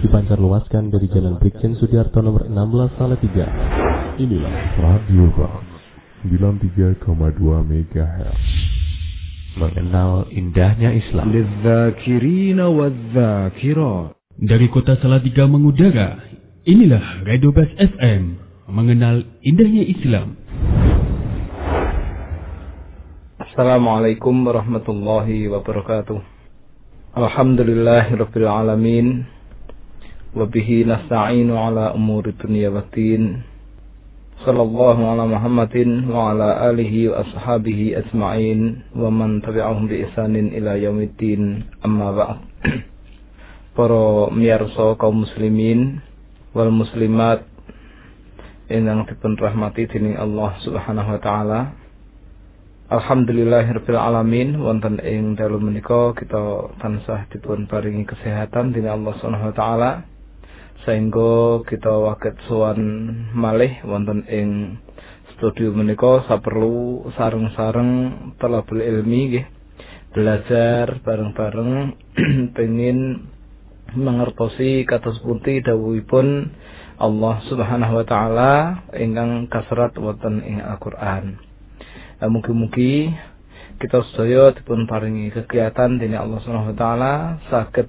dipancar 0.00 0.40
luaskan 0.40 0.88
dari 0.88 1.12
Jalan 1.12 1.36
Brigjen 1.36 1.76
Sudiarto 1.76 2.24
nomor 2.24 2.48
16 2.48 2.96
Salatiga. 2.96 3.44
Inilah 4.16 4.80
Radio 4.80 5.28
Bang 5.36 5.60
93,2 6.24 7.04
MHz. 7.68 8.40
Mengenal 9.60 10.24
indahnya 10.32 10.96
Islam. 10.96 11.28
Dari 14.40 14.72
kota 14.72 14.96
Salatiga 15.04 15.44
mengudara, 15.44 16.16
inilah 16.64 17.20
Radio 17.28 17.52
Bas 17.52 17.68
FM. 17.76 18.40
Mengenal 18.72 19.20
indahnya 19.44 19.84
Islam. 19.84 20.40
Assalamualaikum 23.36 24.32
warahmatullahi 24.48 25.44
wabarakatuh. 25.52 26.16
Alhamdulillahirrabbilalamin. 27.20 29.39
Alamin. 30.30 30.36
Wa 30.36 30.46
bihi 30.46 30.86
nasta'inu 30.86 31.54
ala 31.58 31.94
umuri 31.94 32.32
dunya 32.38 32.70
waddin. 32.70 33.42
Sallallahu 34.46 35.04
ala 35.04 35.28
Muhammadin 35.28 36.08
wa 36.08 36.32
ala 36.32 36.70
alihi 36.70 37.10
wa 37.10 37.20
ashabihi 37.20 37.92
ajma'in 37.98 38.88
wa 38.96 39.10
man 39.12 39.42
tabi'ahum 39.42 39.90
bi 39.90 40.06
ihsanin 40.06 40.54
ila 40.54 40.78
yaumiddin. 40.78 41.66
Amma 41.82 42.14
ba'd. 42.14 42.38
Para 43.76 44.30
miyarsa 44.32 44.96
kaum 44.96 45.26
muslimin 45.26 46.00
wal 46.54 46.72
muslimat 46.72 47.46
ingkang 48.70 49.06
dipun 49.10 49.34
rahmati 49.34 49.90
dening 49.90 50.14
Allah 50.14 50.54
Subhanahu 50.62 51.18
wa 51.18 51.20
taala. 51.20 51.60
Alhamdulillahirabbil 52.90 53.98
alamin 53.98 54.58
wonten 54.58 54.98
ing 54.98 55.38
dalu 55.38 55.62
menika 55.62 56.10
kita 56.14 56.74
tansah 56.82 57.30
dipun 57.30 57.70
paringi 57.70 58.02
kesehatan 58.02 58.74
dening 58.74 58.90
Allah 58.90 59.14
Subhanahu 59.22 59.54
wa 59.54 59.56
taala 59.58 59.90
sehingga 60.88 61.60
kita 61.68 61.92
waket 61.92 62.36
sowan 62.48 62.80
malih 63.36 63.84
wonten 63.84 64.24
ing 64.28 64.80
studio 65.36 65.72
menika 65.76 66.24
saperlu 66.28 67.08
sareng-sareng 67.16 67.92
talabul 68.40 68.80
ilmi 68.80 69.40
belajar 70.10 71.00
bareng-bareng 71.04 71.72
pengin 72.56 73.28
mangertosi 73.94 74.86
kados 74.88 75.18
pundi 75.22 75.62
dawuhipun 75.62 76.50
Allah 77.00 77.36
Subhanahu 77.48 77.96
wa 78.00 78.04
taala 78.04 78.52
ingkang 78.92 79.48
kasrat 79.48 79.96
wonten 79.96 80.44
ing 80.44 80.60
Al-Qur'an. 80.60 81.40
Eh, 82.20 82.28
Mugi-mugi 82.28 83.08
kita 83.80 84.04
sedaya 84.12 84.52
dipun 84.52 84.84
paringi 84.84 85.32
kegiatan 85.32 85.96
dening 85.96 86.20
Allah 86.20 86.38
Subhanahu 86.44 86.72
wa 86.72 86.78
taala 86.78 87.14
saged 87.48 87.88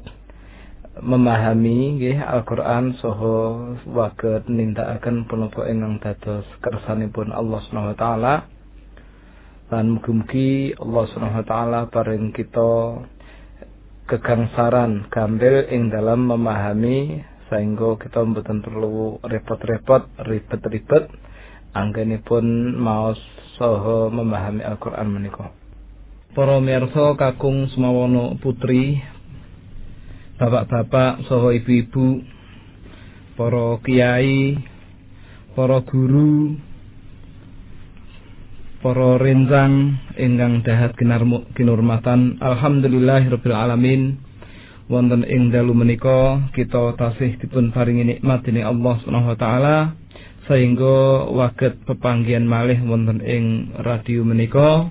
memahami 1.02 1.98
nggih 1.98 2.22
Al-Qur'an 2.22 2.94
saha 3.02 3.38
saged 3.82 4.46
nindakaken 4.48 5.26
punapa 5.26 5.66
ingkang 5.66 5.98
dados 5.98 6.46
kersanipun 6.62 7.34
Allah 7.34 7.60
Subhanahu 7.66 7.92
wa 7.92 7.98
taala. 7.98 8.34
Lan 9.74 9.98
mugi-mugi 9.98 10.78
Allah 10.78 11.04
Subhanahu 11.10 11.42
wa 11.42 11.48
taala 11.50 11.80
paring 11.90 12.30
kita 12.38 12.72
kegangsaran 14.06 15.10
gambil 15.10 15.74
ing 15.74 15.90
dalam 15.90 16.30
memahami 16.30 17.26
sehingga 17.50 17.98
kita 17.98 18.22
mboten 18.22 18.62
perlu 18.62 19.18
repot-repot 19.26 20.08
ribet-ribet 20.24 21.10
anggenipun 21.74 22.78
maos 22.78 23.18
saha 23.58 24.14
memahami 24.14 24.62
Al-Qur'an 24.62 25.10
menika. 25.10 25.50
Para 26.32 26.64
mirsa 26.64 27.20
kakung 27.20 27.68
semawana 27.76 28.40
putri, 28.40 29.04
bapak-bapak 30.42 31.30
saha 31.30 31.54
ibu-ibu, 31.54 32.26
para 33.38 33.78
kiai, 33.86 34.58
para 35.54 35.86
guru, 35.86 36.58
para 38.82 39.22
rencang 39.22 40.02
ingkang 40.18 40.66
dahat 40.66 40.98
kinurmatan 41.54 42.42
alhamdulillahirabbil 42.42 43.54
alamin. 43.54 44.18
Wonten 44.90 45.24
ing 45.24 45.54
dalu 45.54 45.78
menika 45.78 46.52
kita 46.52 46.98
tasih 47.00 47.38
dipun 47.40 47.72
paringi 47.72 48.04
nikmat 48.04 48.44
dening 48.44 48.66
Allah 48.66 49.00
Subhanahu 49.00 49.32
wa 49.32 49.38
taala 49.40 49.78
sehingga 50.52 51.32
waget 51.32 51.80
pepanggihan 51.88 52.44
malih 52.44 52.82
wonten 52.90 53.22
ing 53.22 53.78
radio 53.86 54.26
menika. 54.26 54.90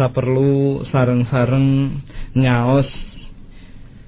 Saperlu 0.00 0.86
sareng-sareng 0.90 1.98
ngaos 2.40 2.88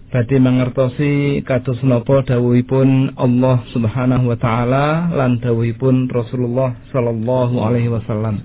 badhe 0.07 0.39
mangertosi 0.39 1.43
kados 1.43 1.83
napa 1.83 2.23
dawuhipun 2.23 3.19
Allah 3.19 3.67
Subhanahu 3.75 4.31
wa 4.31 4.39
taala 4.39 5.11
lan 5.11 5.43
dawuhipun 5.43 6.07
Rasulullah 6.07 6.79
sallallahu 6.95 7.55
alaihi 7.59 7.91
wasallam. 7.91 8.39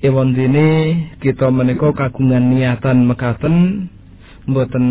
Ewon 0.00 0.32
dene 0.36 0.68
kita 1.20 1.48
menika 1.52 1.92
kagungan 1.92 2.52
niatan 2.52 3.04
mekaten 3.08 3.88
mboten 4.48 4.86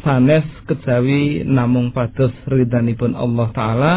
sanes 0.00 0.44
kejawi 0.64 1.44
namung 1.44 1.92
pados 1.92 2.32
ridhanipun 2.48 3.12
Allah 3.12 3.48
taala 3.52 3.94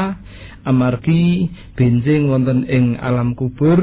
amargi 0.67 1.47
benjing 1.79 2.27
wonten 2.27 2.67
ing 2.67 2.99
alam 2.99 3.31
kubur 3.37 3.79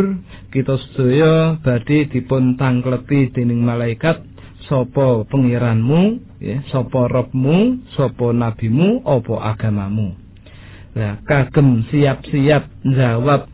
kita 0.53 0.77
sedaya 0.93 1.57
badhe 1.65 2.11
dipun 2.13 2.61
tangkleti 2.61 3.33
dening 3.33 3.65
malaikat 3.65 4.21
sapa 4.69 5.25
pengiranmu 5.31 6.32
ya 6.43 6.59
sapa 6.75 7.07
robmu 7.07 7.87
sapa 7.95 8.35
nabimu 8.35 9.07
apa 9.07 9.55
agamamu? 9.55 10.19
Nah, 10.93 11.23
kagem 11.25 11.87
siap-siap 11.89 12.69
jawab 12.85 13.49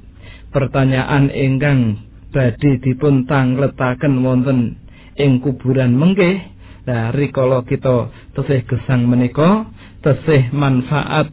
pertanyaan 0.51 1.29
ingkang 1.29 2.01
badhe 2.33 2.81
dipun 2.81 3.29
tangletaken 3.29 4.25
wonten 4.25 4.81
ing 5.21 5.39
kuburan 5.45 5.95
mengke 5.95 6.57
nah 6.89 7.13
rikala 7.13 7.69
kita 7.69 8.09
tesih 8.33 8.65
gesang 8.65 9.05
menika 9.05 9.69
tesih 10.01 10.49
manfaat 10.57 11.29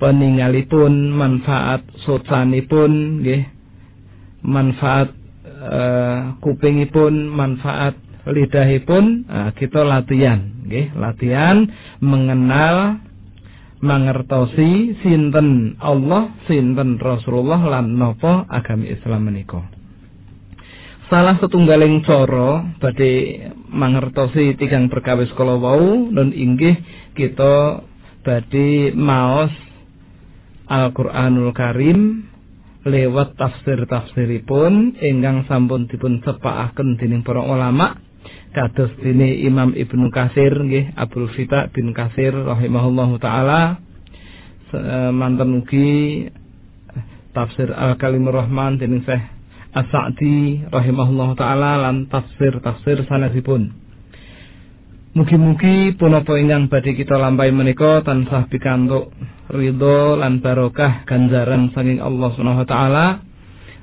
peninggalipun 0.00 1.12
manfaat 1.12 1.84
socanipun 2.06 3.22
nggih. 3.22 3.44
Manfaat 4.38 5.10
uh, 5.58 6.38
kupingipun 6.38 7.26
manfaat 7.26 7.98
lidahipun 8.26 9.28
nah, 9.28 9.50
kita 9.54 9.86
latihan 9.86 10.40
nggih 10.66 10.96
latihan 10.98 11.68
mengenal 12.02 12.98
mangertosi 13.78 14.98
sinten 15.02 15.78
Allah 15.78 16.34
sinten 16.50 16.98
Rasulullah 16.98 17.62
lan 17.62 17.94
napa 17.94 18.46
agami 18.50 18.90
Islam 18.90 19.30
menika. 19.30 19.62
Salah 21.08 21.40
setunggaling 21.40 22.04
cara 22.04 22.68
badhe 22.76 23.48
mangertosi 23.72 24.60
tigang 24.60 24.92
perkawis 24.92 25.32
kala 25.32 25.56
wau 25.56 26.12
nun 26.12 26.36
inggih 26.36 26.76
kita 27.16 27.80
badhe 28.26 28.92
maos 28.92 29.52
Al-Qur'anul 30.68 31.56
Karim 31.56 32.28
lewat 32.84 33.40
tafsir-tafsiripun 33.40 35.00
ingkang 35.00 35.48
sampun 35.48 35.88
dipun 35.88 36.20
sepakaken 36.20 37.00
dening 37.00 37.24
para 37.24 37.40
ulama 37.40 37.96
kados 38.58 38.90
dene 38.98 39.38
Imam 39.46 39.70
Ibnu 39.70 40.10
Katsir 40.10 40.50
nggih 40.50 40.98
Abdul 40.98 41.30
Fita 41.38 41.70
bin 41.70 41.94
Katsir 41.94 42.34
rahimahullahu 42.34 43.22
taala. 43.22 43.78
Manten 45.14 45.62
ugi 45.62 46.26
tafsir 47.32 47.70
Al-Kalimur 47.70 48.34
Rahman 48.34 48.82
dening 48.82 49.06
Syekh 49.06 49.22
As-Sa'di 49.72 50.66
rahimahullahu 50.74 51.38
taala 51.38 51.78
lan 51.88 52.10
tafsir-tafsir 52.10 53.06
sanesipun 53.06 53.70
Mugi-mugi 55.16 55.96
punapa 55.96 56.36
ingkang 56.36 56.68
badhe 56.68 56.92
kita 56.92 57.16
lampahi 57.16 57.54
menika 57.54 58.04
tansah 58.04 58.44
pikantuk 58.52 59.14
ridho 59.48 60.20
lan 60.20 60.44
barokah 60.44 61.08
ganjaran 61.08 61.72
saking 61.72 62.02
Allah 62.02 62.28
Subhanahu 62.36 62.62
wa 62.64 62.68
taala 62.68 63.06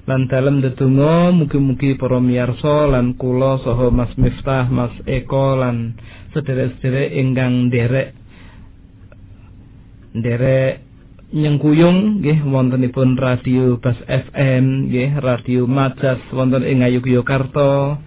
lan 0.06 0.30
dalem 0.30 0.62
ndedonga 0.62 1.34
mugi-mugi 1.34 1.98
para 1.98 2.22
miyarsa 2.22 2.94
lan 2.94 3.18
kula 3.18 3.57
saha 3.66 3.90
Mas 3.90 4.13
Miftah, 4.22 4.69
Mas 4.69 4.94
Eko 5.10 5.57
lan 5.57 5.98
sederek-sederek 6.30 7.10
ingkang 7.10 7.74
nderek 7.74 8.13
nderek 10.13 10.86
nyengkuyung 11.34 12.22
nggih 12.22 12.46
wontenipun 12.46 13.18
radio 13.18 13.81
Bas 13.81 13.98
FM 14.06 14.94
nggih 14.94 15.18
radio 15.25 15.66
Majas 15.66 16.22
wonten 16.30 16.62
ing 16.69 16.86
Ngayogyakarta 16.86 17.98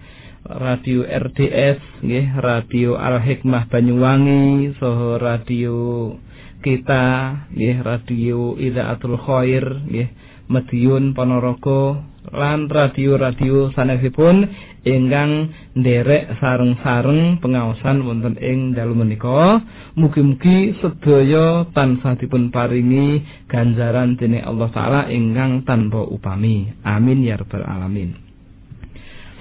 radio 0.47 1.03
RDS 1.03 1.99
nggih 1.99 2.27
radio 2.39 2.95
Al 2.95 3.19
Hikmah 3.19 3.67
Banyuwangi 3.67 4.71
saha 4.79 5.19
radio 5.19 6.15
kita 6.63 7.05
nggih 7.51 7.77
radio 7.83 8.55
Idaatul 8.55 9.19
Khair 9.19 9.83
nggih 9.83 10.07
Medion 10.49 11.13
Ponorogo 11.13 12.01
lan 12.33 12.65
radio-radio 12.67 13.69
sanesipun 13.77 14.49
ingkang 14.81 15.53
nderek 15.77 16.41
sareng-sareng 16.41 17.37
pengaosan 17.37 18.01
wonten 18.01 18.33
ing 18.41 18.73
dalu 18.73 18.97
menika. 18.97 19.61
Mugi-mugi 19.93 20.73
sedaya 20.81 21.69
tansah 21.69 22.17
dipun 22.17 22.49
paringi 22.49 23.21
ganjaran 23.45 24.17
dening 24.17 24.41
Allah 24.41 24.69
taala 24.73 25.01
ingkang 25.13 25.69
tanpa 25.69 26.01
upami. 26.01 26.73
Amin 26.81 27.21
ya 27.21 27.37
rabbal 27.37 27.65
alamin. 27.65 28.17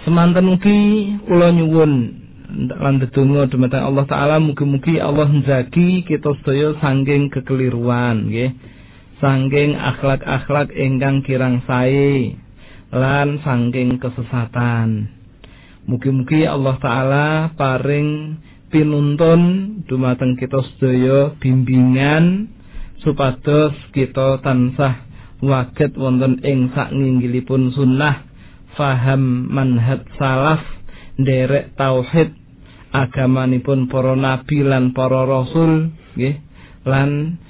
Semanten 0.04 0.44
mugi 0.44 0.76
kula 1.24 1.56
nyuwun 1.56 1.92
lan 2.68 2.94
ndedonga 3.00 3.48
dumateng 3.48 3.84
Allah 3.84 4.04
taala 4.04 4.36
mugi-mugi 4.40 5.00
Allah 5.00 5.28
njagi 5.28 6.04
kita 6.04 6.36
sedaya 6.40 6.76
saking 6.80 7.28
kekeliruan 7.32 8.28
nggih 8.32 8.76
saking 9.18 9.74
akhlak-akhlak 9.74 10.70
ingkang 10.74 11.26
kirang 11.26 11.62
sae 11.66 12.34
lan 12.94 13.42
saking 13.42 13.98
kesesatan. 13.98 15.12
Mugi-mugi 15.88 16.44
Allah 16.44 16.76
taala 16.78 17.28
paring 17.56 18.38
pinuntun 18.68 19.40
dumateng 19.88 20.36
kita 20.36 20.60
sedaya 20.74 21.32
bimbingan 21.40 22.52
supados 23.00 23.72
kita 23.96 24.44
tansah 24.44 25.08
waget 25.40 25.96
wonten 25.96 26.42
ing 26.44 26.68
saknginggilipun 26.76 27.72
sunnah 27.72 28.28
faham 28.76 29.48
manhaj 29.48 30.04
salaf 30.20 30.60
nderek 31.16 31.74
tauhid 31.80 32.36
agamanipun 32.92 33.88
para 33.88 34.12
nabi 34.12 34.60
lan 34.60 34.92
para 34.92 35.24
rasul 35.24 35.94
nggih 36.18 36.36
lan 36.84 37.40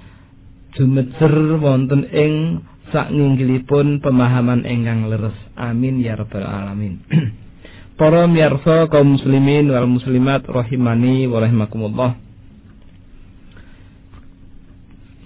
dumejer 0.79 1.59
wonten 1.59 2.07
ing 2.07 2.63
saknginggilipun 2.95 3.99
pemahaman 3.99 4.63
ingkang 4.63 5.11
leres. 5.11 5.35
Amin 5.59 5.99
ya 5.99 6.15
rabbal 6.15 6.47
alamin. 6.47 7.03
Para 7.99 8.31
miyarsa 8.31 8.87
kaum 8.87 9.19
muslimin 9.19 9.75
wal 9.75 9.91
muslimat 9.91 10.47
rahimani 10.47 11.27
wa 11.27 11.43
rahimakumullah. 11.43 12.15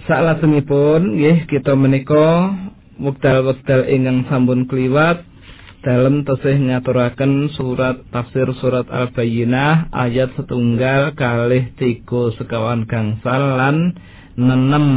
Salajengipun 0.08 1.20
nggih 1.20 1.46
kita 1.46 1.76
menika 1.76 2.56
wekdal-wekdal 2.96 3.86
ingkang 3.92 4.24
sampun 4.26 4.66
kliwat 4.66 5.22
dalam 5.84 6.24
tesih 6.24 6.58
ngaturaken 6.58 7.52
surat 7.54 8.02
tafsir 8.08 8.48
surat 8.62 8.86
Al-Bayyinah 8.88 9.90
ayat 9.90 10.32
setunggal 10.38 11.12
kalih 11.18 11.74
tiga 11.76 12.30
sekawan 12.38 12.86
gangsal 12.86 13.58
lan 13.58 13.98
nenem 14.38 14.88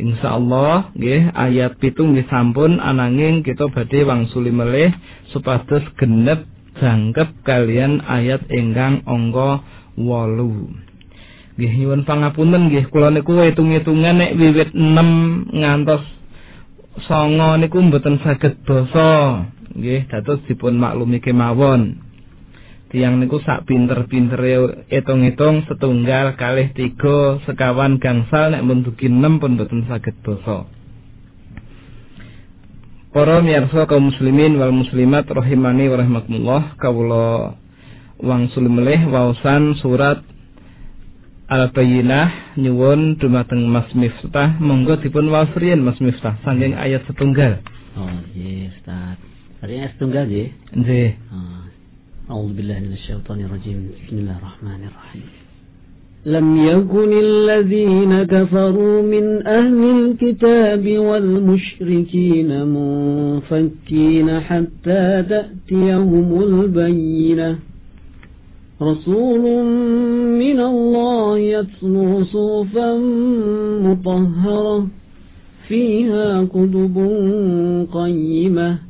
insyaallah 0.00 0.96
nggih 0.96 1.36
ayat 1.36 1.76
pitung 1.76 2.16
nggih 2.16 2.26
sampun 2.32 2.80
ananging 2.80 3.44
kita 3.44 3.68
badhe 3.68 4.02
wangsuli 4.08 4.48
melih 4.48 4.90
supados 5.30 5.84
genep 6.00 6.48
jangkep 6.80 7.44
kalian 7.44 8.00
ayat 8.08 8.40
ingkang 8.48 9.04
angka 9.04 9.60
8 10.00 11.60
nggih 11.60 11.72
nyuwun 11.76 12.08
pangapunten 12.08 12.72
nggih 12.72 12.88
kula 12.88 13.12
niku 13.12 13.36
hitung-hitungan 13.44 14.16
nek 14.16 14.32
wiwit 14.40 14.72
6 14.72 15.60
ngantos 15.60 16.02
songo 17.04 17.60
niku 17.60 17.84
mboten 17.84 18.16
saged 18.24 18.64
basa 18.64 19.44
nggih 19.76 20.08
dados 20.08 20.40
dipun 20.48 20.80
maklumi 20.80 21.20
kemawon 21.20 22.09
tiang 22.90 23.22
niku 23.22 23.38
sak 23.46 23.70
pinter-pintere 23.70 24.86
hitung-hitung 24.90 25.62
setunggal 25.70 26.34
kalih 26.34 26.74
tiga 26.74 27.38
sekawan 27.46 28.02
gangsal 28.02 28.50
nek 28.50 28.66
mendugi 28.66 29.06
enam 29.06 29.38
pun 29.38 29.54
boten 29.54 29.86
saged 29.86 30.18
basa 30.26 30.66
Para 33.10 33.42
miyarsa 33.42 33.90
kaum 33.90 34.14
muslimin 34.14 34.54
wal 34.54 34.70
muslimat 34.70 35.26
rahimani 35.26 35.90
wa 35.90 35.98
rahimakumullah 35.98 36.62
kawula 36.78 37.58
wangsul 38.22 38.70
melih 38.70 39.02
waosan 39.10 39.74
surat 39.82 40.22
Al-Bayyinah 41.50 42.54
nyuwun 42.62 43.18
dumateng 43.18 43.66
Mas 43.66 43.90
Miftah. 43.98 44.62
Monggo 44.62 45.02
dipun 45.02 45.26
waos 45.34 45.50
Mas 45.58 45.98
Miftah 45.98 46.38
saking 46.46 46.78
ayat 46.78 47.02
setunggal. 47.10 47.58
Oh 47.98 48.06
nggih 48.06 48.70
Ustaz. 48.70 49.18
Ayat 49.58 49.90
setunggal 49.98 50.30
nggih? 50.30 50.54
Nggih. 50.78 51.10
Oh. 51.34 51.59
أعوذ 52.30 52.52
بالله 52.56 52.78
من 52.78 52.92
الشيطان 52.92 53.40
الرجيم. 53.40 53.90
بسم 54.06 54.16
الله 54.18 54.36
الرحمن 54.38 54.80
الرحيم. 54.90 55.28
لم 56.26 56.46
يكن 56.70 57.10
الذين 57.28 58.24
كفروا 58.24 59.02
من 59.02 59.46
أهل 59.46 59.80
الكتاب 59.98 60.98
والمشركين 60.98 62.66
منفكين 62.66 64.40
حتى 64.40 65.24
تأتيهم 65.28 66.42
البينة. 66.42 67.58
رسول 68.82 69.64
من 70.42 70.60
الله 70.60 71.38
يتلو 71.38 72.24
صوفا 72.24 72.98
مطهرة 73.86 74.86
فيها 75.68 76.44
كتب 76.44 76.96
قيمة. 77.92 78.89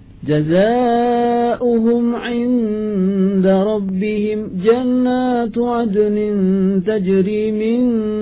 جزاؤهم 0.27 2.15
عند 2.15 3.47
ربهم 3.47 4.49
جنات 4.63 5.57
عدن 5.57 6.17
تجري 6.85 7.51
من 7.51 7.81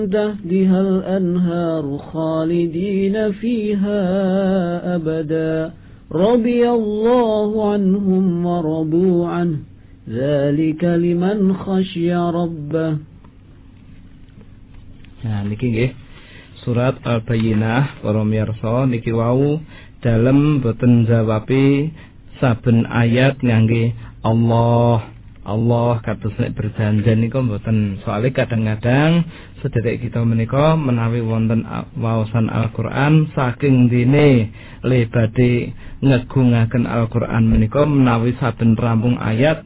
تحتها 0.09 0.81
الأنهار 0.81 1.97
خالدين 1.97 3.31
فيها 3.31 4.01
أبدا. 4.95 5.71
رضي 6.15 6.69
الله 6.69 7.71
عنهم 7.71 8.45
ورضوا 8.45 9.27
عنه. 9.27 9.57
ذلك 10.09 10.83
لمن 10.83 11.53
خشي 11.53 12.15
ربه. 12.15 12.97
Nah 15.19 15.43
niki 15.45 15.67
nggih. 15.67 15.91
Surat 16.63 16.95
Al-Bayyinah 17.03 17.99
para 18.01 18.23
miyarsa 18.23 18.87
niki 18.87 19.11
wau. 19.11 19.59
Dalem 19.99 20.63
boten 20.63 21.03
jawabi 21.07 21.91
saben 22.39 22.87
ayat 22.87 23.39
ngangge 23.43 23.91
Allah 24.23 25.11
Allah 25.49 25.97
kados 26.05 26.35
nek 26.37 26.53
berjanji 26.53 27.09
niku 27.17 27.41
mboten 27.41 27.97
soalnya 28.05 28.31
kadang-kadang 28.31 29.25
sedherek 29.63 30.03
kita 30.05 30.21
menika 30.21 30.77
menawi 30.77 31.25
wonten 31.25 31.65
waosan 31.97 32.53
Al-Qur'an 32.53 33.33
saking 33.33 33.89
dene 33.89 34.53
le 34.85 35.09
badhe 35.09 35.73
ngegungaken 36.05 36.85
Al-Qur'an 36.85 37.49
menika 37.49 37.81
menawi 37.81 38.37
saben 38.37 38.77
rampung 38.77 39.17
ayat 39.17 39.65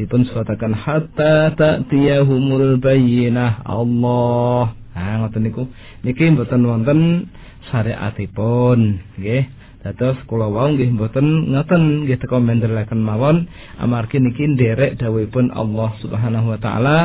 dipun 0.00 0.24
suwataken 0.30 0.72
hatta 0.72 1.52
ta'tiyahumul 1.58 2.78
bayyinah 2.78 3.66
Allah. 3.66 4.72
Ha 4.94 5.26
ngoten 5.26 5.42
niku 5.44 5.66
niki 6.06 6.30
mboten 6.30 6.62
wonten 6.62 7.28
syariatipun 7.68 9.02
nggih. 9.18 9.44
Dados 9.78 10.18
kula 10.26 10.50
wau 10.50 10.74
nggih 10.74 10.90
mboten 10.90 11.54
ngoten 11.54 12.02
nggih 12.02 12.18
teka 12.18 12.42
mendelaken 12.42 12.98
mawon 12.98 13.46
amargi 13.78 14.18
niki 14.18 14.50
nderek 14.50 14.98
dawuhipun 14.98 15.54
Allah 15.54 15.94
Subhanahu 16.02 16.50
wa 16.50 16.58
taala 16.58 16.98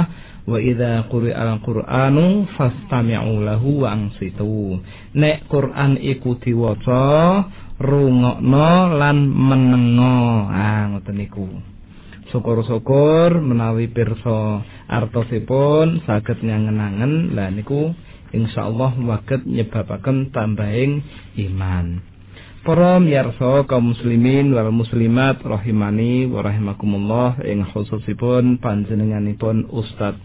wa 0.50 0.58
idza 0.58 1.06
quri'al 1.06 1.62
qur'anu 1.62 2.50
fastami'u 2.58 3.46
lahu 3.46 3.86
wa 3.86 3.94
ansitu. 3.94 4.82
Nek 5.14 5.46
Quran 5.54 6.02
iku 6.02 6.42
diwaca 6.42 7.46
rungokno 7.78 8.98
lan 8.98 9.18
menengo. 9.22 10.50
Ah 10.50 10.98
ngoten 10.98 11.14
niku. 11.14 11.46
Syukur-syukur 12.34 13.38
menawi 13.38 13.94
pirsa 13.94 14.66
artosipun 14.90 16.02
saged 16.10 16.42
nyangenangen 16.42 17.38
lah 17.38 17.54
niku 17.54 17.94
insyaallah 18.34 18.98
waget 19.06 19.46
nyebabaken 19.46 20.34
tambahing 20.34 21.06
iman 21.38 22.13
Para 22.64 22.96
miyarsa 22.96 23.68
kaum 23.68 23.92
muslimin 23.92 24.56
wal 24.56 24.72
muslimat 24.72 25.44
rahimani 25.44 26.32
wa 26.32 26.48
rahimakumullah 26.48 27.44
ing 27.44 27.68
khususipun 27.68 28.56
panjenenganipun 28.64 29.68
Ustaz 29.68 30.16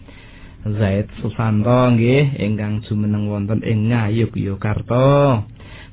Zaid 0.63 1.11
Susanto 1.19 1.91
nggih 1.91 2.39
ingkang 2.39 2.79
jumeneng 2.87 3.27
wonten 3.27 3.59
ing 3.59 3.91
Ngayogyakarta. 3.91 5.43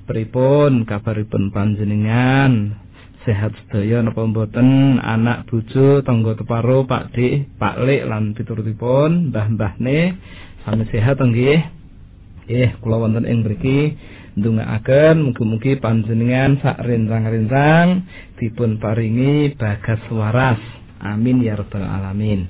Pripun 0.06 0.86
kabaripun 0.86 1.50
panjenengan? 1.50 2.78
Sehat 3.26 3.50
sedaya 3.66 4.06
napa 4.06 4.22
mboten? 4.22 5.02
Anak 5.02 5.50
bojo 5.50 6.06
tangga 6.06 6.38
teparo 6.38 6.86
Pak 6.86 7.10
Dik, 7.10 7.58
Pak 7.58 7.82
Lek 7.82 8.06
lan 8.06 8.38
piturutipun 8.38 9.34
mbah-mbahne 9.34 10.14
sami 10.62 10.86
sehat 10.94 11.18
nggih. 11.18 11.58
Nggih, 12.46 12.70
kula 12.78 13.02
wonten 13.02 13.26
ing 13.26 13.42
mriki 13.42 13.98
ndongaaken 14.37 15.33
mugi-mugi 15.33 15.81
panjenengan 15.81 16.61
sak 16.61 16.85
rencang-rencang 16.85 18.05
dipun 18.37 18.76
paringi 18.76 19.57
bagas 19.57 20.05
waras. 20.12 20.61
Amin 21.00 21.40
ya 21.40 21.57
rabbal 21.57 21.85
alamin. 21.85 22.45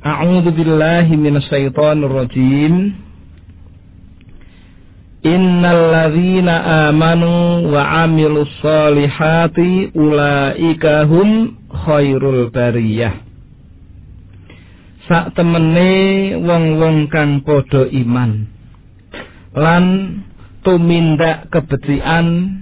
A'udzu 0.00 0.54
billahi 0.54 1.12
minasyaitonir 1.18 2.06
rajim. 2.06 2.74
Innal 5.20 5.82
ladzina 5.92 6.88
amanu 6.88 7.68
wa 7.68 8.06
'amilus 8.06 8.48
solihati 8.62 9.92
ulaika 9.92 11.04
hum 11.10 11.58
khairul 11.68 12.48
bariyah. 12.54 13.26
Sak 15.10 15.34
temene 15.34 16.38
wong-wong 16.38 17.10
kang 17.10 17.42
padha 17.42 17.90
iman 17.90 18.59
lan 19.54 19.84
tumindak 20.62 21.50
kebecikan 21.50 22.60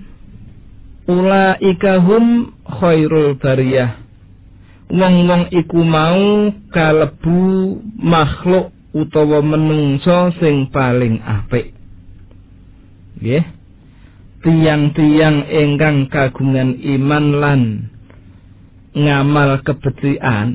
ula 1.08 1.56
ikahum 1.60 2.54
khairul 2.64 3.36
bariyah. 3.40 4.04
Wong-wong 4.88 5.52
iku 5.52 5.84
mau 5.84 6.48
kalebu 6.72 7.76
makhluk 8.00 8.72
utawa 8.96 9.44
menungso 9.44 10.32
sing 10.40 10.72
paling 10.72 11.20
apik. 11.20 11.76
Nggih. 13.20 13.44
Tiang-tiang 14.38 15.50
ingkang 15.50 16.08
kagungan 16.08 16.78
iman 16.78 17.26
lan 17.42 17.62
ngamal 18.94 19.60
kebecikan 19.66 20.48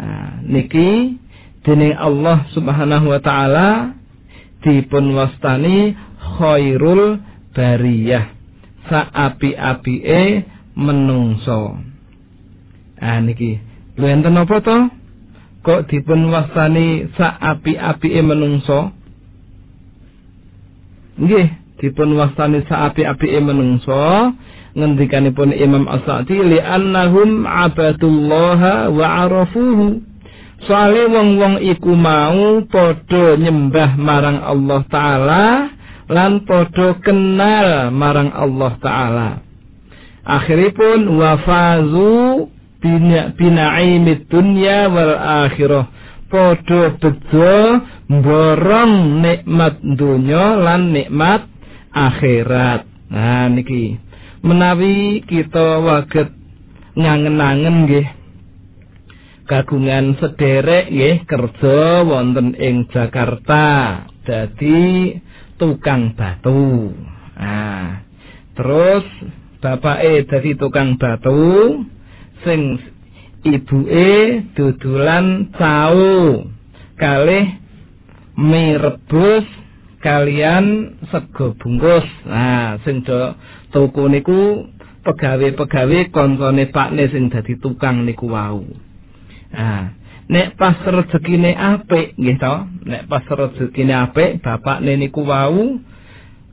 nah, 0.00 0.40
niki 0.42 1.20
dening 1.62 1.94
Allah 1.94 2.48
Subhanahu 2.56 3.12
wa 3.12 3.20
taala 3.20 3.68
dipun 4.66 5.14
wastani 5.14 5.94
khairul 6.18 7.22
bariyah 7.54 8.34
saapi-apike 8.90 10.42
menungso. 10.74 11.78
Ah 12.98 13.22
niki 13.22 13.62
lho 13.94 14.06
enten 14.10 14.34
napa 14.34 14.58
to? 14.58 14.76
Kok 15.62 15.86
dipun 15.86 16.30
wastani 16.34 17.06
saapi-apike 17.14 18.20
menungso? 18.26 18.90
Nggih, 21.16 21.46
dipun 21.80 22.18
wastani 22.18 22.60
saapi-apike 22.66 23.38
menungso 23.40 24.34
ngendikanipun 24.76 25.56
Imam 25.56 25.88
As-Sa'di 25.88 26.36
li 26.36 26.60
annahum 26.60 27.48
abadullah 27.48 28.92
wa 28.92 29.06
arafuhu 29.24 30.04
Soale 30.66 31.06
wong-wong 31.06 31.62
iku 31.62 31.94
mau 31.94 32.58
padha 32.66 33.38
nyembah 33.38 33.94
marang 33.94 34.42
Allah 34.42 34.82
taala 34.90 35.44
lan 36.10 36.42
padha 36.42 36.98
kenal 37.06 37.94
marang 37.94 38.34
Allah 38.34 38.72
taala. 38.82 39.28
Akhiripun 40.26 41.06
wafazu 41.22 42.50
binaimid 43.38 44.26
dunya 44.26 44.90
wal 44.90 45.14
akhirah. 45.46 45.86
Padha 46.26 46.98
bejo 46.98 47.54
mborong 48.10 49.22
nikmat 49.22 49.78
dunya 49.94 50.58
lan 50.58 50.90
nikmat 50.90 51.46
akhirat. 51.94 52.90
Nah 53.14 53.46
niki 53.54 54.02
menawi 54.42 55.22
kita 55.30 55.78
waget 55.78 56.34
ngangen-angen 56.98 57.86
nggih 57.86 58.15
kagungan 59.46 60.18
sederek 60.18 60.90
nggih 60.90 61.22
kerja 61.24 62.02
wonten 62.02 62.58
ing 62.58 62.90
Jakarta 62.90 63.64
dadi 64.26 65.14
tukang 65.56 66.18
batu. 66.18 66.90
Nah, 67.38 68.02
terus 68.58 69.06
bapake 69.62 70.26
dadi 70.26 70.50
tukang 70.58 70.98
batu 70.98 71.80
sing 72.42 72.76
ibuke 73.46 74.10
dudulan 74.58 75.54
cau 75.54 76.42
kalih 76.98 77.46
mie 78.36 78.76
rebus 78.82 79.46
kalian 80.02 80.98
sego 81.08 81.54
bungkus. 81.54 82.06
Nah, 82.26 82.82
sing 82.82 83.06
tuku 83.70 84.04
niku 84.10 84.66
pegawe-pegawe 85.06 85.98
koncone 86.10 86.66
pakne 86.74 87.06
sing 87.14 87.30
dadi 87.30 87.54
tukang 87.62 88.02
niku 88.02 88.26
wau. 88.26 88.85
Ah, 89.56 89.96
nek 90.28 90.60
pas 90.60 90.76
rezekine 90.84 91.56
apik 91.56 92.12
nggih 92.20 92.36
to, 92.36 92.54
nek 92.84 93.08
pas 93.08 93.24
rezekine 93.24 93.96
apik 93.96 94.44
bapak 94.44 94.84
niku 94.84 95.24
wau 95.24 95.80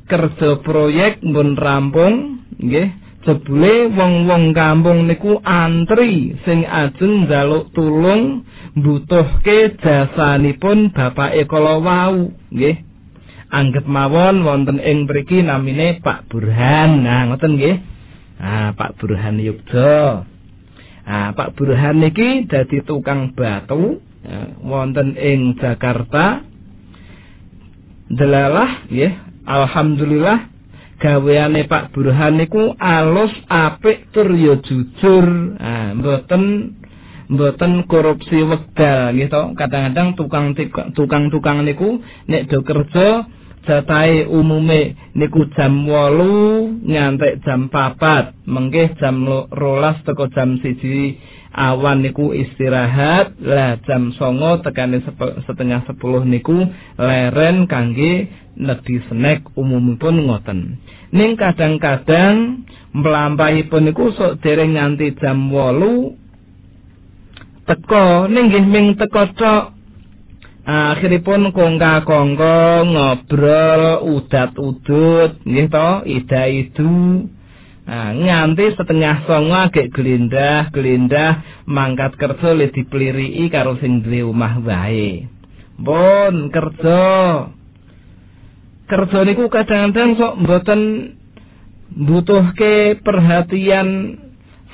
kerja 0.08 0.64
proyek 0.64 1.20
mbun 1.20 1.60
rampung 1.60 2.48
nggih. 2.64 3.04
Jebule 3.24 3.88
wong-wong 3.96 4.52
kampung 4.52 5.08
niku 5.08 5.40
antri 5.48 6.36
sing 6.44 6.68
ajeng 6.68 7.24
njaluk 7.24 7.72
tulung 7.72 8.44
mbutuhke 8.76 9.80
jasanipun 9.80 10.92
bapake 10.92 11.48
kala 11.48 11.80
wau 11.80 12.36
nggih. 12.52 12.84
Anggap 13.48 13.88
mawon 13.88 14.44
wonten 14.44 14.80
ing 14.80 15.08
mriki 15.08 15.40
namine 15.40 16.04
Pak 16.04 16.28
Burhan. 16.28 17.04
Nah 17.04 17.32
ngoten 17.32 17.56
nggih. 17.56 17.76
Ah 18.44 18.76
Pak 18.76 19.00
Burhan 19.00 19.40
Yogyakarta 19.40 20.33
Ah 21.04 21.36
Pak 21.36 21.60
Burhan 21.60 22.00
niki 22.00 22.48
dadi 22.48 22.80
tukang 22.88 23.36
batu 23.36 24.00
ya, 24.24 24.56
wonten 24.64 25.20
ing 25.20 25.60
Jakarta. 25.60 26.48
Delalah 28.08 28.88
nggih, 28.88 29.14
alhamdulillah 29.44 30.40
gaweane 31.04 31.68
Pak 31.68 31.92
Burhan 31.92 32.40
niku 32.40 32.72
alus 32.80 33.36
apik 33.52 34.16
tur 34.16 34.32
jujur. 34.32 35.28
Ah 35.60 35.92
mboten 35.92 36.44
mboten 37.28 37.84
korupsi 37.92 38.40
wekdal 38.48 39.12
nggih 39.12 39.28
to. 39.28 39.44
Kadang-kadang 39.60 40.16
tukang 40.16 40.56
tukang-tukang 40.96 41.68
niku 41.68 42.00
nek 42.32 42.48
do 42.48 42.64
kerja 42.64 43.28
jatahe 43.64 44.28
umume 44.28 44.96
niku 45.16 45.48
jam 45.56 45.88
8 45.88 46.88
ngantek 46.88 47.44
jam 47.48 47.72
4 47.72 48.48
mengke 48.48 48.92
jam 49.00 49.24
12 49.24 50.08
teko 50.08 50.28
jam 50.36 50.60
1 50.60 51.44
awan 51.54 52.02
niku 52.02 52.34
istirahat. 52.34 53.38
Lah 53.40 53.78
jam 53.86 54.12
songo 54.18 54.60
tekane 54.66 55.00
setengah 55.46 55.86
10 55.88 56.26
niku 56.28 56.66
leren 56.98 57.70
kangge 57.70 58.28
nedhi 58.58 58.98
snack 59.08 59.46
umumipun 59.54 60.26
ngoten. 60.28 60.82
Ning 61.14 61.38
kadang-kadang 61.38 62.66
mlampahipun 62.94 63.86
niku 63.86 64.10
sok 64.18 64.42
dereng 64.42 64.74
nganti 64.76 65.14
jam 65.22 65.50
8 65.50 67.70
teko. 67.70 68.28
Ning 68.28 68.46
nggih 68.50 68.66
ming 68.68 68.88
teko 68.98 69.24
tok 69.38 69.64
akhiripun 70.64 71.52
kongka 71.52 72.08
kongko 72.08 72.88
ngobrol 72.88 73.84
udat 74.16 74.56
udut 74.56 75.44
nggih 75.44 75.68
to 75.68 75.90
ida 76.08 76.44
itu 76.48 77.28
nah, 77.84 78.16
nganti 78.16 78.72
setengah 78.72 79.28
songo 79.28 79.60
agek 79.68 79.92
gelindah 79.92 80.72
gelindah 80.72 81.64
mangkat 81.68 82.16
kerja 82.16 82.56
le 82.56 82.72
dipeliri 82.72 83.44
karo 83.52 83.76
sing 83.80 84.04
duwe 84.04 84.24
omah 84.24 84.64
wae. 84.64 85.28
Pun 85.84 86.54
kerja. 86.54 87.04
Kerja 88.84 89.20
niku 89.26 89.50
kadang-kadang 89.50 90.16
sok 90.20 90.34
mboten 90.44 90.82
butuhke 91.98 93.04
perhatian 93.04 94.20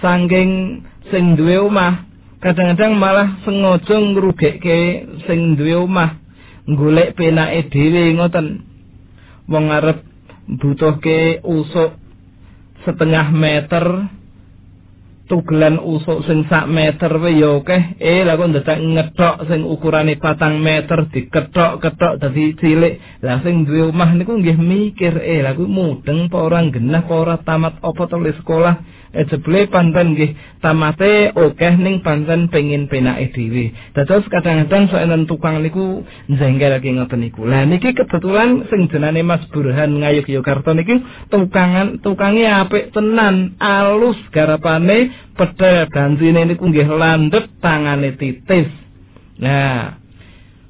sangking 0.04 0.84
sing 1.10 1.34
duwe 1.38 1.66
omah 1.66 2.09
kadang-kadang 2.40 2.96
malah 2.96 3.44
sengaja 3.44 3.96
ngrugekke 4.00 4.80
sing 5.28 5.60
duwe 5.60 5.76
omah 5.76 6.20
golek 6.76 7.16
penake 7.20 7.68
dhewe 7.72 8.16
ngoten. 8.16 8.48
Wong 9.50 9.66
arep 9.74 10.06
butuhke 10.48 11.42
usuk 11.42 11.98
setengah 12.86 13.34
meter 13.34 13.86
tugelan 15.30 15.78
usuk 15.78 16.26
sing 16.26 16.46
sak 16.50 16.70
meter 16.70 17.12
wae 17.20 17.38
ya 17.38 17.60
akeh. 17.60 17.82
Eh 18.00 18.22
lha 18.24 18.38
kok 18.38 18.50
ndadak 18.50 18.78
ngethok 18.78 19.36
sing 19.50 19.62
ukurane 19.66 20.16
patang 20.22 20.62
meter 20.62 21.10
diketok-ketok 21.10 22.24
dadi 22.24 22.56
cilik. 22.56 22.94
Lah 23.26 23.42
sing 23.44 23.66
duwe 23.66 23.90
omah 23.90 24.16
niku 24.16 24.38
nggih 24.38 24.58
mikir 24.58 25.18
eh 25.20 25.42
lha 25.42 25.58
mudeng 25.58 26.30
apa 26.30 26.38
ora 26.38 26.64
genah 26.70 27.04
apa 27.04 27.14
ora 27.14 27.36
tamat 27.42 27.82
apa 27.82 28.04
tulis 28.08 28.38
sekolah 28.42 28.99
jebule 29.14 29.66
panten 29.74 30.14
nggih 30.14 30.38
tamate 30.62 31.34
akeh 31.34 31.74
ning 31.82 32.06
panten 32.06 32.50
pengin 32.54 32.86
penake 32.86 33.34
dhewe. 33.34 33.74
Dados 33.98 34.26
kadang-kadang 34.30 34.90
sok 34.90 35.02
enen 35.02 35.24
tukang 35.26 35.62
niku 35.66 36.06
njengkelake 36.30 36.90
ngoten 36.94 37.20
niku. 37.26 37.46
Lah 37.50 37.66
niki 37.66 37.96
kebetulan 37.98 38.70
sing 38.70 38.86
jenenge 38.94 39.26
Mas 39.26 39.44
Burhan 39.50 39.98
Ngayogyakarta 39.98 40.78
niki 40.78 40.96
tukangan 41.34 42.02
tukange 42.06 42.46
apik 42.46 42.94
tenan, 42.94 43.58
alus 43.58 44.20
garapane 44.30 45.10
pedhe 45.34 45.90
gansine 45.90 46.46
niku 46.46 46.70
nggih 46.70 46.90
landhep 46.90 47.50
tangane 47.64 48.14
titis. 48.20 48.70
Nah, 49.40 49.96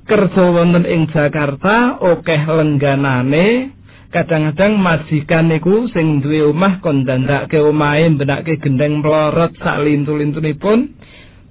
kerja 0.05 0.43
wonten 0.49 0.85
ing 0.85 1.09
Jakarta 1.09 1.97
akeh 1.99 2.41
lengganane 2.45 3.78
kadang-kadang 4.09 4.81
majikan 4.81 5.53
niku 5.53 5.85
sing 5.93 6.25
duwe 6.25 6.49
omah 6.49 6.81
kon 6.81 7.05
dandake 7.05 7.61
omahe 7.61 8.09
mbenake 8.09 8.57
gendeng 8.57 9.05
mlorot 9.05 9.53
sak 9.61 9.85
lintu-lintunipun 9.85 10.97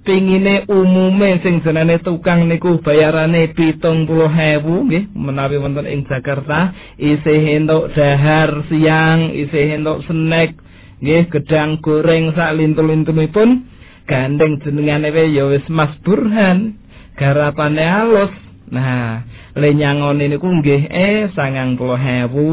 pingine 0.03 0.67
umume 0.67 1.39
sing 1.39 1.63
jenenge 1.63 2.03
tukang 2.03 2.51
niku 2.51 2.83
bayarane 2.83 3.55
pitung 3.55 4.03
puluh 4.03 4.27
hewu 4.27 4.91
nggih 4.91 5.07
menawi 5.15 5.55
wonten 5.55 5.87
ing 5.87 6.03
Jakarta 6.03 6.75
isih 6.99 7.63
entuk 7.63 7.95
dahar 7.95 8.67
siang 8.67 9.31
isih 9.31 9.79
entuk 9.79 10.03
snack 10.07 10.59
nggih 10.99 11.31
gedang 11.31 11.79
goreng 11.79 12.35
sak 12.35 12.59
lintu-lintunipun 12.59 13.71
gandeng 14.03 14.59
jenengane 14.65 15.15
ya 15.31 15.47
wis 15.47 15.63
Mas 15.71 15.95
Burhan 16.03 16.75
garapane 17.15 17.85
alus. 17.85 18.33
Nah 18.73 19.23
lenyangone 19.57 20.29
niku 20.29 20.45
nggih 20.45 20.81
eh 20.89 21.33
sangang 21.33 21.73
puluh 21.73 21.97
hewu 21.97 22.49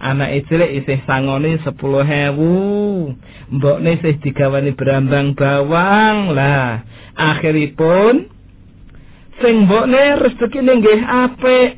anak 0.00 0.48
cilik 0.48 0.80
isih 0.80 1.00
sangone 1.04 1.60
sepuluh 1.60 2.00
hewu 2.00 3.12
mbokne 3.52 4.00
isih 4.00 4.16
digawani 4.24 4.72
berambang 4.72 5.36
bawang. 5.36 6.32
Lah 6.32 6.80
akhiripun 7.14 8.32
sing 9.44 9.68
mbokne 9.68 10.02
rezekine 10.24 10.72
nggih 10.80 11.00
apik. 11.04 11.70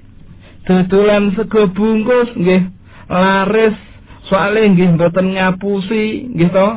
Dodolan 0.63 1.35
sego 1.35 1.67
bungkus 1.75 2.31
nggih 2.39 2.63
laris. 3.11 3.75
Soalnya 4.31 4.71
nggih 4.71 4.89
mboten 4.95 5.35
ngapusi 5.35 6.31
nggih 6.31 6.51
to 6.55 6.69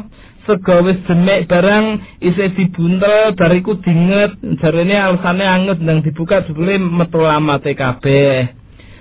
sego 0.46 0.86
wis 0.86 1.02
demek 1.10 1.50
barang 1.50 1.86
isih 2.22 2.54
dibuntel 2.54 3.34
bariku 3.34 3.78
dinget. 3.82 4.38
Jarene 4.62 4.96
alasane 4.96 5.46
anget 5.46 5.82
ndang 5.82 6.06
dibuka 6.06 6.46
jebule 6.46 6.78
metu 6.78 7.22
lamate 7.22 7.74
kabeh. 7.74 8.54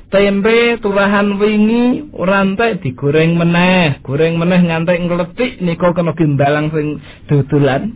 Tempe 0.08 0.78
turahan 0.80 1.36
wingi 1.36 2.12
ora 2.16 2.44
entek 2.44 2.80
digoreng 2.80 3.36
meneh. 3.36 4.00
Goreng 4.00 4.40
meneh 4.40 4.60
ngantek 4.64 5.00
ngletik 5.04 5.52
nika 5.60 5.92
kena 5.92 6.12
gimbalang 6.16 6.72
sing 6.72 7.00
dodolan. 7.28 7.92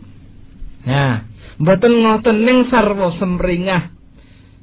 Nah 0.85 1.25
mboten 1.59 1.93
ngoten 2.05 2.37
ning 2.47 2.71
sarwa 2.71 3.11
semringah 3.19 3.99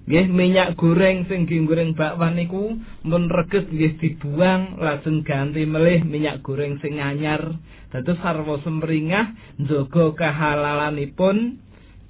nggih 0.07 0.31
minyak 0.31 0.79
goreng 0.79 1.27
sing 1.27 1.51
goreng 1.51 1.99
bakwan 1.99 2.39
niku 2.39 2.79
mun 3.03 3.27
reges 3.27 3.67
nggih 3.67 3.99
dibuang 3.99 4.79
lajeng 4.79 5.27
ganti 5.27 5.67
melih 5.67 6.07
minyak 6.07 6.47
goreng 6.47 6.79
sing 6.79 7.03
anyar 7.03 7.59
dados 7.93 8.19
sarwa 8.19 8.59
semringah 8.63 9.59
njaga 9.63 10.05
kehalalanipun 10.19 11.61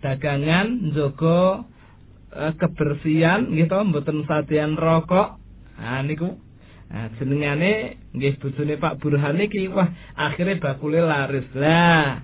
dagangan 0.01 0.93
njaga 0.93 1.67
uh, 2.33 2.53
kebersihan 2.57 3.49
nggih 3.51 3.69
to 3.69 3.79
mboten 3.85 4.25
sadean 4.29 4.77
rokok. 4.77 5.41
Nah 5.77 6.03
niku. 6.05 6.37
Nah, 6.87 7.11
jenengane 7.19 7.99
nggih 8.15 8.39
bojone 8.39 8.79
Pak 8.79 9.03
Burhan 9.03 9.43
iki 9.43 9.67
wah 9.67 9.91
akhire 10.15 10.63
bakule 10.63 11.03
laris. 11.03 11.51
Lah 11.59 12.23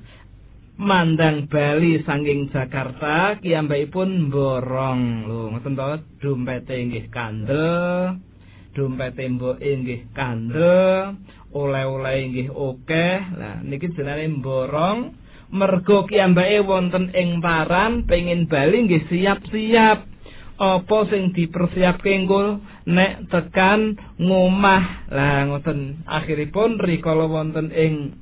mandang 0.78 1.46
Bali 1.52 2.00
saking 2.02 2.48
Jakarta 2.48 3.36
kiyambakipun 3.44 4.32
borong 4.32 5.28
lho 5.28 5.40
ngoten 5.52 5.76
to 5.76 5.84
dompete 6.24 6.74
nggih 6.88 7.06
kandel 7.12 8.16
dompete 8.72 9.28
mboke 9.28 9.62
nggih 9.64 10.12
kandel 10.16 11.16
oleh-oleh 11.52 12.16
nggih 12.32 12.48
akeh 12.48 13.18
lah 13.36 13.60
niki 13.60 13.92
jenenge 13.92 14.40
borong 14.40 15.22
mergo 15.52 16.08
kiyambake 16.08 16.64
wonten 16.64 17.12
ing 17.12 17.44
paran 17.44 18.08
pengin 18.08 18.48
Bali 18.48 18.88
nggih 18.88 19.04
siap-siap. 19.12 20.10
Apa 20.62 20.98
sing 21.10 21.32
dipersiapke 21.36 22.08
engko 22.08 22.62
nek 22.88 23.28
tekan 23.28 23.98
ngomah. 24.16 25.12
Lah 25.12 25.44
ngoten. 25.52 26.08
Akhiripun 26.08 26.80
rikala 26.80 27.28
wonten 27.28 27.68
ing 27.72 28.16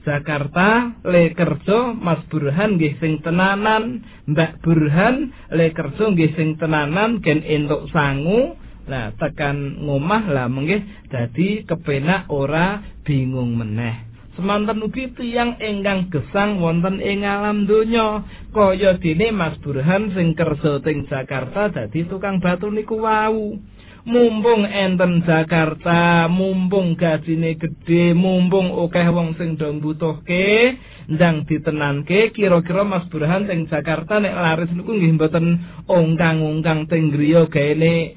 Jakarta 0.00 0.96
le 1.04 1.36
kerja 1.36 1.92
Mas 1.96 2.24
Burhan 2.28 2.76
nggih 2.76 3.00
sing 3.00 3.24
tenanan. 3.24 4.04
Mbak 4.28 4.60
Burhan 4.60 5.32
le 5.52 5.72
kerja 5.72 6.04
nggih 6.12 6.32
sing 6.36 6.60
tenanan 6.60 7.24
gen 7.24 7.40
entuk 7.40 7.88
sangu 7.92 8.56
nah 8.90 9.14
tekan 9.14 9.78
ngomah 9.86 10.26
lah 10.26 10.50
menggih 10.50 10.82
dadi 11.06 11.62
kepenak 11.62 12.26
ora 12.26 12.82
bingung 13.06 13.54
meneh. 13.54 14.10
Semanten 14.34 14.82
ugi 14.82 15.10
tiyang 15.14 15.58
ingkang 15.62 16.10
gesang 16.10 16.58
wonten 16.58 16.98
ing 16.98 17.22
alam 17.22 17.66
donya. 17.70 18.26
Kaya 18.50 18.98
dene 18.98 19.30
Mas 19.30 19.58
Burhan 19.62 20.10
sing 20.14 20.34
kerja 20.34 20.82
teng 20.82 21.06
Jakarta 21.06 21.70
dadi 21.70 22.06
tukang 22.06 22.42
batu 22.42 22.70
niku 22.70 22.98
wau. 22.98 23.54
Mumpung 24.00 24.64
enten 24.64 25.20
Jakarta, 25.28 26.24
mumpung 26.24 26.96
gajine 26.96 27.60
gedhe, 27.60 28.16
mumpung 28.16 28.72
akeh 28.72 29.12
wong 29.12 29.36
sing 29.36 29.60
do 29.60 29.68
butuhke, 29.76 30.72
ndang 31.10 31.44
ditenanke 31.44 32.32
kira-kira 32.32 32.80
Mas 32.80 33.04
Burhan 33.12 33.44
teng 33.44 33.68
Jakarta 33.68 34.24
nek 34.24 34.32
laris 34.32 34.72
niku 34.72 34.96
nggih 34.96 35.20
mboten 35.20 35.46
ongkang-ongkang 35.84 36.88
teng 36.88 37.12
griya 37.12 37.44
gaene 37.52 38.16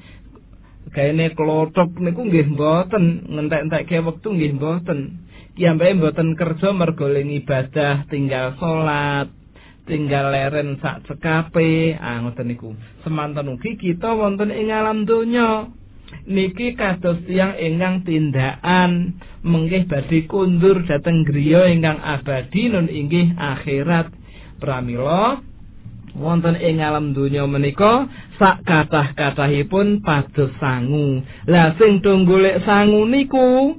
gaene 0.94 1.34
klothok 1.34 1.98
niku 1.98 2.22
nggih 2.22 2.54
mboten 2.54 3.26
ngentek-entekke 3.26 3.98
wektu 4.06 4.28
nggih 4.30 4.54
mboten. 4.56 4.98
Kiyambake 5.54 5.94
mboten 5.98 6.34
kerja 6.34 6.74
mergo 6.74 7.06
ibadah, 7.10 8.06
tinggal 8.10 8.58
salat, 8.58 9.30
tinggal 9.86 10.30
leren 10.30 10.78
sak 10.78 11.06
cekape. 11.06 11.98
Ah 11.98 12.22
ngoten 12.22 12.46
niku. 12.46 12.74
Semanten 13.02 13.50
ugi 13.54 13.74
kita 13.78 14.14
wonten 14.14 14.54
ing 14.54 14.70
alam 14.70 15.02
donya. 15.02 15.68
Niki 16.24 16.78
kados 16.78 17.26
tiyang 17.26 17.58
ingkang 17.58 18.06
tindakan. 18.06 19.18
Menggih 19.44 19.84
badhe 19.90 20.24
kundur 20.24 20.82
dhateng 20.88 21.26
griya 21.26 21.68
ingkang 21.68 22.00
abadi 22.00 22.70
nun 22.70 22.86
inggih 22.88 23.34
akhirat. 23.36 24.08
Pramila 24.62 25.53
wonten 26.14 26.54
ing 26.58 26.78
alam 26.78 27.10
donya 27.10 27.46
menika 27.46 28.06
sak 28.38 28.62
kathah-kathahipun 28.62 30.02
pados 30.02 30.54
sangu. 30.62 31.22
Lah 31.50 31.74
sing 31.78 31.98
do 32.02 32.14
golek 32.22 32.62
sangu 32.62 33.06
niku 33.06 33.74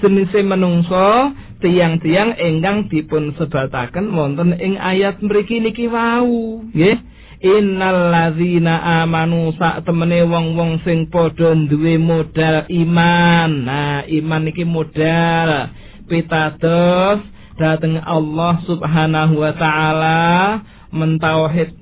jenise 0.00 0.40
menungso 0.44 1.32
tiang-tiang 1.60 2.36
ingkang 2.36 2.88
dipun 2.92 3.32
sebataken 3.36 4.12
wonten 4.12 4.56
ing 4.56 4.80
ayat 4.80 5.20
mriki 5.20 5.60
niki 5.60 5.88
wau. 5.88 6.64
Nggih. 6.72 7.12
Innal 7.44 8.08
ladzina 8.08 9.04
amanu 9.04 9.52
sak 9.60 9.84
temene 9.84 10.24
wong-wong 10.24 10.80
sing 10.80 11.12
padha 11.12 11.52
duwe 11.52 12.00
modal 12.00 12.64
iman. 12.72 13.50
Nah 13.68 14.00
iman 14.08 14.48
iki 14.48 14.64
modal. 14.64 15.68
Pitados 16.08 17.20
dhateng 17.60 18.00
Allah 18.00 18.54
Subhanahu 18.64 19.34
wa 19.44 19.52
taala 19.60 20.24
mentauhid 20.94 21.74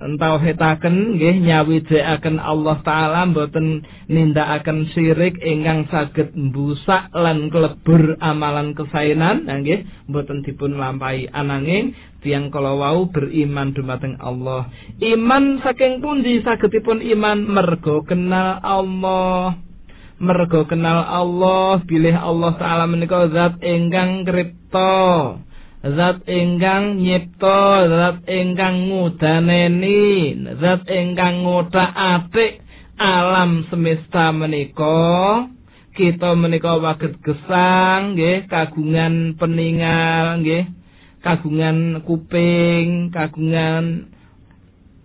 entauhidaken 0.00 1.20
nggih 1.20 1.44
nyawijekaken 1.44 2.40
Allah 2.40 2.80
taala 2.80 3.28
mboten 3.28 3.84
nindakaken 4.08 4.88
syirik 4.96 5.36
ingkang 5.44 5.86
saged 5.92 6.32
mbusak 6.32 7.12
lan 7.12 7.52
klebur 7.52 8.16
amalan 8.24 8.72
kesainan. 8.72 9.44
Nggih 9.44 9.84
mboten 10.08 10.40
dipun 10.42 10.80
lampahi. 10.80 11.28
Ananging 11.28 11.92
tiyang 12.24 12.48
kala 12.48 12.74
wau 12.74 13.12
beriman 13.12 13.76
dumateng 13.76 14.16
Allah. 14.18 14.72
Iman 15.04 15.60
saking 15.60 16.00
pundi 16.00 16.40
sagedipun 16.40 17.04
iman? 17.04 17.44
Mergo 17.44 18.02
kenal 18.08 18.58
Allah. 18.64 19.60
Mergo 20.20 20.68
kenal 20.68 21.04
Allah 21.04 21.80
bilih 21.84 22.16
Allah 22.16 22.52
taala 22.56 22.84
menika 22.88 23.28
zat 23.32 23.60
ingkang 23.64 24.24
kripto 24.24 25.40
zat 25.80 26.28
ingkang 26.28 27.00
nyipta 27.00 27.88
zat 27.88 28.18
ingkang 28.28 28.92
ngudaneni 28.92 30.36
zat 30.60 30.84
ingkang 30.84 31.40
ngothak-atik 31.40 32.60
alam 33.00 33.64
semesta 33.72 34.28
menika. 34.28 35.48
Kita 35.90 36.36
menika 36.36 36.76
waget 36.80 37.16
gesang 37.24 38.14
nggih 38.14 38.46
kagungan 38.46 39.36
peningal 39.40 40.44
nggih 40.44 40.68
kagungan 41.24 42.04
kuping 42.04 43.10
kagungan 43.12 44.08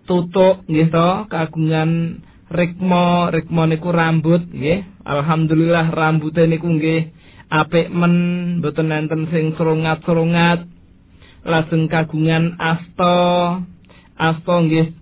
tutuk 0.05 0.63
nggih 0.67 0.87
to 0.91 1.09
kagungan 1.31 2.21
rikma 2.51 3.31
rikma 3.31 3.63
niku 3.65 3.89
rambut 3.95 4.43
nggih. 4.51 4.83
Alhamdulillah 5.07 5.87
rambute 5.95 6.43
niku 6.51 6.67
nggih 6.67 7.14
apik 7.61 7.87
men 7.91 8.13
mboten 8.59 8.91
enten 8.91 9.31
sing 9.31 9.55
serungat-serungat 9.55 10.67
lajeng 11.45 11.87
kagungan 11.87 12.57
asta. 12.59 13.15
Asta 14.15 14.53
nggih 14.63 14.95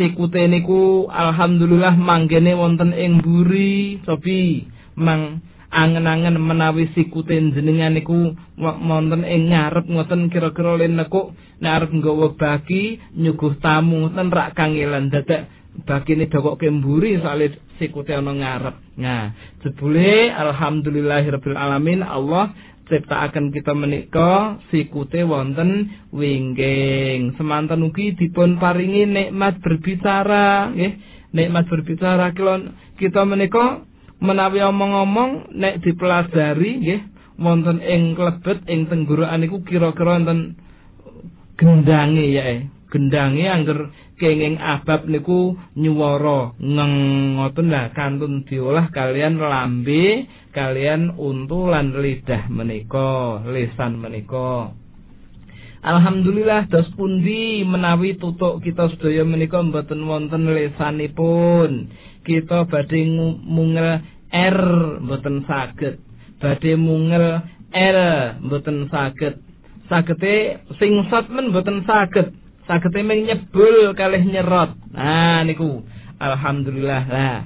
sikute 0.00 0.40
niku 0.48 1.12
alhamdulillah 1.12 1.92
manggene 1.96 2.56
wonten 2.56 2.96
ing 2.96 3.20
buri 3.20 4.00
sobi 4.08 4.64
mang 4.96 5.44
angen-angen 5.70 6.40
menawi 6.40 6.88
sikute 6.96 7.36
jenengan 7.52 7.94
niku 7.94 8.32
wonten 8.58 9.22
ing 9.28 9.52
ngarep 9.52 9.86
ngoten 9.86 10.32
kira-kira 10.32 10.80
len 10.80 10.96
nekuk 10.96 11.36
nek 11.60 11.72
arep 11.76 11.90
nggawa 11.92 12.32
bagi 12.34 12.96
nyuguh 13.12 13.60
tamu 13.60 14.08
ten 14.16 14.32
rak 14.32 14.56
kangelan 14.56 15.12
dadak 15.12 15.46
bagine 15.86 16.26
dokoke 16.28 16.68
mburi 16.70 17.20
soalé 17.20 17.56
sikute 17.78 18.12
ana 18.12 18.32
ngarep. 18.32 18.76
Nah, 19.00 19.32
jebule 19.64 20.28
alhamdulillahirabbil 20.30 21.56
alamin 21.56 22.04
Allah 22.04 22.52
ciptakaken 22.90 23.54
kita 23.54 23.72
menika 23.72 24.58
sikute 24.68 25.22
wonten 25.22 25.88
wingking. 26.10 27.38
Semanten 27.38 27.86
ugi 27.86 28.18
dipun 28.18 28.58
paringi 28.58 29.06
nikmat 29.06 29.62
berbicara, 29.62 30.74
nggih. 30.74 30.92
Nikmat 31.30 31.70
berbicara 31.70 32.34
kelon 32.34 32.74
kita 32.98 33.22
menika 33.22 33.86
menawi 34.18 34.66
omong-omong 34.66 35.54
nek 35.54 35.78
dipelajari 35.78 36.70
nggih 36.82 37.00
wonten 37.38 37.78
ing 37.80 38.18
klebet 38.18 38.66
ing 38.66 38.90
tenggorokan 38.90 39.38
niku 39.38 39.62
kira-kira 39.62 40.18
wonten 40.18 40.58
gendange 41.54 42.26
ya. 42.34 42.44
Gendange 42.90 43.46
angger 43.46 43.94
kenging 44.20 44.60
abab 44.60 45.08
niku 45.08 45.56
nyuwara. 45.74 46.52
Ngoten 46.60 47.72
lah 47.72 47.90
kantun 47.96 48.44
diolah 48.44 48.92
kalian 48.92 49.40
lambe 49.40 50.28
kalian 50.52 51.16
untu 51.16 51.72
lan 51.72 51.96
lidah 51.96 52.52
menika 52.52 53.40
lisan 53.48 53.96
menika. 53.96 54.76
Alhamdulillah 55.80 56.68
dos 56.68 56.92
pundi 56.92 57.64
menawi 57.64 58.20
tutuk 58.20 58.60
kita 58.60 58.92
sedaya 58.92 59.24
menika 59.24 59.64
mboten 59.64 60.04
wonten 60.04 60.52
lisanipun. 60.52 61.88
Kita 62.20 62.68
badhe 62.68 63.00
mungel 63.48 64.04
R 64.28 64.60
mboten 65.00 65.48
saged. 65.48 65.96
Badhe 66.36 66.76
mungel 66.76 67.40
L 67.72 68.00
mboten 68.44 68.92
saged. 68.92 69.40
Sagete 69.88 70.60
sing 70.76 71.08
sat 71.08 71.32
men 71.32 71.48
mboten 71.48 71.88
saged 71.88 72.49
saged 72.70 72.94
ming 73.02 73.26
nyebul 73.26 73.98
kalih 73.98 74.22
nyerot. 74.22 74.78
Nah 74.94 75.42
niku 75.42 75.82
alhamdulillah 76.22 77.04
lah. 77.10 77.38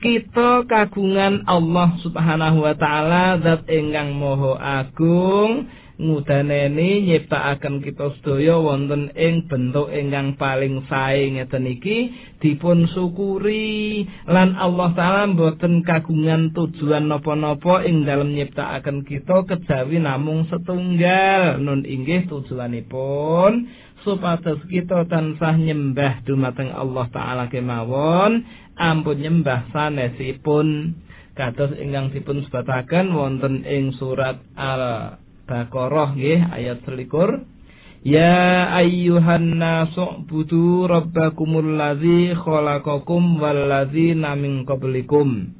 Kita 0.00 0.64
kagungan 0.64 1.44
Allah 1.44 1.92
Subhanahu 2.00 2.64
wa 2.64 2.72
taala 2.72 3.36
zat 3.44 3.68
ingkang 3.68 4.16
maha 4.16 4.56
agung 4.80 5.68
ngudaneni 6.00 7.04
nyiptakaken 7.04 7.84
kita 7.84 8.08
sedaya 8.16 8.56
wonten 8.56 9.12
ing 9.12 9.44
bentuk 9.44 9.92
ingkang 9.92 10.40
paling 10.40 10.80
sae 10.88 11.28
ngeten 11.36 11.68
iki 11.68 12.08
dipun 12.40 12.88
syukuri 12.88 14.08
lan 14.24 14.56
Allah 14.56 14.96
taala 14.96 15.28
mboten 15.28 15.84
kagungan 15.84 16.56
tujuan 16.56 17.04
napa-napa 17.04 17.84
ing 17.84 18.08
dalem 18.08 18.32
nyiptakaken 18.32 19.04
kita 19.04 19.44
kejawi 19.44 20.00
namung 20.00 20.48
setunggal 20.48 21.60
nun 21.60 21.84
inggih 21.84 22.24
tujuanipun 22.32 23.68
supados 24.02 24.60
kita 24.66 25.04
tansah 25.06 25.56
nyembah 25.60 26.24
dumateng 26.24 26.72
Allah 26.72 27.06
taala 27.12 27.44
kemawon 27.52 28.44
ampun 28.76 29.20
nyembah 29.20 29.68
sanesipun. 29.70 30.96
Kados 31.36 31.78
ingkang 31.78 32.10
dipun 32.12 32.42
sebataken 32.44 33.14
wonten 33.14 33.62
ing 33.64 33.96
surat 33.96 34.42
Al-Baqarah 34.58 36.18
nggih 36.18 36.40
ayat 36.52 36.84
21 36.84 37.60
Ya 38.00 38.72
ayyuhan 38.80 39.60
nasu 39.60 40.24
budu 40.24 40.88
rabbakumul 40.88 41.76
ladzi 41.76 42.32
khalaqakum 42.32 43.36
wal 43.36 43.68
ladzina 43.68 44.32
min 44.40 44.64
qablikum. 44.64 45.52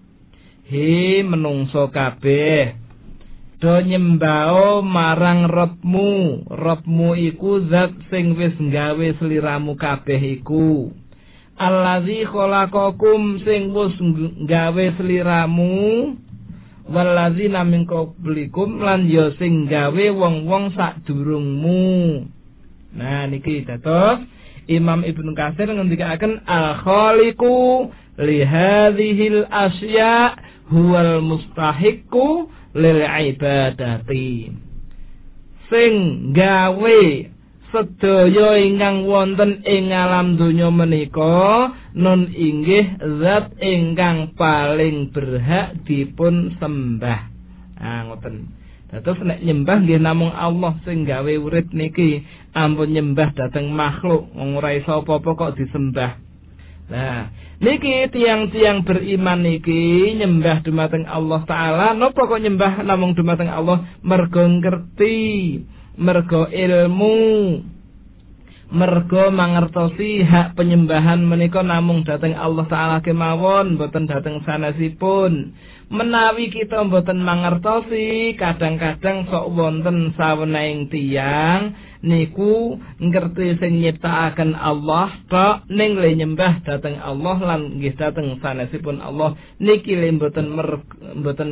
He 0.64 1.20
menungso 1.20 1.92
kabeh 1.92 2.80
do 3.61 3.77
nyembao 3.85 4.81
marang 4.81 5.44
robmu. 5.53 6.42
Robmu 6.49 7.12
iku 7.12 7.61
zat 7.68 7.92
sing 8.09 8.33
wis 8.40 8.57
nggawe 8.57 9.07
sliramu 9.20 9.77
kabeh 9.77 10.40
iku. 10.40 10.88
Allazi 11.61 12.25
khalaqakum 12.25 13.44
sing 13.44 13.77
wis 13.77 13.94
nggawe 14.01 14.85
sliramu. 14.96 16.16
Walazi 16.90 17.46
naming 17.53 17.87
qablikum 17.87 18.81
lan 18.83 19.07
ya 19.07 19.31
sing 19.37 19.68
nggawe 19.68 20.05
wong-wong 20.11 20.75
sadurungmu. 20.75 22.27
Nah 22.96 23.31
niki 23.31 23.62
dados 23.62 24.27
Imam 24.66 25.07
Ibnu 25.07 25.31
Katsir 25.38 25.70
ngendikaken 25.70 26.42
al 26.51 26.83
khaliqu 26.83 27.90
li 28.18 28.42
hadhil 28.42 29.46
asya 29.46 30.35
huwal 30.70 31.23
mustahiqu 31.23 32.51
lil 32.74 33.00
ibadati. 33.02 34.50
Sing 35.70 35.94
gawe 36.35 37.00
sedaya 37.70 38.59
ingkang 38.59 39.06
wonten 39.06 39.62
ing 39.62 39.94
alam 39.94 40.35
donya 40.35 40.68
menika 40.74 41.70
non 41.94 42.26
inggih 42.35 42.98
zat 43.22 43.54
ingkang 43.62 44.35
paling 44.35 45.14
berhak 45.14 45.78
dipun 45.87 46.59
sembah. 46.59 47.20
Ah 47.78 48.11
ngoten. 48.11 48.50
Dados 48.90 49.22
nek 49.22 49.38
nyembah 49.46 49.87
nggih 49.87 50.02
namung 50.02 50.35
Allah 50.35 50.74
sing 50.83 51.06
gawe 51.06 51.30
urip 51.38 51.70
niki 51.70 52.26
ampun 52.50 52.90
nyembah 52.90 53.30
dhateng 53.38 53.70
makhluk 53.70 54.26
ora 54.35 54.74
iso 54.74 55.06
apa-apa 55.06 55.30
kok 55.38 55.54
disembah 55.54 56.30
Nah, 56.90 57.31
niki 57.62 58.11
tiang-tiang 58.11 58.83
beriman 58.83 59.46
niki 59.46 60.18
nyembah 60.18 60.66
dumateng 60.66 61.07
Allah 61.07 61.40
taala. 61.46 61.87
Napa 61.94 62.26
kok 62.26 62.42
nyembah 62.42 62.83
namung 62.83 63.14
dumateng 63.14 63.46
Allah? 63.46 63.87
Mergo 64.03 64.42
ngerti 64.42 65.18
mergo 65.94 66.50
ilmu 66.50 67.18
mergo 68.70 69.35
mangertosi 69.35 70.22
hak 70.22 70.55
penyembahan 70.55 71.18
menika 71.26 71.59
namung 71.62 72.07
dhateng 72.07 72.38
Allah 72.38 72.66
taala 72.70 72.98
kemawon 73.03 73.79
boten 73.79 74.07
dhateng 74.07 74.42
sanesipun. 74.46 75.55
Menawi 75.90 76.55
kita 76.55 76.87
mboten 76.87 77.18
mangertosi 77.18 78.38
kadang-kadang 78.38 79.26
sok 79.26 79.50
wonten 79.59 80.14
saweneing 80.14 80.87
tiang 80.87 81.74
niku 82.00 82.80
ngerti 83.00 83.60
sing 83.60 83.80
nyiptakaken 83.80 84.56
Allah 84.56 85.12
tok 85.28 85.68
ning 85.68 85.96
le 86.00 86.10
nyembah 86.16 86.64
dhateng 86.64 86.96
Allah 86.96 87.36
lan 87.40 87.80
nggih 87.80 87.94
dhateng 87.96 88.40
sanesipun 88.40 89.00
Allah. 89.04 89.36
Niki 89.60 89.96
le 89.96 90.08
mboten 90.16 90.46
mboten 91.20 91.50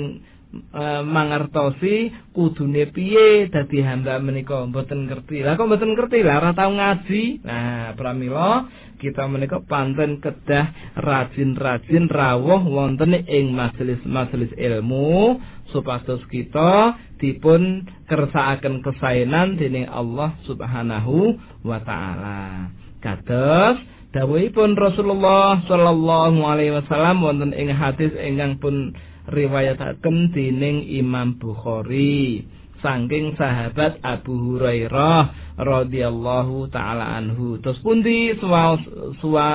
uh, 0.73 1.03
mangertosi 1.05 2.13
kudune 2.33 2.89
piye 2.93 3.53
dadi 3.53 3.85
hamba 3.85 4.17
menika. 4.21 4.65
Mboten 4.65 5.09
ngerti. 5.09 5.45
Lah 5.45 5.57
kok 5.61 5.69
mboten 5.69 5.93
ngerti? 5.93 6.19
Lah 6.25 6.41
ora 6.41 6.53
tau 6.57 6.73
ngaji. 6.73 7.45
Nah 7.45 7.93
pramila 7.93 8.69
kita 8.99 9.31
menika 9.31 9.63
panten 9.63 10.19
kedah 10.19 10.99
rajin-rajin 10.99 12.11
rawuh 12.11 12.67
wonten 12.67 13.15
ing 13.15 13.55
majelis-majelis 13.55 14.51
ilmu 14.59 15.39
supados 15.73 16.23
kita 16.33 16.97
dipun 17.21 17.85
kersakaken 18.09 18.81
kesaenan 18.81 19.59
dening 19.59 19.89
Allah 19.89 20.33
Subhanahu 20.49 21.37
wa 21.67 21.79
taala. 21.85 22.73
Kados 22.99 23.79
dawuhipun 24.15 24.75
Rasulullah 24.75 25.61
sallallahu 25.69 26.39
alaihi 26.43 26.75
wasallam 26.75 27.23
wonten 27.23 27.53
ing 27.53 27.71
hadis 27.71 28.11
ingkang 28.17 28.59
pun 28.59 28.97
riwayataken 29.29 30.33
dening 30.33 30.89
Imam 30.89 31.37
Bukhari 31.37 32.43
saking 32.79 33.35
sahabat 33.35 33.99
Abu 34.07 34.33
Hurairah 34.33 35.55
radhiyallahu 35.59 36.71
taala 36.71 37.19
anhu. 37.19 37.59
Terus 37.61 37.79
pundi 37.83 38.33
suwa 38.39 38.79
suwa 39.19 39.49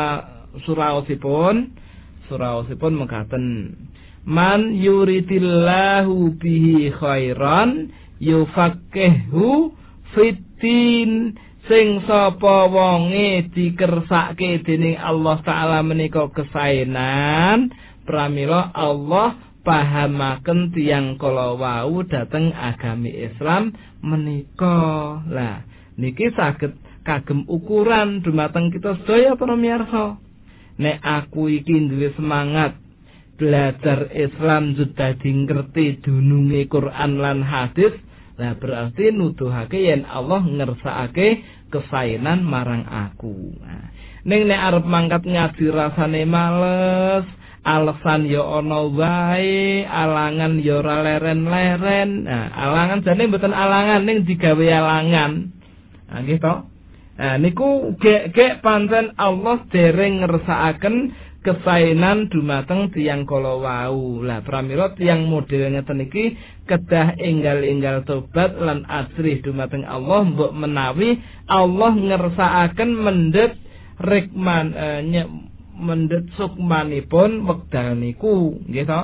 suraosipun 0.67 1.73
suraosipun 2.29 2.93
mekaten 2.99 3.43
man 4.23 4.75
yuridillahu 4.75 6.39
bihi 6.39 6.91
khairan 6.95 7.91
yufaqihu 8.23 9.75
fitin 10.15 11.35
sing 11.67 12.03
sapa 12.03 12.67
wonge 12.67 13.51
dikersake 13.55 14.63
dening 14.67 14.99
Allah 14.99 15.39
taala 15.43 15.79
menika 15.83 16.27
kesaenan 16.31 17.71
pramila 18.03 18.71
Allah 18.75 19.39
pahamaken 19.63 20.75
tiang 20.75 21.15
kala 21.15 21.55
wau 21.55 22.03
dhateng 22.03 22.51
agami 22.51 23.11
Islam 23.31 23.71
menika. 24.03 25.23
Lah 25.31 25.63
niki 25.95 26.29
saged 26.35 26.75
kagem 27.07 27.47
ukuran 27.47 28.19
dumateng 28.21 28.69
kita 28.75 28.99
sedaya 29.03 29.39
para 29.39 29.55
miyarsa. 29.55 30.19
Nek 30.73 30.99
aku 30.99 31.47
iki 31.47 31.79
duwe 31.87 32.11
semangat 32.17 32.82
belajar 33.35 34.13
Islam 34.13 34.77
sudah 34.77 35.17
ngerti 35.19 36.03
dununge 36.05 36.69
Quran 36.69 37.11
lan 37.17 37.41
hadis 37.41 37.93
Nah 38.33 38.57
berarti 38.57 39.13
nuduhake 39.13 39.77
yen 39.77 40.09
Allah 40.09 40.41
ngersakake 40.41 41.45
kesainan 41.69 42.41
marang 42.41 42.85
aku. 42.85 43.53
Nah, 43.61 43.93
ning 44.25 44.49
nek 44.49 44.61
arep 44.73 44.85
mangkat 44.89 45.21
ngaji 45.21 45.65
rasane 45.69 46.25
males, 46.25 47.29
alasan 47.61 48.25
ya 48.25 48.41
ana 48.41 48.89
wae, 48.89 49.85
alangan 49.85 50.57
ya 50.65 50.81
ora 50.81 51.05
leren-leren. 51.05 52.25
Nah, 52.25 52.49
alangan 52.57 53.05
jane 53.05 53.29
mboten 53.29 53.53
alangan 53.53 54.01
ning 54.01 54.25
digawe 54.25 54.65
alangan. 54.81 55.31
Nah, 56.09 56.19
nggih 56.25 56.41
to? 56.41 56.55
Nah, 57.13 57.37
niku 57.37 57.93
gek-gek 58.01 58.65
pancen 58.65 59.13
Allah 59.21 59.61
dereng 59.69 60.25
ngersakaken 60.25 60.95
kesainan 61.43 62.31
dumateng 62.31 62.89
tiang 62.95 63.27
kala 63.27 63.59
wau. 63.59 64.23
Lah 64.23 64.41
pramila 64.41 64.95
tiang 64.95 65.27
model 65.27 65.75
ngeten 65.75 66.07
iki 66.07 66.33
kedah 66.65 67.19
enggal-enggal 67.19 68.07
tobat 68.07 68.55
lan 68.55 68.87
asrih 68.87 69.43
dumateng 69.43 69.83
Allah 69.83 70.23
mbok 70.23 70.55
menawi 70.55 71.19
Allah 71.45 71.91
ngersakaken 71.93 72.89
mendhet 72.95 73.53
rikman 73.99 74.73
eh, 74.73 75.27
mendhet 75.77 76.31
sukmanipun 76.39 77.43
wekdal 77.45 77.99
niku 77.99 78.57
nggih 78.65 78.87
to 78.87 79.01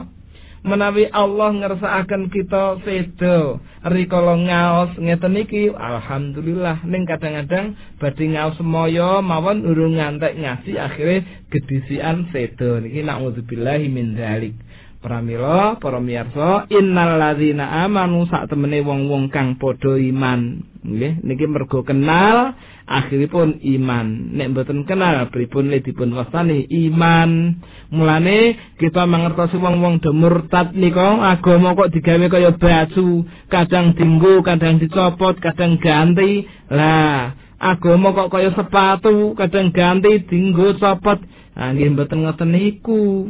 menawi 0.66 1.08
Allah 1.12 1.56
ngersakaken 1.56 2.32
kita 2.32 2.84
sedo 2.84 3.64
rikala 3.86 4.36
ngaos. 4.36 4.92
Ngeten 5.00 5.40
iki 5.40 5.72
alhamdulillah. 5.72 6.84
Ning 6.88 7.08
kadang-kadang 7.08 7.78
badhe 8.00 8.26
ngaos 8.28 8.60
semoyo 8.60 9.24
mawon 9.24 9.64
urung 9.64 10.00
ngantek 10.00 10.36
ngasi 10.36 10.76
akhire 10.76 11.48
gedisian 11.52 12.28
sedo 12.34 12.80
niki 12.84 13.04
naudzubillahi 13.06 13.88
min 13.88 14.16
dzalik 14.16 14.56
Pramila 15.00 15.80
para 15.80 16.04
miyarsa 16.04 16.68
innal 16.76 17.16
ladzina 17.16 17.88
amanu 17.88 18.28
sak 18.28 18.52
temene 18.52 18.84
wong-wong 18.84 19.32
kang 19.32 19.56
padha 19.56 19.96
iman. 19.96 20.60
Nggih 20.84 21.24
niki 21.24 21.48
mergo 21.48 21.88
kenal 21.88 22.52
akhiripun 22.90 23.62
iman. 23.78 24.34
Nek 24.34 24.50
mboten 24.50 24.82
kenal 24.90 25.30
pripun 25.30 25.70
le 25.70 25.86
dipun 25.86 26.10
wastani? 26.18 26.66
Iman. 26.66 27.62
Mulane 27.94 28.58
kita 28.82 29.06
mangertosi 29.06 29.62
wong-wong 29.62 30.02
do 30.02 30.10
murtad 30.10 30.74
nika 30.74 31.38
agama 31.38 31.78
kok 31.78 31.94
digawe 31.94 32.26
kaya 32.26 32.52
baju 32.58 33.08
kadang 33.54 33.94
dinggo 33.94 34.42
kadang 34.42 34.82
dicopot 34.82 35.38
kadang 35.38 35.78
ganti. 35.78 36.50
Lah 36.74 37.38
agama 37.62 38.18
kok 38.18 38.34
kaya 38.34 38.50
sepatu 38.58 39.38
kadang 39.38 39.70
ganti 39.70 40.26
dinggo 40.26 40.74
copot. 40.82 41.22
Ah 41.54 41.70
nggih 41.70 41.94
mboten 41.94 42.26
ngoten 42.26 42.50
niku. 42.50 43.30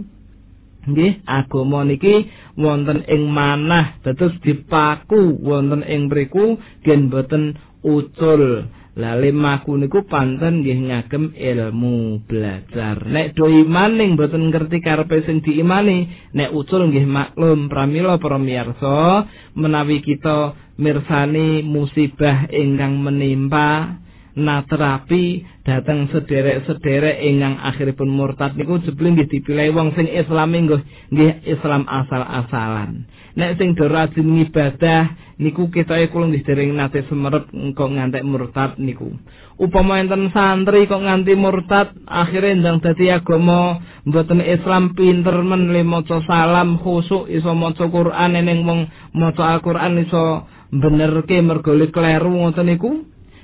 Nggih 0.87 1.19
agama 1.27 1.83
niki 1.83 2.31
wonten 2.55 3.03
ing 3.11 3.27
manah 3.27 3.99
dados 4.07 4.31
dipaku 4.39 5.35
wonten 5.43 5.83
ing 5.83 6.07
mriku 6.07 6.55
gen 6.87 7.11
boten 7.11 7.59
ucul 7.83 8.63
lali 8.99 9.31
maku 9.31 9.79
niku 9.79 10.03
panten 10.03 10.59
nggih 10.59 10.91
ngagem 10.91 11.31
ilmu 11.31 12.27
belajar 12.27 12.99
nek 13.07 13.31
do 13.31 13.47
iman 13.47 13.95
ning 13.95 14.19
boten 14.19 14.51
ngerti 14.51 14.83
karepe 14.83 15.23
sing 15.23 15.39
diimani 15.39 16.12
nek 16.35 16.51
ucul 16.51 16.83
nggih 16.83 17.07
maklum 17.07 17.71
pramila 17.71 18.19
para 18.19 18.35
miyarsa 18.35 19.23
menawi 19.55 20.03
kita 20.03 20.51
mirsani 20.75 21.63
musibah 21.63 22.51
ingkang 22.51 22.99
menimpa 22.99 23.95
natrapi 24.35 25.43
dateng 25.67 26.07
sederek-sederek 26.12 27.23
ingkang 27.23 27.59
akhiripun 27.59 28.07
murtad 28.07 28.55
niku 28.55 28.83
jebule 28.83 29.15
nggih 29.15 29.29
dipilih 29.31 29.75
wong 29.75 29.95
sing 29.95 30.07
Islam 30.12 30.55
nggih 30.55 30.81
nggih 31.12 31.31
Islam 31.47 31.83
asal-asalan. 31.88 33.07
Nek 33.39 33.56
sing 33.56 33.71
do 33.71 33.88
rajin 33.88 34.43
ibadah 34.43 35.15
niku 35.39 35.71
ketoke 35.71 36.12
kula 36.12 36.28
nggih 36.28 36.43
dereng 36.43 36.75
nate 36.75 37.08
semerep 37.08 37.47
kok 37.71 37.89
ngantek 37.95 38.28
murtad 38.28 38.75
niku. 38.75 39.15
Upama 39.56 40.04
enten 40.04 40.28
santri 40.36 40.84
kok 40.91 40.99
nganti 40.99 41.39
murtad 41.39 41.95
akhire 42.04 42.52
ndang 42.60 42.84
dadi 42.84 43.08
agama 43.08 43.80
mboten 44.04 44.43
Islam 44.43 44.91
pinter 44.91 45.39
men 45.39 45.71
le 45.71 45.88
maca 45.88 46.19
salam 46.28 46.84
khusuk 46.84 47.32
iso 47.32 47.56
maca 47.56 47.88
Quran 47.88 48.36
ning 48.43 48.67
wong 48.67 48.91
maca 49.15 49.56
Al-Qur'an 49.56 49.95
iso 50.04 50.43
benerke 50.75 51.39
mergo 51.39 51.71
kleru 51.95 52.43
ngoten 52.43 52.67
niku. 52.67 52.91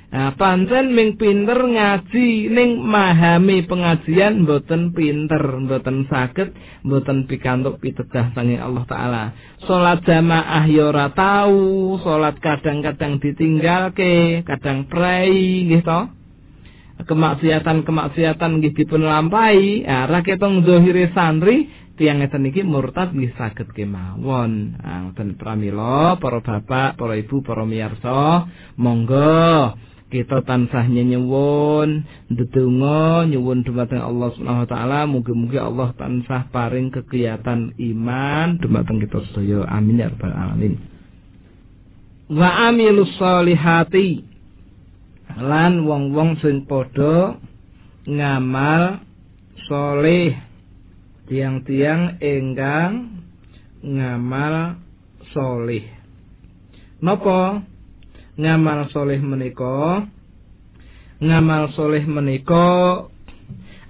Nah, 0.06 0.38
pancen 0.38 0.94
ming 0.94 1.18
pinter 1.18 1.58
ngaji 1.58 2.46
ning 2.54 2.78
mahami 2.78 3.66
pengajian 3.66 4.46
mboten 4.46 4.94
pinter, 4.94 5.42
mboten 5.42 6.06
saged, 6.06 6.54
mboten 6.86 7.26
pikantuk 7.26 7.82
pitedah 7.82 8.30
saking 8.30 8.62
Allah 8.62 8.86
taala. 8.86 9.24
Salat 9.66 10.06
jamaah 10.06 10.62
ya 10.70 10.94
ora 10.94 11.10
tau, 11.10 11.98
salat 12.06 12.38
kadang-kadang 12.38 13.18
ditinggalke, 13.18 14.46
kadang 14.46 14.86
prei 14.86 15.66
nggih 15.66 15.82
to. 15.82 16.00
Kemaksiatan-kemaksiatan 16.96 18.50
nggih 18.62 18.72
dipun 18.78 19.02
lampahi, 19.02 19.82
ah 19.90 20.06
rakyat 20.06 20.38
tong 20.38 20.62
zahire 20.62 21.10
santri 21.12 21.66
tiang 21.98 22.22
ngeten 22.22 22.46
iki 22.46 22.62
murtad 22.62 23.10
nggih 23.10 23.34
saged 23.34 23.74
kemawon. 23.74 24.78
Ah 24.80 25.02
ngoten 25.02 25.34
pramila 25.34 26.14
para 26.22 26.38
bapak, 26.38 26.94
para 26.94 27.18
ibu, 27.18 27.42
para 27.42 27.66
miyarsa, 27.66 28.46
monggo 28.78 29.74
kita 30.06 30.46
tansah 30.46 30.86
nyuwun 30.86 32.06
ndedonga 32.30 33.26
nyuwun 33.26 33.66
dumateng 33.66 33.98
Allah 33.98 34.30
Subhanahu 34.38 34.62
wa 34.62 34.70
taala. 34.70 35.00
Mugi-mugi 35.10 35.58
Allah 35.58 35.90
tansah 35.98 36.46
paring 36.54 36.94
kegiatan 36.94 37.74
iman 37.74 38.62
dumateng 38.62 39.02
kita 39.02 39.18
sedaya. 39.30 39.66
Amin 39.66 39.98
ya 39.98 40.06
rabbal 40.06 40.30
alamin. 40.30 40.78
Wa 42.30 42.70
amilus 42.70 43.10
solihati 43.18 44.22
lan 45.42 45.82
wong-wong 45.82 46.38
sing 46.38 46.70
padha 46.70 47.42
ngamal 48.06 49.02
soleh. 49.66 50.38
Tiang-tiang 51.26 52.22
enggang 52.22 53.18
ngamal 53.82 54.78
soleh. 55.34 55.82
Napa 57.02 57.66
ngamal 58.36 58.92
soleh 58.92 59.20
menika 59.20 60.04
ngamal 61.20 61.72
soleh 61.72 62.04
menika 62.04 63.08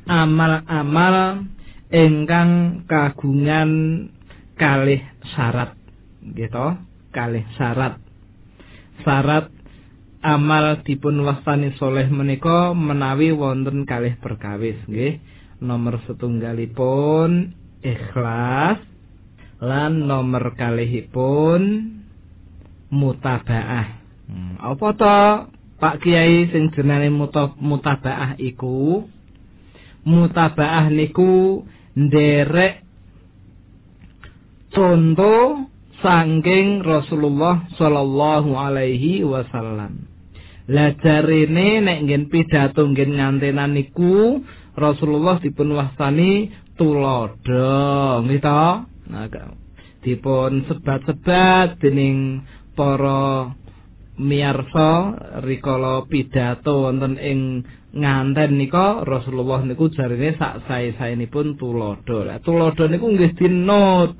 amal-amal 0.07 1.43
ingkang 1.91 2.83
kagungan 2.87 3.71
kalih 4.55 5.03
syarat. 5.35 5.75
Gitu 6.23 6.67
kalih 7.11 7.43
syarat. 7.59 7.99
Syarat 9.03 9.51
amal 10.23 10.83
dipun 10.87 11.23
wastani 11.27 11.75
soleh 11.79 12.07
menika 12.07 12.71
menawi 12.75 13.35
wonten 13.35 13.83
kalih 13.83 14.15
perkawis 14.23 14.79
nggih. 14.87 15.19
Nomor 15.57 16.05
setunggalipun 16.05 17.57
ikhlas 17.81 18.79
lan 19.57 20.05
nomor 20.05 20.53
kalihipun 20.53 21.63
mutabaah 22.93 23.96
Hmm, 24.37 24.61
apa 24.61 24.87
to 24.93 25.17
Pak 25.81 26.05
Kiai 26.05 26.53
sing 26.53 26.69
jenenge 26.77 27.09
mutabaah 27.57 28.37
iku 28.37 29.09
mutabaah 30.05 30.93
niku 30.93 31.65
nderek 31.97 32.85
contoh 34.77 35.73
sangking 36.05 36.85
Rasulullah 36.85 37.65
sallallahu 37.81 38.53
alaihi 38.61 39.25
wasallam. 39.25 40.05
Lah 40.69 40.93
jarene 41.01 41.81
nek 41.81 41.99
ngen 42.05 42.29
pidato 42.29 42.85
ngen 42.85 43.17
ngantenan 43.17 43.73
niku 43.73 44.45
Rasulullah 44.77 45.41
dipun 45.41 45.73
wastani 45.73 46.53
tulodo, 46.77 48.21
gitu. 48.29 48.65
Nah, 49.09 49.25
dipun 50.05 50.69
sebat-sebat 50.69 51.81
dening 51.81 52.45
para 52.77 53.57
miarsa 54.17 54.91
rikala 55.45 56.09
pidato 56.09 56.89
wonten 56.89 57.21
ing 57.21 57.65
nganten 57.97 58.57
nika 58.57 59.05
Rasulullah 59.05 59.65
niku 59.65 59.89
jarine 59.93 60.37
sak 60.37 60.69
sae-saenipun 60.69 61.57
tulodo. 61.57 62.25
Lah 62.25 62.41
tulodo 62.41 62.89
niku 62.89 63.07
nggih 63.13 63.33
dinut. 63.37 64.17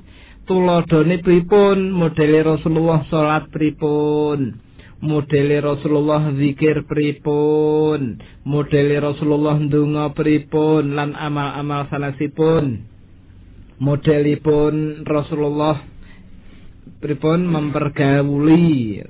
tuladhane 0.47 1.19
pripun? 1.19 1.91
Modele 1.91 2.39
Rasulullah 2.39 3.03
salat 3.11 3.51
pripun? 3.51 4.55
Modele 5.03 5.59
Rasulullah 5.59 6.31
zikir 6.39 6.87
pripun? 6.87 8.15
Modele 8.47 8.95
Rasulullah 9.03 9.59
ndonga 9.59 10.15
pripun? 10.15 10.95
Lan 10.95 11.11
amal-amal 11.13 11.91
sanesipun 11.91 12.95
modelipun 13.77 15.05
Rasulullah 15.05 15.85
pripun 16.97 17.45
mempergauli 17.45 19.01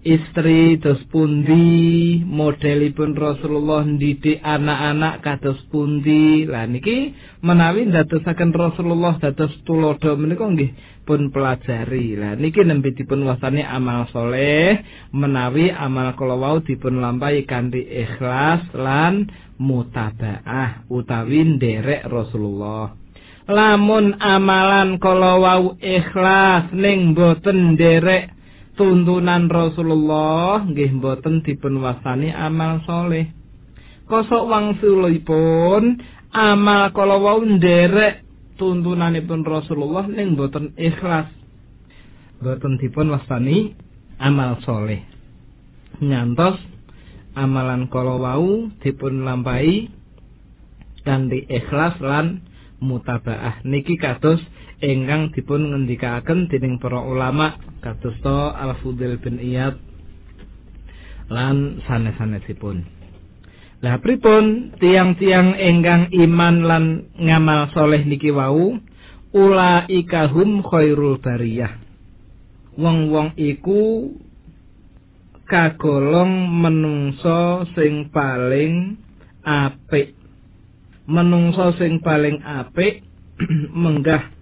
istri 0.00 0.80
dos 0.80 1.00
pundi? 1.12 2.20
Modelipun 2.24 3.12
Rasulullah 3.12 3.84
didik 3.84 4.40
anak-anak 4.40 5.20
kados 5.20 5.60
pundi? 5.68 6.48
Lah 6.48 6.64
niki 6.64 7.12
menawi 7.44 7.88
ndadosaken 7.88 8.52
Rasulullah 8.56 9.20
dados 9.20 9.52
tulodo 9.68 10.16
menika 10.16 10.48
nggih 10.48 10.72
pun 11.04 11.28
pelajari. 11.28 12.16
Lah 12.16 12.36
niki 12.36 12.64
nembe 12.64 12.96
dipun 12.96 13.28
wasani 13.28 13.60
amal 13.60 14.08
soleh 14.08 14.80
menawi 15.12 15.68
amal 15.68 16.16
kala 16.16 16.36
wau 16.36 16.56
dipun 16.64 17.00
lampahi 17.00 17.44
kanthi 17.44 17.84
ikhlas 17.84 18.72
lan 18.72 19.28
mutabaah 19.60 20.88
utawi 20.88 21.56
nderek 21.56 22.08
Rasulullah. 22.08 22.96
Lamun 23.50 24.16
amalan 24.16 24.96
kala 25.02 25.36
wau 25.36 25.64
ikhlas 25.76 26.72
ning 26.72 27.12
boten 27.12 27.76
nderek 27.76 28.39
tuntunan 28.74 29.50
Rasulullah 29.50 30.62
nggih 30.66 30.98
mboten 30.98 31.42
dipun 31.46 31.82
wasani 31.82 32.30
amal 32.30 32.82
soleh. 32.86 33.30
Kosok 34.06 34.44
wangsulipun 34.50 36.02
amal 36.34 36.90
kala 36.90 37.16
wau 37.18 37.42
nderek 37.42 38.26
tuntunanipun 38.58 39.46
Rasulullah 39.46 40.06
ning 40.10 40.34
mboten 40.34 40.74
ikhlas. 40.74 41.30
Mboten 42.42 42.78
dipun 42.82 43.14
wasani 43.14 43.74
amal 44.18 44.58
soleh. 44.66 45.02
Nyantos 46.02 46.58
amalan 47.38 47.86
kala 47.86 48.18
wau 48.18 48.68
dipun 48.82 49.22
lampahi 49.22 49.90
kanthi 51.06 51.46
ikhlas 51.48 51.96
lan 52.02 52.44
mutabaah 52.80 53.60
niki 53.64 54.00
kados 54.00 54.40
ingkang 54.80 55.36
dipun 55.36 55.72
ngendikaken 55.72 56.48
dening 56.48 56.80
para 56.80 57.04
ulama 57.04 57.60
kados 57.84 58.16
to 58.24 58.36
Al-Fudil 58.56 59.20
bin 59.20 59.36
Iyad 59.36 59.76
lan 61.30 61.84
sanes-sanesipun. 61.84 62.82
Lah 63.80 63.96
pripun 64.00 64.76
tiang-tiang 64.76 65.56
ingkang 65.56 66.12
iman 66.12 66.56
lan 66.64 66.84
ngamal 67.16 67.72
soleh 67.72 68.04
niki 68.04 68.28
wau 68.28 68.76
ulaika 69.32 70.28
hum 70.28 70.60
khairul 70.64 71.16
bariyah. 71.20 71.80
Wong-wong 72.76 73.36
iku 73.40 74.12
kagolong 75.48 76.48
menungso 76.60 77.68
sing 77.76 78.12
paling 78.12 79.00
apik. 79.44 80.16
Menungso 81.08 81.72
sing 81.80 82.04
paling 82.04 82.44
apik 82.44 83.00
menggah 83.82 84.39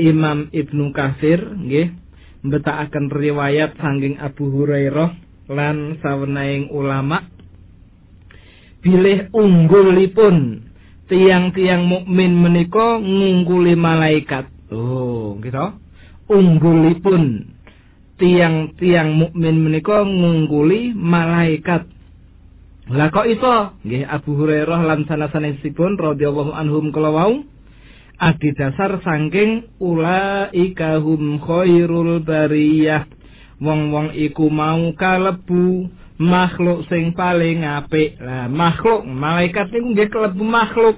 Imam 0.00 0.48
Ibnu 0.48 0.96
Katsir 0.96 1.44
nggih 1.44 1.92
mbetakaken 2.40 3.12
riwayat 3.12 3.76
saking 3.76 4.16
Abu 4.16 4.48
Hurairah 4.48 5.12
lan 5.52 6.00
sawenaing 6.00 6.72
ulama 6.72 7.28
bilih 8.80 9.28
unggulipun 9.36 10.64
tiang-tiang 11.10 11.84
mukmin 11.84 12.32
menika 12.38 12.96
ngungguli 12.96 13.76
malaikat. 13.76 14.48
Oh, 14.72 15.36
gitu. 15.42 15.66
Unggulipun 16.30 17.50
tiang-tiang 18.16 19.18
mukmin 19.18 19.58
menika 19.58 20.06
ngungguli 20.06 20.94
malaikat. 20.94 21.84
Lah 22.90 23.10
kok 23.10 23.26
iso? 23.26 23.76
Nggih 23.84 24.06
Abu 24.06 24.38
Hurairah 24.38 24.80
lan 24.86 25.04
sanes-sanesipun 25.04 25.98
radhiyallahu 25.98 26.54
anhum 26.54 26.94
kala 26.94 27.10
wau 27.10 27.42
adi 28.20 28.52
dasar 28.52 29.00
saking 29.00 29.80
ulaika 29.80 31.00
hum 31.00 31.40
khairul 31.40 32.20
bariyah. 32.20 33.08
Wong-wong 33.60 34.16
iku 34.16 34.48
mau 34.48 34.92
kalebu 34.96 35.88
makhluk 36.20 36.84
sing 36.92 37.16
paling 37.16 37.64
apik. 37.64 38.20
Lah 38.20 38.48
makhluk 38.48 39.08
malaikat 39.08 39.72
niku 39.72 39.88
nggih 39.96 40.08
kalebu 40.12 40.44
makhluk. 40.44 40.96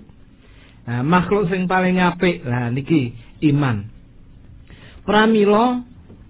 Nah 0.87 1.03
makhluk 1.07 1.47
sing 1.51 1.71
paling 1.71 2.03
apik. 2.03 2.43
Lah 2.43 2.71
niki 2.75 3.15
iman. 3.51 3.87
Pramila 5.03 5.83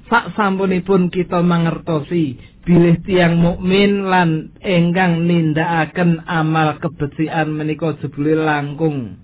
sak 0.08 0.36
sampunipun 0.36 1.12
kita 1.12 1.40
mangertosi 1.40 2.36
bilih 2.62 3.00
tiang 3.02 3.36
mukmin 3.36 4.06
lan 4.06 4.54
enggang 4.62 5.26
nindakaken 5.26 6.24
amal 6.24 6.78
kebersihan 6.78 7.50
menika 7.50 7.98
jebule 7.98 8.38
langkung 8.38 9.21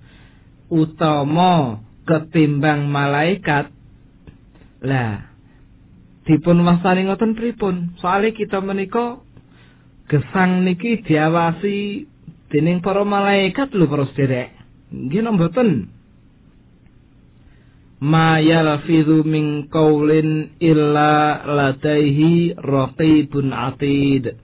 utama 0.72 1.82
ketimbang 2.08 2.88
malaikat. 2.88 3.72
Lah 4.84 5.28
dipun 6.28 6.64
wasani 6.64 7.08
ngoten 7.08 7.34
pripun? 7.34 7.96
Soalnya 7.98 8.36
kita 8.36 8.60
menika 8.60 9.20
gesang 10.08 10.64
niki 10.64 11.04
diawasi 11.04 12.08
dening 12.48 12.80
para 12.80 13.04
malaikat 13.04 13.68
lho 13.76 13.84
para 13.88 14.08
sederek 14.12 14.58
nggih 14.88 15.20
mboten? 15.28 15.70
Ma 17.98 18.38
yalfizu 18.38 19.26
min 19.26 19.66
qaulin 19.68 20.54
illa 20.62 21.42
ladaihi 21.44 22.54
raqibun 22.54 23.50
atid. 23.50 24.38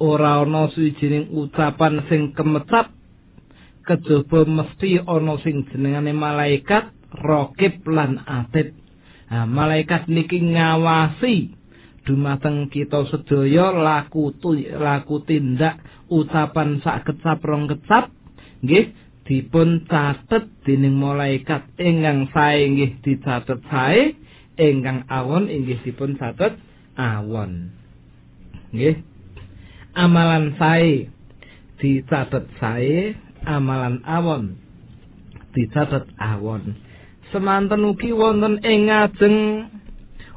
Ora 0.00 0.40
ana 0.40 0.72
suwijining 0.72 1.28
ucapan 1.36 2.08
sing 2.08 2.32
kemecap 2.32 2.88
kejaba 3.90 4.46
mesti 4.46 5.02
ana 5.02 5.34
sing 5.42 5.66
jenengane 5.74 6.14
malaikat 6.14 6.94
rokib 7.10 7.82
lan 7.90 8.22
atid. 8.22 8.78
Nah, 9.30 9.46
malaikat 9.50 10.06
niki 10.06 10.38
ngawasi 10.38 11.58
dumateng 12.06 12.70
kita 12.70 13.02
sedaya 13.10 13.74
laku 13.74 14.30
laku 14.78 15.22
tindak 15.26 15.82
ucapan 16.06 16.78
sak 16.82 17.10
kecap 17.10 17.42
rong 17.42 17.66
kecap 17.66 18.14
nggih 18.62 18.94
dipun 19.26 19.86
catet 19.90 20.46
dening 20.62 20.94
malaikat. 20.94 21.66
Ingkang 21.74 22.30
sae 22.30 22.62
nggih 22.70 23.02
dicatet 23.02 23.58
sae 23.66 24.14
ingkang 24.58 25.06
awon 25.10 25.50
inggih 25.50 25.82
dipun 25.82 26.14
catet 26.14 26.58
awon. 26.94 27.74
Nggih 28.70 29.02
amalan 29.98 30.54
sae 30.58 31.10
dicatet 31.78 32.46
sae 32.58 33.29
amalan 33.46 34.04
awon. 34.04 34.56
Dicatet 35.54 36.06
awon. 36.16 36.76
Semanten 37.30 37.86
ugi 37.86 38.10
wonten 38.10 38.58
ing 38.66 38.90
ngajeng 38.90 39.38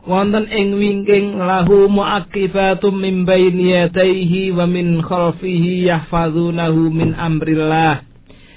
wonten 0.05 0.45
ing 0.51 0.77
wingking 0.77 1.41
lahu 1.41 1.89
muaqibatum 1.89 2.99
min 3.01 3.25
baini 3.25 3.73
yadayhi 3.73 4.53
wa 4.53 4.69
min 4.69 5.01
khalfihi 5.01 5.89
yahfazunahu 5.89 6.91
min 6.93 7.17
amrillah. 7.17 8.05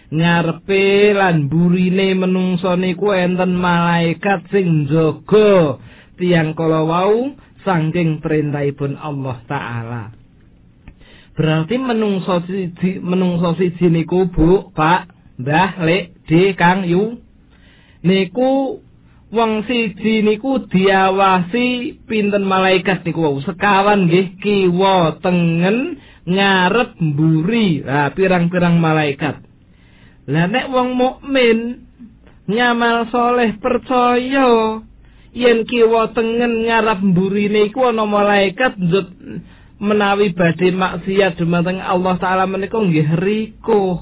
Ngarepe 0.07 1.19
lan 1.19 1.51
burine 1.51 2.15
menungso 2.15 2.79
niku 2.79 3.11
enten 3.11 3.59
malaikat 3.59 4.47
sing 4.55 4.87
jaga 4.87 5.83
tiang 6.15 6.55
kala 6.55 6.87
wau 6.87 7.35
saking 7.67 8.23
perintahipun 8.23 8.95
Allah 8.95 9.37
taala 9.51 10.26
Berarti 11.37 11.77
menungso 11.77 12.41
siji 12.49 12.97
menungso 13.05 13.53
siji 13.61 13.93
niku 13.93 14.33
Bu, 14.33 14.73
Pak, 14.73 15.13
Mbah, 15.37 15.85
Lek, 15.85 16.25
D, 16.25 16.57
Kang, 16.57 16.89
Yu. 16.89 17.21
Niku 18.01 18.81
wong 19.29 19.69
siji 19.69 20.25
niku 20.25 20.65
diawasi 20.65 22.01
pinten 22.09 22.41
malaikat 22.49 23.05
niku 23.05 23.45
sekawan 23.45 24.09
nggih 24.09 24.41
kiwa 24.41 25.21
tengen 25.21 26.01
ngarep 26.25 26.97
mburi. 27.05 27.85
Lah 27.85 28.17
pirang-pirang 28.17 28.81
malaikat. 28.81 29.37
Lah 30.33 30.49
nek 30.49 30.73
wong 30.73 30.97
mukmin 30.97 31.85
nyamal 32.49 33.13
soleh 33.13 33.61
percaya 33.61 34.81
yen 35.37 35.69
kiwa 35.69 36.17
tengen 36.17 36.65
ngarep 36.65 37.05
mburine 37.05 37.69
iku 37.69 37.93
ana 37.93 38.09
malaikat 38.09 38.81
njut 38.81 39.13
menawi 39.83 40.33
badhe 40.33 40.73
maksiat 40.73 41.37
dumateng 41.41 41.81
Allah 41.81 42.17
taala 42.17 42.45
menika 42.49 42.81
nggih 42.81 43.17
riko. 43.21 44.01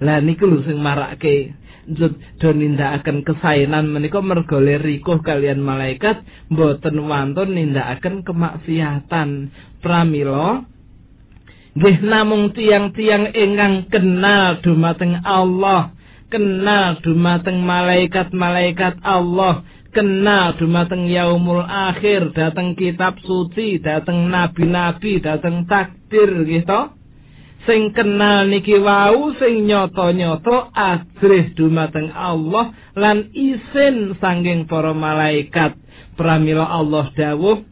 Lah 0.00 0.18
niku 0.24 0.48
lho 0.48 0.64
sing 0.64 0.80
marake 0.80 1.52
do 1.90 2.48
nindakaken 2.54 3.26
kesaenan 3.26 3.90
menika 3.90 4.22
merga 4.22 4.60
riko 4.60 5.18
kalian 5.20 5.60
malaikat 5.60 6.22
mboten 6.48 6.96
wantun 7.04 7.56
nindakaken 7.56 8.24
kemaksiatan. 8.24 9.52
Pramila 9.80 10.64
nggih 11.70 11.98
namung 12.02 12.50
tiang-tiang 12.50 13.30
ingkang 13.30 13.86
kenal 13.92 14.58
dumateng 14.58 15.22
Allah, 15.22 15.94
kenal 16.26 16.98
dumateng 16.98 17.62
malaikat-malaikat 17.62 18.98
Allah, 19.06 19.62
kenal 19.90 20.54
dumateng 20.58 21.10
yaumul 21.10 21.62
akhir 21.62 22.34
dateng 22.34 22.78
kitab 22.78 23.18
suci 23.22 23.82
dateng 23.82 24.30
nabi-nabi 24.30 25.18
dateng 25.22 25.66
takdir 25.66 26.46
gitu 26.46 26.94
sing 27.68 27.92
kenal 27.92 28.48
niki 28.48 28.74
wau 28.80 29.36
sing 29.36 29.68
nyoto-nyoto 29.68 30.72
adrih 30.72 31.52
dumateng 31.52 32.08
Allah 32.10 32.72
lan 32.96 33.28
isin 33.36 34.16
sanging 34.18 34.64
para 34.64 34.96
malaikat. 34.96 35.76
Pramila 36.16 36.68
Allah 36.68 37.08
dawuh 37.16 37.64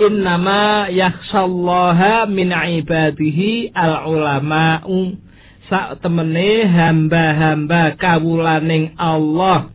innama 0.00 0.88
yakhshallaha 0.88 2.24
min 2.28 2.48
ibadihi 2.52 3.72
al 3.76 4.08
ulama'u 4.08 5.16
sak 5.68 6.00
temene 6.00 6.64
hamba-hamba 6.68 7.96
kawulaning 8.00 8.96
Allah 8.96 9.71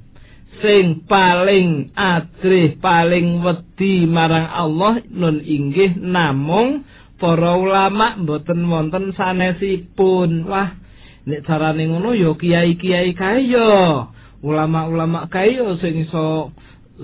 sing 0.62 1.06
paling 1.06 1.94
adrih 1.94 2.78
paling 2.82 3.42
wedi 3.46 4.10
marang 4.10 4.50
Allah 4.50 5.02
nun 5.12 5.42
inggih 5.42 5.98
namung 6.02 6.86
para 7.18 7.58
ulama 7.58 8.18
mboten 8.18 8.66
wonten 8.70 9.14
sanesipun. 9.18 10.46
Wah, 10.46 10.78
nek 11.26 11.44
carane 11.46 11.84
ngono 11.90 12.14
ya 12.14 12.34
kiai-kiai 12.38 13.14
kae 13.18 13.50
ya. 13.50 14.06
Ulama-ulama 14.46 15.26
kae 15.34 15.58
ya 15.58 15.74
sing 15.82 16.06
iso 16.06 16.54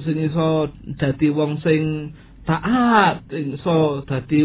sing 0.06 0.18
iso 0.22 0.70
dadi 0.97 1.30
wong 1.34 1.62
sing 1.66 2.14
taat, 2.45 3.26
iso 3.34 4.06
dadi 4.06 4.41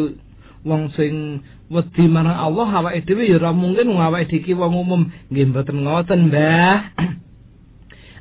wong 0.64 0.92
sing 0.96 1.44
wedi 1.68 2.04
marang 2.08 2.36
Allah 2.36 2.68
awake 2.80 3.04
dhewe 3.04 3.28
ya 3.28 3.36
ora 3.36 3.52
mungkin 3.52 3.92
awake 3.92 4.40
dhewe 4.40 4.56
wong 4.56 4.72
umum 4.84 5.02
nggih 5.28 5.52
mboten 5.52 5.84
ngoten, 5.84 6.32
Mbah. 6.32 6.76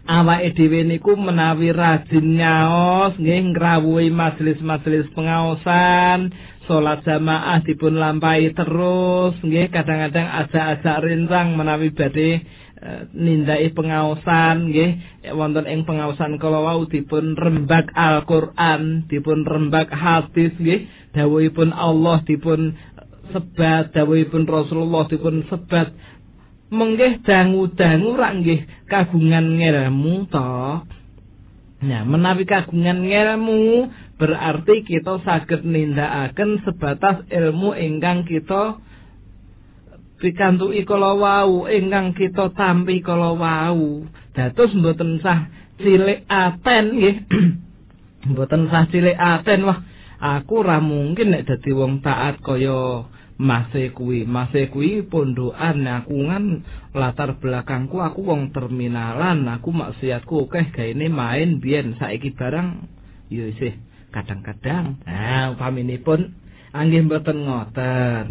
Awake 0.08 0.56
dhewe 0.56 0.88
niku 0.88 1.20
menawi 1.20 1.76
rajin 1.76 2.40
nyaos 2.40 3.14
nggih 3.20 3.52
ngrawuhi 3.52 4.08
majelis-majelis 4.10 5.12
pengaosan 5.12 6.32
salat 6.68 7.04
jamaah 7.04 7.64
dipun 7.64 7.96
lampahi 7.96 8.52
terus 8.56 9.36
nggih 9.44 9.72
kadang-kadang 9.72 10.28
ajak-ajak 10.48 10.98
rintang 11.04 11.56
menawi 11.56 11.92
badhe 11.92 12.44
uh, 12.84 13.08
nindai 13.16 13.72
pengaosan 13.72 14.72
nggih. 14.72 14.92
Wonten 15.36 15.66
ing 15.68 15.84
pengaosan 15.88 16.40
kala 16.40 16.64
wau 16.64 16.84
dipun 16.88 17.36
rembak 17.36 17.92
Al-Qur'an 17.96 19.08
dipun 19.08 19.44
rembak 19.48 19.92
hadis 19.92 20.56
nggih. 20.60 20.88
Dawuhipun 21.16 21.72
Allah 21.74 22.22
dipun 22.28 22.76
sebat 23.32 23.92
dawuhipun 23.92 24.48
Rasulullah 24.48 25.08
dipun 25.12 25.44
sebat 25.52 25.92
menggih 26.68 27.24
dangu-dangu 27.24 28.12
rak 28.20 28.34
nggih 28.44 28.62
kagungan 28.92 29.56
ngelmu 29.56 30.28
to. 30.28 30.52
Nah, 31.78 32.02
menawi 32.04 32.44
kagungan 32.50 33.06
ngelmu 33.06 33.94
berarti 34.18 34.82
kita 34.82 35.22
saged 35.22 35.62
nindakaken 35.62 36.66
sebatas 36.66 37.22
ilmu 37.30 37.78
ingkang 37.78 38.26
kita 38.26 38.82
pikantuki 40.18 40.82
kala 40.90 41.14
wau 41.14 41.70
ingkang 41.70 42.18
kita 42.18 42.52
tampi 42.58 43.00
kala 43.06 43.38
wau. 43.38 44.04
Dados 44.34 44.74
mboten 44.74 45.22
sah 45.22 45.48
cilik 45.78 46.26
aten 46.28 46.86
nggih. 46.98 47.18
Mboten 48.34 48.68
sah 48.68 48.90
cilik 48.90 49.16
aten. 49.16 49.64
Wah 49.64 49.80
aku 50.18 50.66
ora 50.66 50.82
mungkin 50.82 51.32
nek 51.32 51.46
dadi 51.46 51.72
wong 51.72 52.02
taat 52.02 52.42
kaya 52.42 53.06
mase 53.38 53.94
kuwi. 53.94 54.26
Mase 54.26 54.68
kuwi 54.74 55.06
pondokan. 55.06 55.86
Aku 56.04 56.26
kan 56.28 56.66
latar 56.92 57.38
belakangku 57.38 58.02
aku 58.02 58.26
wong 58.26 58.52
terminalan. 58.52 59.46
Aku 59.58 59.70
maksiatku 59.72 60.50
akeh 60.50 60.74
gaene 60.74 61.08
main 61.08 61.62
biyen. 61.62 61.96
Saiki 61.96 62.34
barang 62.34 62.84
yo 63.30 63.48
isih 63.48 63.78
kadang-kadang. 64.10 64.98
Nah 65.06 65.54
upaminipun 65.54 66.34
anggih 66.74 67.06
mboten 67.06 67.46
ngoten. 67.46 68.28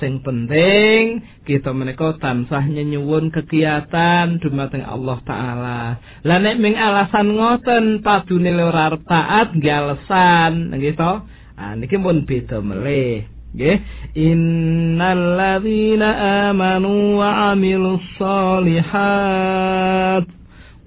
Sing 0.00 0.24
penting 0.24 1.20
kita 1.44 1.76
menika 1.76 2.16
tansah 2.16 2.64
nyenyuwun 2.64 3.32
kegiatan 3.32 4.40
dumateng 4.40 4.84
Allah 4.84 5.18
taala. 5.24 5.80
Lah 6.24 6.38
nek 6.40 6.56
ming 6.60 6.76
alasan 6.76 7.36
ngoten 7.36 8.00
padune 8.04 8.52
ora 8.56 8.92
taat 8.96 9.56
nggih 9.56 9.74
alasan. 9.74 10.76
Nggih 10.76 10.96
to? 10.96 11.12
Ah 11.60 11.76
niki 11.76 12.00
pun 12.00 12.24
beda 12.24 12.64
melih 12.64 13.39
nggih 13.54 13.78
innalladzina 14.14 16.08
amanu 16.50 17.18
wa 17.18 17.52
amilus 17.54 18.02
solihat. 18.18 20.26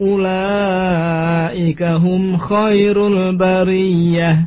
Ulaika 0.02 2.00
hum 2.02 2.38
khairul 2.42 3.38
bariyah. 3.40 4.38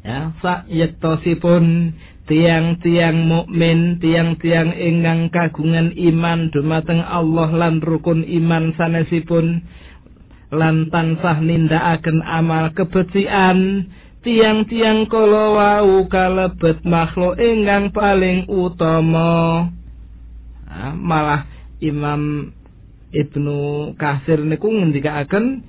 Ya 0.00 0.32
sak 0.40 0.64
yektosipun 0.72 1.92
tiang-tiang 2.30 3.26
mukmin, 3.26 3.98
tiang-tiang 3.98 4.70
ingkang 4.76 5.34
kagungan 5.34 5.90
iman 5.94 6.50
dumateng 6.54 7.02
Allah 7.02 7.50
lan 7.50 7.82
rukun 7.82 8.22
iman 8.22 8.70
sanesipun 8.78 9.66
lan 10.50 10.90
tansah 10.90 11.38
nindakaken 11.42 12.22
amal 12.22 12.70
kebencian 12.74 13.90
tiang-tiang 14.20 15.08
kala 15.08 15.44
wau 15.56 16.04
kalebet 16.12 16.84
makhluk 16.84 17.40
ingkang 17.40 17.88
paling 17.92 18.44
utama. 18.52 19.68
Nah, 20.68 20.94
malah 20.94 21.48
Imam 21.80 22.52
Ibnu 23.10 23.92
Kasir 23.96 24.44
niku 24.44 24.70
ngendikaaken 24.70 25.64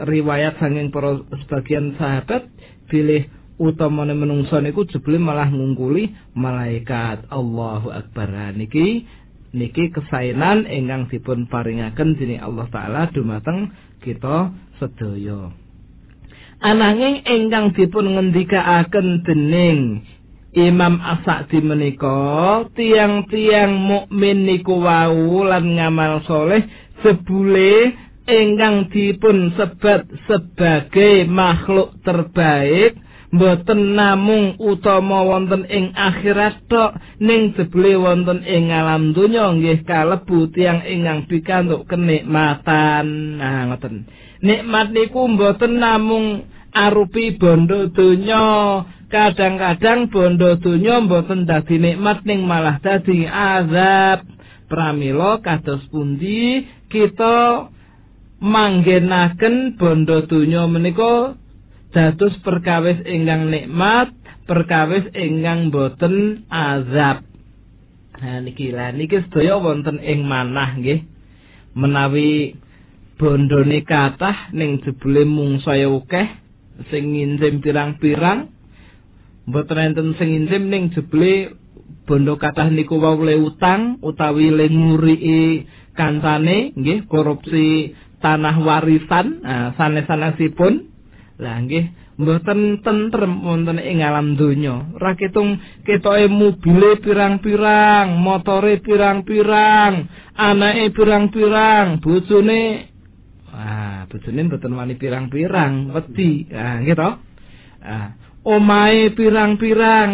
riwayat 0.00 0.58
sanging 0.58 0.90
para 0.90 1.20
sebagian 1.44 1.94
sahabat 2.00 2.48
bilih 2.90 3.28
utamane 3.60 4.16
menungsa 4.16 4.58
niku 4.64 4.88
jebule 4.88 5.20
malah 5.20 5.52
ngungkuli 5.52 6.34
malaikat. 6.34 7.28
Allahu 7.28 7.92
Akbar. 7.92 8.56
Niki 8.56 9.04
niki 9.52 9.92
kesainan 9.92 10.64
ingkang 10.64 11.12
dipun 11.12 11.46
paringaken 11.46 12.16
dening 12.16 12.40
Allah 12.40 12.66
taala 12.72 13.02
dumateng 13.12 13.70
kita 14.00 14.56
sedaya 14.80 15.67
ananging 16.58 17.22
ingkang 17.22 17.74
dipun 17.74 18.18
ngendikaaken 18.18 19.22
dening 19.22 20.02
Imam 20.58 20.98
As-Sa'di 20.98 21.60
menika 21.62 22.66
tiang-tiang 22.74 23.78
mukmin 23.78 24.48
niku 24.48 24.80
wau 24.80 25.44
lan 25.46 25.76
ngamal 25.76 26.24
soleh 26.26 26.66
sebule 27.04 27.94
ingkang 28.26 28.90
dipun 28.90 29.54
sebat 29.54 30.08
sebagai 30.26 31.28
makhluk 31.30 31.94
terbaik 32.02 32.98
mboten 33.28 33.92
namung 33.92 34.56
utama 34.56 35.20
wonten 35.20 35.68
ing 35.68 35.92
akhirat 35.92 36.64
tok 36.66 36.96
ning 37.20 37.52
jebule 37.54 37.94
wonten 38.00 38.40
ing 38.40 38.72
alam 38.72 39.12
donya 39.12 39.52
nggih 39.52 39.84
kalebu 39.84 40.48
tiang 40.56 40.80
ingkang 40.80 41.28
pikantuk 41.28 41.84
kenikmatan. 41.86 43.36
Nah 43.36 43.68
ngoten 43.68 44.08
nikmat 44.44 44.94
niku 44.94 45.26
mboten 45.26 45.78
namung 45.82 46.46
arupi 46.72 47.36
bondo 47.38 47.90
donya. 47.90 48.44
Kadang-kadang 49.08 50.12
bondo 50.12 50.60
donya 50.60 51.00
mboten 51.00 51.48
dadi 51.48 51.80
nikmat 51.80 52.28
ning 52.28 52.44
malah 52.44 52.76
dadi 52.78 53.24
azab. 53.24 54.28
Pramila 54.68 55.40
kados 55.40 55.80
pundi? 55.88 56.60
Kita 56.92 57.68
manggenaken 58.38 59.80
bondo 59.80 60.28
donya 60.28 60.68
menika 60.68 61.34
dados 61.90 62.36
perkawis 62.44 63.00
ingkang 63.08 63.48
nikmat 63.48 64.12
perkawis 64.44 65.08
ingkang 65.12 65.68
boten 65.68 66.44
azab. 66.48 67.24
Nah 68.18 68.42
niki 68.42 68.74
lah 68.74 68.90
niki 68.92 69.24
sedaya 69.28 69.56
wonten 69.56 70.00
ing 70.02 70.24
manah 70.24 70.76
nggih. 70.76 71.04
Menawi 71.78 72.58
bondone 73.18 73.82
kathah 73.82 74.54
ning 74.54 74.78
jebule 74.86 75.26
mung 75.26 75.58
saya 75.66 75.90
akeh 75.90 76.28
sing 76.88 77.12
nginjem 77.12 77.58
pirang-pirang. 77.58 78.54
Mboten 79.50 79.78
enten 79.92 80.14
sing 80.16 80.30
intim 80.38 80.70
ning 80.70 80.94
jebule 80.94 81.58
bondo 82.06 82.38
kathah 82.38 82.70
niku 82.70 82.96
wau 83.02 83.18
le 83.18 83.34
utang 83.36 83.98
utawi 84.00 84.54
le 84.54 84.70
nguriki 84.70 85.66
kancane 85.98 86.72
nggih 86.78 87.10
korupsi 87.10 87.92
tanah 88.22 88.56
warisan 88.62 89.42
nah, 89.42 89.74
sanes-sanesipun. 89.74 90.86
Lah 91.42 91.58
nggih 91.58 91.90
mboten 92.22 92.86
tentrem 92.86 93.42
wonten 93.42 93.82
ing 93.82 93.98
alam 93.98 94.38
donya. 94.38 94.94
Ra 94.94 95.18
ketung 95.18 95.58
ketoke 95.82 96.30
mobile 96.30 97.02
pirang-pirang 97.02 98.14
motore 98.14 98.78
pirang-pirang 98.78 100.06
anake 100.38 100.94
pirang-pirang 100.94 101.98
bojone 101.98 102.94
ah 103.52 104.04
bojone 104.10 104.40
mboten 104.48 104.72
wani 104.76 104.94
pirang-pirang 104.96 105.94
wedi 105.94 106.48
ah 106.52 106.80
nggih 106.82 106.96
to 106.96 107.10
ah 107.84 108.08
omahe 108.44 109.12
pirang-pirang 109.16 110.10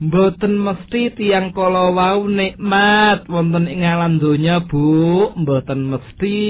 Mboten 0.00 0.56
mesti 0.56 1.12
tiang 1.12 1.52
kala 1.52 1.92
wau 1.92 2.24
nikmat 2.24 3.28
wonten 3.28 3.68
ing 3.68 3.84
alam 3.84 4.16
donya, 4.16 4.64
Bu. 4.64 5.28
Mboten 5.36 5.92
mesti. 5.92 6.40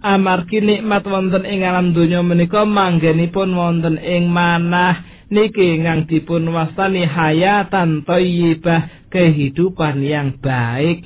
Amargi 0.00 0.64
nikmat 0.64 1.04
wonten 1.04 1.44
ing 1.44 1.68
alam 1.68 1.92
donya 1.92 2.24
menika 2.24 2.64
manggenipun 2.64 3.52
wonten 3.52 4.00
ing 4.00 4.24
manah 4.32 5.04
niki 5.28 5.80
ingkang 5.80 6.08
dipun 6.08 6.48
wastani 6.48 7.04
hayatan 7.04 8.08
thayyibah, 8.08 9.12
kehidupan 9.12 10.00
yang 10.00 10.40
baik. 10.40 11.04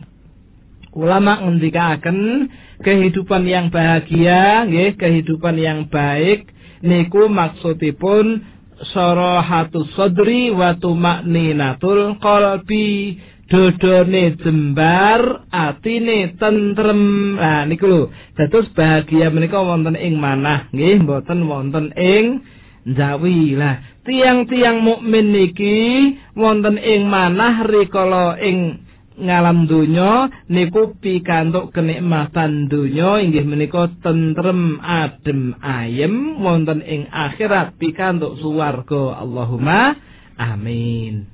Ulama 0.94 1.50
ngendikaken 1.50 2.46
kehidupan 2.80 3.48
yang 3.48 3.72
bahagia, 3.72 4.66
nggih, 4.68 4.96
kehidupan 5.00 5.56
yang 5.56 5.88
baik 5.88 6.50
niku 6.84 7.28
maksudipun 7.32 8.44
sarahatus 8.92 9.88
sadri 9.96 10.52
wa 10.52 10.76
tumakninatul 10.76 12.20
qalbi. 12.20 13.20
Dodone 13.46 14.34
jembar 14.42 15.46
atine 15.54 16.34
tentrem. 16.34 17.38
Nah 17.38 17.62
niku 17.70 17.86
lho. 17.86 18.02
Dados 18.34 18.66
bahagia 18.74 19.30
menika 19.30 19.62
wonten 19.62 19.94
ing 19.94 20.18
manah 20.18 20.66
nggih 20.74 21.06
mboten 21.06 21.46
wonten 21.46 21.94
ing 21.94 22.42
jawi 22.90 23.54
lah 23.54 23.78
tiang-tiang 24.06 24.82
mukmin 24.82 25.34
niki 25.34 25.78
wonten 26.38 26.78
ing 26.78 27.10
manah 27.10 27.66
rikala 27.66 28.38
ing 28.38 28.85
ngalam 29.21 29.67
donya 29.67 30.31
niku 30.47 30.95
pikantuk 30.97 31.75
kenikmatan 31.75 32.71
donya 32.71 33.19
inggih 33.19 33.43
menika 33.43 33.91
tentrem 33.99 34.79
adem 34.79 35.53
ayem 35.59 36.39
wonten 36.39 36.79
ing 36.81 37.11
akhirat 37.11 37.75
pikantuk 37.75 38.39
swarga 38.39 39.19
Allahumma 39.19 39.99
amin 40.39 41.27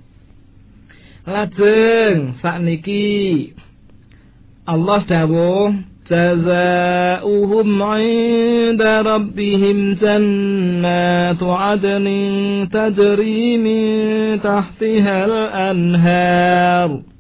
lajeng 1.24 2.42
sakniki 2.42 3.54
Allah 4.68 5.02
dawuh 5.06 5.98
جزاؤهم 6.08 7.84
عند 7.84 8.82
ربهم 8.82 9.78
جنات 10.02 11.44
عدن 11.44 12.08
تجري 12.72 13.58
من 13.58 13.84
تحتها 14.40 15.26
الأنهار 15.26 17.11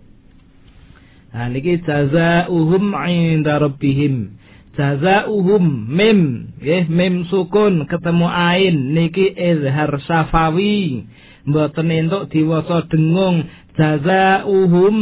Nah 1.32 1.48
niki 1.48 1.80
jazaohum 1.80 2.92
'inda 2.92 3.56
rabbihim. 3.56 4.36
Jazaohum 4.76 5.64
mim, 5.88 6.20
nggih 6.60 6.92
mim 6.92 7.24
sukun 7.32 7.88
ketemu 7.88 8.28
ain 8.28 8.92
niki 8.92 9.32
izhar 9.32 9.96
safawi. 10.04 11.08
Mboten 11.48 11.88
entuk 11.88 12.28
diwasa 12.28 12.84
dengung 12.92 13.48
jazaohum 13.80 14.96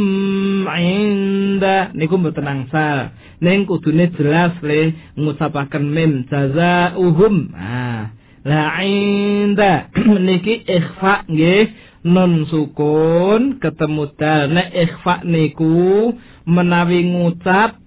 'inda 0.71 1.91
niku 1.99 2.15
mboten 2.15 2.47
angsal. 2.47 3.11
Ning 3.43 3.67
kudune 3.67 4.07
jelas 4.15 4.55
le 4.63 4.95
ngucapaken 5.19 5.83
mim 5.83 6.23
jazaohum. 6.31 7.51
Ah, 7.59 8.15
la 8.47 8.79
'inda 8.79 9.91
niki 10.31 10.63
ikhfa 10.63 11.27
nggih 11.27 11.90
non 12.01 12.49
sukun 12.49 13.61
ketemu 13.61 14.03
dal 14.17 14.49
nek 14.49 14.69
ikhfa 14.73 15.21
niku 15.21 16.13
menawi 16.49 17.05
ngucap 17.13 17.77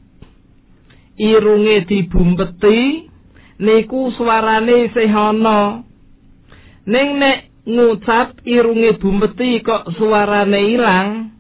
irunge 1.19 1.83
dibumpeti 1.91 3.11
niku 3.59 4.15
suarane 4.15 4.87
isih 4.91 5.11
ana 5.11 5.83
ning 6.87 7.09
nek 7.19 7.51
ngucap 7.67 8.39
irunge 8.47 8.99
bumpeti 9.03 9.63
kok 9.67 9.91
suarane 9.99 10.61
ilang 10.75 11.35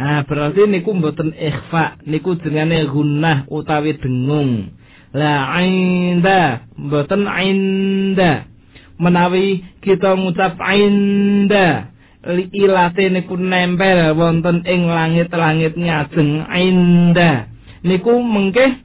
Nah, 0.00 0.24
berarti 0.24 0.64
niku 0.64 0.96
mboten 0.96 1.36
ikhfa, 1.36 2.00
niku 2.08 2.32
jenenge 2.40 2.88
gunnah 2.88 3.44
utawi 3.52 4.00
dengung. 4.00 4.72
La 5.12 5.60
inda, 5.60 6.64
mboten 6.72 7.28
inda. 7.28 8.48
Menawi 8.96 9.60
kita 9.84 10.16
ngucap 10.16 10.56
inda, 10.56 11.89
ilate 12.28 13.08
niku 13.08 13.36
nempel 13.40 14.12
wonten 14.12 14.60
ing 14.68 14.84
langit-langit 14.84 15.72
ngajeng 15.72 16.44
inda 16.52 17.48
niku 17.80 18.20
mengke 18.20 18.84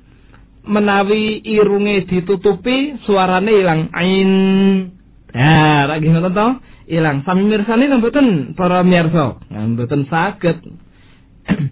menawi 0.65 1.45
irunge 1.45 2.09
ditutupi 2.09 2.97
suarane 3.05 3.51
ilang 3.53 3.81
ain. 3.93 4.31
Ha 5.35 5.85
lagi 5.85 6.09
ngoten 6.09 6.33
to? 6.33 6.47
Ilang. 6.85 7.25
Sami 7.25 7.43
mirsani 7.49 7.89
mboten 7.89 8.57
para 8.57 8.81
mirsa 8.81 9.41
mboten 9.51 10.09
saged. 10.09 10.59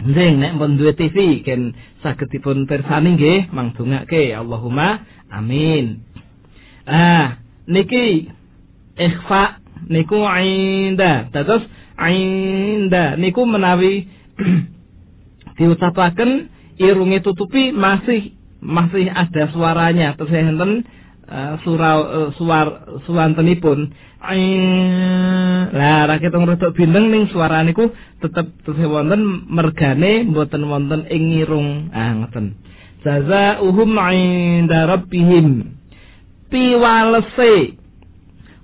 Nggih 0.00 0.32
nek 0.40 0.56
pun 0.56 0.80
duwe 0.80 0.96
TV 0.96 1.44
ken 1.44 1.76
saged 2.00 2.32
dipun 2.32 2.64
pirsani 2.64 3.20
nggih 3.20 3.52
mangdongake 3.52 4.32
Allahumma 4.32 5.04
amin. 5.28 6.00
Ah 6.88 7.36
niki 7.68 8.32
ikhfa 8.96 9.59
niku 9.88 10.20
inda 10.26 11.30
dados 11.32 11.64
inda 11.96 13.16
niku 13.16 13.46
menawi 13.46 14.08
diucapaken 15.60 16.48
irunge 16.80 17.20
tutupi 17.20 17.70
masih 17.76 18.32
masih 18.64 19.08
ada 19.12 19.52
suaranya. 19.52 20.16
Terus 20.16 20.32
enten 20.32 20.88
uh, 21.28 21.54
surau 21.64 21.98
uh, 22.00 22.28
suar 22.36 22.66
suwantenipun. 23.04 23.92
Lah 25.72 26.04
rakyat 26.08 26.32
wong 26.36 26.44
rada 26.44 26.68
bindeng 26.76 27.08
ning 27.08 27.24
suara 27.32 27.64
niku 27.64 27.88
tetep 28.20 28.52
terus 28.64 28.80
wonten 28.84 29.48
mergane 29.48 30.28
mboten 30.28 30.64
wonten 30.68 31.08
ing 31.08 31.40
irung. 31.40 31.92
Ah 31.92 32.16
ngoten. 32.16 32.56
Jazaohum 33.00 33.96
inda 33.96 34.88
rabbihim. 34.88 35.76
Piwalese 36.52 37.79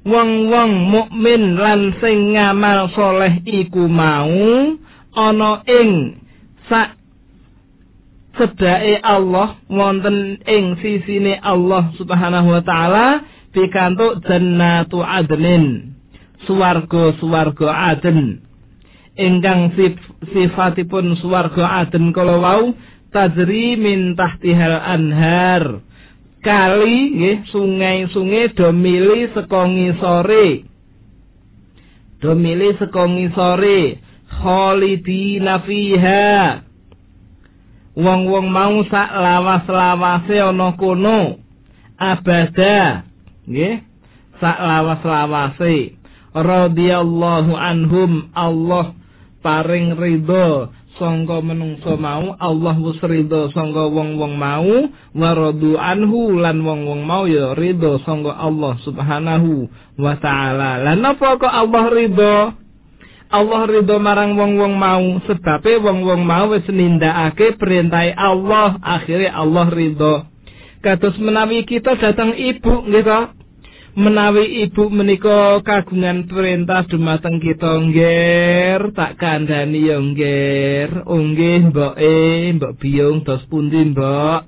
wong-wong 0.06 0.72
mukmin 0.86 1.58
lan 1.58 1.90
sing 1.98 2.38
ngamal 2.38 2.86
soleh 2.94 3.42
iku 3.42 3.90
mau 3.90 4.30
ana 5.18 5.66
ing 5.66 6.22
sak 6.70 6.94
sedake 8.38 9.02
Allah 9.02 9.58
wonten 9.66 10.38
ing 10.46 10.78
sisine 10.78 11.42
Allah 11.42 11.90
Subhanahu 11.98 12.54
wa 12.54 12.62
taala 12.62 13.26
pikantuk 13.50 14.22
jannatu 14.28 15.02
adnin 15.02 15.96
swarga-swarga 16.46 17.96
aden 17.96 18.46
ingkang 19.18 19.74
sif 19.74 19.96
sifatipun 20.30 21.18
swarga 21.18 21.82
aden 21.82 22.14
kala 22.14 22.36
wau 22.38 22.62
tajri 23.10 23.74
min 23.74 24.14
tahtihal 24.14 24.76
anhar 24.76 25.80
kali 26.46 27.18
nggih 27.18 27.38
sungai-sungai 27.50 28.54
do 28.54 28.70
mili 28.70 29.26
saka 29.34 29.66
ngisore. 29.66 30.62
Do 32.22 32.38
mili 32.38 32.70
saka 32.78 33.02
ngisore. 33.10 33.98
Khalidina 34.30 35.66
fiha. 35.66 36.62
Wong-wong 37.98 38.46
mau 38.46 38.78
sak 38.86 39.10
lawas-lawase 39.10 40.36
ana 40.38 40.78
kono. 40.78 41.42
Abada 41.98 43.02
nggih 43.50 43.82
sak 44.38 44.58
lawas-lawase. 44.62 45.98
Radhiyallahu 46.30 47.58
anhum 47.58 48.30
Allah 48.36 48.94
paring 49.42 49.98
ridho 49.98 50.70
sangka 50.96 51.44
menungso 51.44 51.96
mau 52.00 52.32
Allah 52.40 52.76
wis 52.80 53.00
ridho 53.04 53.52
sangka 53.52 53.88
wong-wong 53.92 54.36
mau 54.36 54.88
waradu 55.12 55.76
anhu 55.76 56.40
lan 56.40 56.64
wong-wong 56.64 57.04
mau 57.04 57.28
ya 57.28 57.52
ridho 57.52 58.00
sangka 58.02 58.32
Allah 58.32 58.74
Subhanahu 58.84 59.68
wa 60.00 60.14
taala. 60.18 60.80
Lan 60.80 61.04
napa 61.04 61.36
kok 61.36 61.48
Allah 61.48 61.84
ridho? 61.92 62.36
Allah 63.26 63.62
ridho 63.68 63.96
marang 64.00 64.38
wong-wong 64.40 64.74
mau 64.78 65.20
sebabe 65.28 65.76
wong-wong 65.82 66.24
mau 66.24 66.52
wis 66.56 66.64
nindakake 66.68 67.60
perintah 67.60 68.06
Allah 68.16 68.80
akhirnya 68.80 69.36
Allah 69.36 69.66
ridho. 69.68 70.14
Kados 70.80 71.18
menawi 71.18 71.66
kita 71.66 71.98
datang 71.98 72.32
ibu 72.38 72.86
nggih 72.86 73.35
menawi 73.96 74.68
ibu 74.68 74.92
menika 74.92 75.64
kagungan 75.64 76.28
perintah 76.28 76.84
dumateng 76.84 77.40
kita 77.40 77.80
ngger 77.80 78.92
tak 78.92 79.16
kandhani 79.16 79.88
ya 79.88 79.96
ngger. 79.96 80.90
Nggih 81.08 81.72
mboke 81.72 82.16
mbok 82.60 82.72
biung 82.76 83.24
dos 83.24 83.40
pundi 83.48 83.80
mbok? 83.96 84.44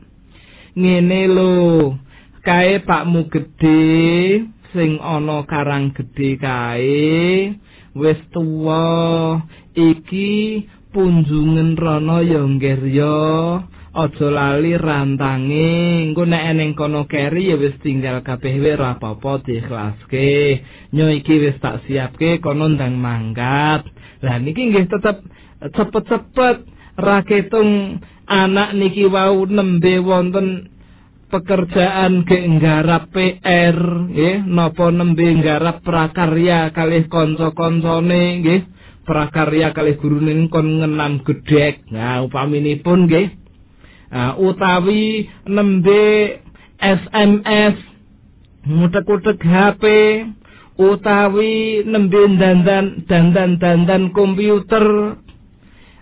Ngene 0.76 1.20
lho. 1.32 1.96
Kae 2.44 2.84
pakmu 2.84 3.32
gedhe 3.32 4.44
sing 4.76 5.00
ana 5.00 5.42
karang 5.48 5.96
gedhe 5.96 6.36
kae 6.36 7.56
wis 7.96 8.20
tuwa. 8.28 9.40
Iki 9.72 10.30
punjungen 10.92 11.72
rono 11.72 12.20
ya 12.20 12.44
ngger 12.44 12.84
ya 12.84 13.16
aja 13.98 14.28
lali 14.30 14.78
rantange. 14.78 15.70
Engko 16.06 16.22
nek 16.22 16.44
eneng 16.54 16.78
kono 16.78 17.10
keri 17.10 17.50
ya 17.50 17.56
wis 17.58 17.74
tinggal 17.82 18.22
kabeh 18.22 18.54
wae 18.62 18.78
ora 18.78 18.94
apa-apa 18.94 19.42
diikhlaske 19.42 20.30
nyo 20.94 21.06
iki 21.10 21.34
wis 21.42 21.58
tak 21.58 21.82
siapke 21.84 22.38
kono 22.38 22.70
ndang 22.70 22.94
mangkat. 22.94 23.90
Lah 24.22 24.36
niki 24.38 24.70
nggih 24.70 24.86
tetep 24.86 25.26
cepet-cepet. 25.74 26.78
Raketung 26.98 28.02
anak 28.26 28.74
niki 28.74 29.06
wau 29.06 29.46
nembe 29.46 30.02
wonten 30.02 30.66
pekerjaan 31.30 32.26
ge 32.26 32.38
nggarap 32.58 33.10
PR 33.14 33.78
nggih. 34.10 34.46
Napa 34.46 34.94
nembe 34.94 35.26
nggarap 35.42 35.82
prakarya 35.82 36.70
kalih 36.70 37.06
kanca-kancane 37.10 38.22
nggih. 38.42 38.62
Prakarya 39.06 39.72
kalih 39.72 39.96
gurune 39.96 40.50
kon 40.50 40.82
ngenam 40.82 41.22
gedhek. 41.22 41.86
Nah 41.94 42.26
upaminipun 42.26 43.06
nggih 43.06 43.37
utawi 44.38 45.28
nembe 45.44 46.02
SMS 46.80 47.76
mutek-utek 48.64 49.40
HP 49.40 49.82
utawi 50.78 51.82
nembe 51.84 52.22
dandan 52.38 53.04
dandan 53.04 53.58
dandan 53.58 54.02
komputer. 54.14 55.18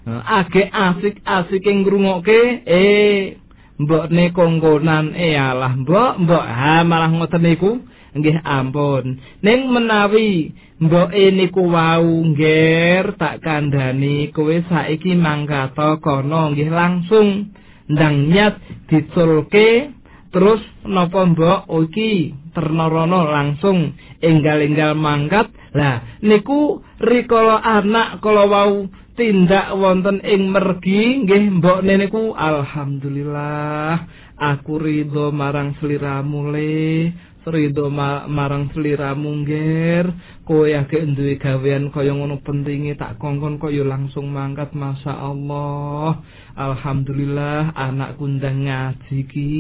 Uh, 0.06 0.22
age 0.22 0.70
asik-asik 0.70 1.66
ngrungokke 1.66 2.62
eh 2.62 3.42
mbok 3.82 4.06
ne 4.14 4.30
kongkonan 4.30 5.10
e 5.18 5.34
alah 5.34 5.74
mbok 5.82 6.22
mbok 6.22 6.44
ha 6.46 6.86
malah 6.86 7.10
ngoten 7.10 7.42
niku. 7.42 7.82
Nggih 8.16 8.38
ampun. 8.46 9.18
Ning 9.42 9.60
menawi 9.66 10.54
mbok 10.78 11.10
e 11.10 11.26
niku 11.34 11.66
wau 11.68 12.06
ngger 12.32 13.18
tak 13.18 13.42
kandhani 13.42 14.30
kowe 14.30 14.56
saiki 14.70 15.18
mangkato 15.18 15.98
kono 15.98 16.54
nggih 16.54 16.70
langsung 16.70 17.50
ndang 17.86 18.30
nyat 18.30 18.58
diculke 18.90 19.94
terus 20.34 20.60
napa 20.84 21.24
mbok 21.24 21.70
iki 21.88 22.34
ternarana 22.52 23.24
langsung 23.24 23.94
enggal-enggal 24.20 24.92
mangkat. 24.92 25.48
Lah 25.76 26.20
niku 26.24 26.80
rikala 27.00 27.60
anak 27.60 28.20
kala 28.20 28.44
wau 28.48 28.88
tindak 29.16 29.72
wonten 29.76 30.20
ing 30.20 30.52
mergi 30.52 31.24
nggih 31.24 31.60
mbok 31.60 31.80
neneku 31.84 32.36
alhamdulillah 32.36 34.04
aku 34.36 34.76
ridho 34.76 35.32
marang 35.32 35.76
sliramu 35.80 36.52
le. 36.52 37.12
Ridho 37.46 37.94
ma 37.94 38.26
marang 38.26 38.74
sliramu 38.74 39.46
ngger. 39.46 40.10
Kowe 40.42 40.66
akeh 40.66 41.06
duwe 41.14 41.38
gawean 41.38 41.94
kaya 41.94 42.10
ngono 42.10 42.42
pentinge 42.42 42.98
tak 42.98 43.22
kongkon 43.22 43.62
kaya 43.62 43.86
langsung 43.86 44.34
mangkat 44.34 44.74
Masya 44.74 45.14
Allah 45.14 46.26
Alhamdulillah 46.56 47.76
anak 47.76 48.16
kundang 48.16 48.64
ngaji 48.64 49.28
ki 49.28 49.52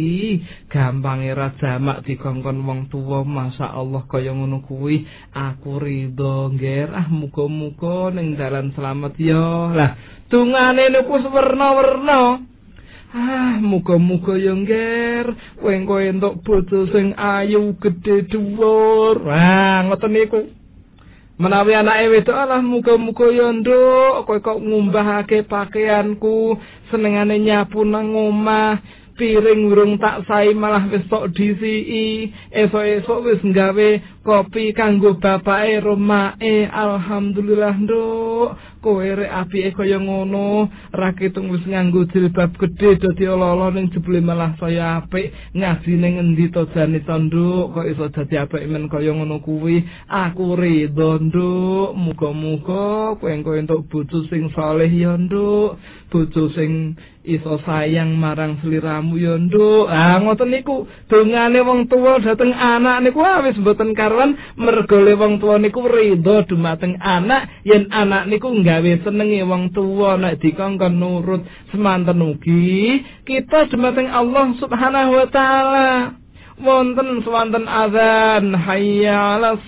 gampang 0.72 1.28
era 1.28 1.52
jamak 1.60 2.00
dikongkon 2.08 2.64
wong 2.64 2.88
tuwa 2.88 3.20
Masya 3.20 3.68
Allah 3.68 4.00
kaya 4.08 4.32
ngono 4.32 4.64
kuwi 4.64 5.04
aku 5.36 5.76
ridho 5.76 6.48
ngger 6.56 6.96
ah 6.96 7.04
muga-muga 7.12 8.16
ning 8.16 8.32
dalan 8.40 8.72
selamat 8.72 9.12
yo 9.20 9.76
lah 9.76 9.92
tungane 10.32 10.88
niku 10.88 11.20
werna-werna 11.20 12.40
Ah, 13.16 13.56
muga-muga 13.64 14.36
yo 14.36 14.52
ngger, 14.60 15.56
kowe 15.56 16.00
entuk 16.04 16.44
bojo 16.44 16.84
sing 16.92 17.16
ayu 17.16 17.72
gedhe 17.80 18.28
dhuwur. 18.28 19.24
Ah, 19.24 19.88
ngoten 19.88 20.12
niku. 20.12 20.52
Menawi 21.36 21.76
anake 21.76 22.08
wedok 22.08 22.32
Allah 22.32 22.64
muga-muga 22.64 23.28
yo 23.28 23.52
nduk. 23.52 24.24
Kowe 24.24 24.40
kok 24.40 24.56
ngumbahake 24.56 25.44
pakaianku 25.44 26.56
senengane 26.88 27.36
nyapu 27.44 27.84
nang 27.84 28.16
omah 28.16 28.80
piring 29.20 29.68
urung 29.68 30.00
tak 30.00 30.24
sae 30.24 30.56
malah 30.56 30.88
wis 30.88 31.04
tok 31.12 31.28
disiki. 31.36 32.32
Esuk-esuk 32.56 33.20
wis 33.28 33.40
nggawe 33.44 33.88
kopi 34.24 34.72
kanggo 34.72 35.20
bapake 35.20 35.84
romae 35.84 36.72
alhamdulillah 36.72 37.84
nduk 37.84 38.56
kowe 38.86 39.02
rek 39.02 39.26
apike 39.26 39.74
kaya 39.74 39.98
ngono. 39.98 40.70
Raketung 40.94 41.50
wis 41.50 41.66
nganggo 41.66 42.06
jilbab 42.14 42.54
gedhe 42.54 42.94
dadi 43.02 43.26
ala-ala 43.26 43.74
ning 43.74 43.90
jebule 43.90 44.22
malah 44.22 44.54
saya 44.62 45.02
apik. 45.02 45.34
Ngaji 45.58 45.92
ning 45.98 46.14
endi 46.22 46.46
to 46.54 46.70
jane 46.70 47.02
tanduk 47.02 47.74
kok 47.74 47.86
iso 47.90 48.06
dadi 48.14 48.38
apik 48.38 48.62
men 48.70 48.86
kaya 48.86 49.10
ngono 49.10 49.42
kuwi? 49.42 49.82
Aku 50.06 50.54
ridho 50.54 51.18
nduk. 51.18 51.98
Muga-muga 51.98 53.18
kowe 53.18 53.58
entuk 53.58 53.90
bojo 53.90 54.22
sing 54.30 54.46
saleh 54.54 54.94
ya 54.94 55.18
nduk. 55.18 55.82
Bojo 56.14 56.54
sing 56.54 56.94
iso 57.26 57.58
sayang 57.66 58.14
marang 58.14 58.62
sliramu 58.62 59.18
ya 59.18 59.34
nduk. 59.34 59.90
Ah 59.90 60.22
ngoten 60.22 60.54
niku. 60.54 60.86
Dongane 61.10 61.58
wong 61.66 61.90
tuwa 61.90 62.22
dhateng 62.22 62.54
anak 62.54 63.02
niku. 63.02 63.20
Wis 63.20 63.58
mboten 63.58 63.92
karuan. 63.98 64.38
Mergo 64.54 65.02
wong 65.02 65.42
tuwa 65.42 65.58
niku 65.58 65.82
ridho 65.84 66.46
dumateng 66.46 66.94
anak. 67.02 67.66
Yen 67.66 67.90
anak 67.90 68.30
niku 68.30 68.54
gawe 68.62 68.92
senenge 69.02 69.42
wong 69.42 69.74
tuwa 69.74 70.14
nek 70.16 70.38
dikongkon 70.38 70.94
nurut. 70.96 71.42
Semanten 71.74 72.22
ugi 72.22 73.02
kita 73.26 73.66
dumateng 73.74 74.06
Allah 74.08 74.54
Subhanahu 74.62 75.10
wa 75.18 75.26
taala. 75.28 75.90
Wonten 76.56 77.20
swanten 77.26 77.66
azan. 77.68 78.54
Hayya 78.54 79.36
'alas 79.36 79.60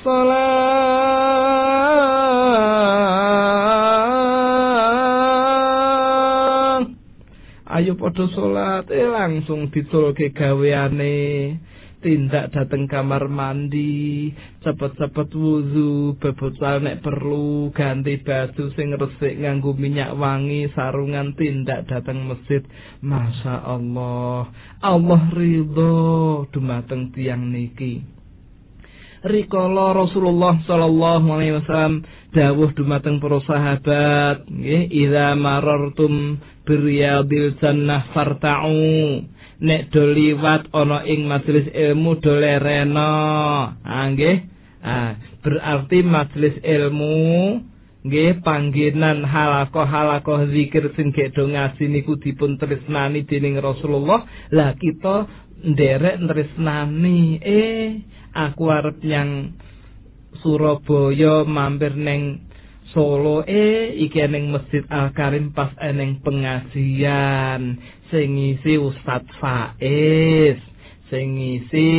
ayo 7.78 7.94
padha 7.94 8.26
salat. 8.34 8.90
Eh 8.90 9.06
langsung 9.06 9.70
ditulke 9.70 10.34
gaweane. 10.34 11.54
Tindak 11.98 12.54
dateng 12.54 12.90
kamar 12.90 13.26
mandi. 13.30 14.30
Cepet-cepet 14.62 15.30
wuzu 15.34 16.18
bebotal 16.18 16.82
nek 16.82 17.02
perlu. 17.06 17.70
Ganti 17.70 18.18
baju 18.18 18.64
sing 18.74 18.94
resik 18.98 19.38
nganggo 19.38 19.74
minyak 19.78 20.14
wangi 20.18 20.66
sarungan 20.74 21.38
tindak 21.38 21.86
dateng 21.86 22.26
masjid. 22.26 22.66
Masya 22.98 23.62
Allah. 23.62 24.50
Allah 24.82 25.22
ridho. 25.30 26.46
Dumateng 26.50 27.14
tiang 27.14 27.50
niki. 27.54 28.02
Rikala 29.18 29.98
Rasulullah 29.98 30.54
sallallahu 30.66 31.26
alaihi 31.34 31.58
wasallam. 31.58 32.06
Dawuh 32.30 32.70
dumateng 32.78 33.18
para 33.18 33.42
sahabat. 33.42 34.46
Nggih 34.46 34.86
idza 34.94 35.34
marartum 35.34 36.38
biryadil 36.68 37.56
jannah 37.56 38.12
farta'u. 38.12 39.24
Nek 39.58 39.90
do 39.90 40.04
liwat 40.12 40.70
ana 40.76 41.02
ing 41.08 41.24
majelis 41.24 41.66
ilmu 41.72 42.20
do 42.20 42.36
lerena. 42.36 43.10
Ah 43.80 44.06
nggih. 44.12 44.44
Ah 44.84 45.16
berarti 45.40 46.04
majelis 46.04 46.60
ilmu 46.60 47.16
nggih 48.04 48.44
panggenan 48.46 49.26
halakoh-halakoh 49.26 50.46
zikir 50.54 50.92
sing 50.94 51.10
do 51.10 51.44
ngaji 51.48 51.84
niku 51.88 52.20
dipun 52.20 52.60
tresnani 52.60 53.24
dening 53.24 53.56
Rasulullah. 53.58 54.28
Lah 54.52 54.76
kita 54.76 55.26
nderek 55.64 56.22
tresnani. 56.28 57.40
Eh 57.42 58.04
aku 58.36 58.68
arep 58.68 59.00
yang 59.02 59.56
Surabaya 60.38 61.42
mampir 61.42 61.98
neng 61.98 62.46
Solo 62.96 63.44
e 63.44 63.92
iki 64.00 64.24
ning 64.32 64.48
Masjid 64.48 64.80
Al 64.88 65.12
Karim 65.12 65.52
pas 65.52 65.68
eneng 65.76 66.24
pengajian. 66.24 67.76
Sing 68.08 68.26
ngisi 68.32 68.80
Ustaz 68.80 69.28
Faiz. 69.36 70.56
Sing 71.12 71.36
ngisi 71.36 71.90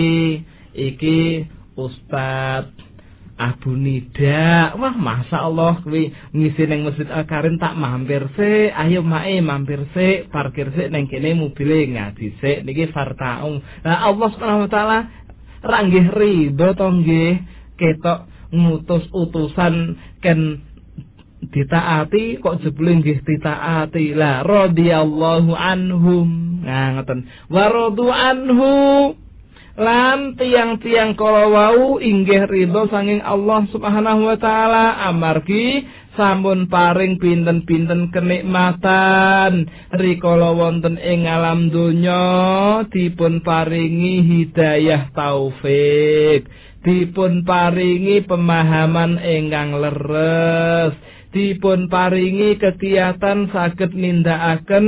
iki 0.74 1.46
Ustaz 1.78 2.74
Abu 3.40 3.78
Nida. 3.78 4.76
Wah 4.76 4.98
masa 4.98 5.46
Allah 5.46 5.78
kuwi 5.86 6.10
ngisi 6.34 6.66
ning 6.66 6.90
Masjid 6.90 7.06
Al 7.14 7.30
Karim 7.30 7.62
tak 7.62 7.78
mampir 7.78 8.26
se 8.34 8.74
ayo 8.74 9.06
mae 9.06 9.40
mampir 9.46 9.86
se 9.94 10.26
parkir 10.34 10.74
se 10.74 10.90
ning 10.90 11.06
kene 11.06 11.38
mobil 11.38 11.70
ngaji 11.70 12.28
se 12.42 12.66
niki 12.66 12.90
fartaung. 12.90 13.62
Nah 13.86 14.10
Allah 14.10 14.28
Subhanahu 14.34 14.66
wa 14.66 14.72
taala 14.74 15.00
ranggih 15.62 16.10
ridho 16.18 16.74
to 16.74 16.88
nggih? 16.98 17.34
Ketok 17.80 18.28
ngutus 18.52 19.06
utusan 19.14 19.96
ken 20.26 20.66
ditaati 21.40 22.44
kok 22.44 22.60
jebule 22.60 23.00
nggih 23.00 23.24
ditaati? 23.24 24.12
La 24.16 24.44
radhiyallahu 24.44 25.52
anhum. 25.56 26.28
Nah 26.64 27.00
ngoten. 27.00 27.24
Wa 27.48 27.72
anhu. 28.14 28.74
Lan 29.80 30.36
tiang-tiang 30.36 31.16
kala 31.16 31.48
wau 31.48 32.04
inggih 32.04 32.52
ridho 32.52 32.92
sanging 32.92 33.24
Allah 33.24 33.64
Subhanahu 33.72 34.28
wa 34.28 34.36
taala. 34.36 35.08
Amargi 35.08 35.88
sampun 36.20 36.68
paring 36.68 37.16
pinten-pinten 37.16 38.12
kenikmatan. 38.12 39.72
Rikala 39.96 40.52
wonten 40.52 41.00
ing 41.00 41.24
alam 41.32 41.72
donya 41.72 42.20
dipun 42.92 43.40
paringi 43.40 44.20
hidayah 44.28 45.16
taufik. 45.16 46.44
Dipun 46.84 47.48
paringi 47.48 48.28
pemahaman 48.28 49.16
ingkang 49.16 49.80
leres 49.80 50.92
dipun 51.30 51.94
paringi 51.94 52.58
kegiatan 52.58 53.54
saged 53.54 53.94
nindakaken 53.94 54.86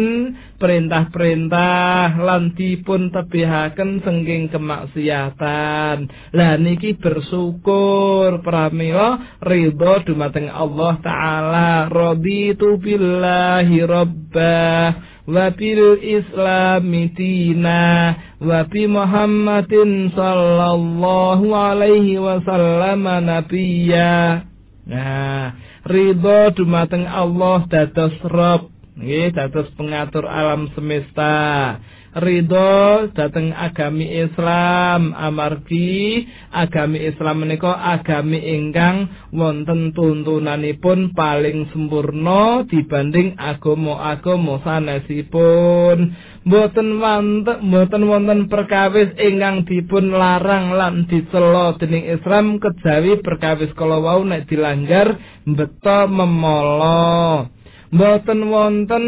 perintah-perintah 0.57 2.17
lan 2.17 2.53
dipun 2.57 3.13
tebihaken 3.13 4.01
sengking 4.01 4.49
kemaksiatan. 4.49 5.97
Lah 6.33 6.53
niki 6.57 6.97
bersyukur 6.97 8.41
pramila 8.41 9.37
ridho 9.45 10.01
dumateng 10.05 10.49
Allah 10.49 10.97
taala 11.05 11.69
raditu 11.89 12.77
billahi 12.81 13.85
rabbah 13.85 15.11
wa 15.29 15.53
bil 15.53 16.01
islami 16.01 17.13
tina 17.13 18.17
wa 18.41 18.65
bi 18.65 18.89
muhammadin 18.89 20.09
sallallahu 20.17 21.45
alaihi 21.53 22.17
wasallam 22.17 23.05
nabiyya 23.05 24.49
nah 24.89 25.53
ridho 25.85 26.53
dumateng 26.53 27.05
Allah 27.05 27.65
dados 27.69 28.15
Rob 28.27 28.71
nggih 28.97 29.33
dados 29.33 29.69
pengatur 29.79 30.27
alam 30.27 30.69
semesta. 30.75 31.79
Ridho 32.11 33.07
dateng 33.15 33.55
agami 33.55 34.03
Islam. 34.03 35.15
Amargi 35.15 36.27
agami 36.51 37.07
Islam 37.07 37.47
menika 37.47 37.71
agami 37.71 38.35
ingkang 38.35 39.31
wonten 39.31 39.95
tuntunanipun 39.95 41.15
paling 41.15 41.71
sempurna 41.71 42.67
dibanding 42.67 43.39
agama-agama 43.39 44.59
sanesipun 44.59 46.11
mboten 46.41 46.97
wonten 46.97 47.69
mboten 47.69 48.03
wonten 48.09 48.39
perkawis 48.49 49.13
ingkang 49.13 49.61
dipun 49.69 50.09
larang 50.09 50.73
lan 50.73 51.05
dicela 51.05 51.77
dening 51.77 52.09
Islam 52.09 52.57
kejawi 52.57 53.21
perkawis 53.21 53.69
kala 53.77 54.01
wau 54.01 54.25
nek 54.25 54.49
dilanggar 54.49 55.21
beto 55.45 56.09
memolo 56.09 57.45
mboten 57.93 58.39
wonten 58.49 59.05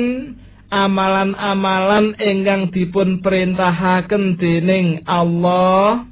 amalan-amalan 0.69 2.13
ingkang 2.21 2.69
dipun 2.69 3.25
perintahaken 3.25 4.37
dening 4.37 5.01
Allah 5.09 6.05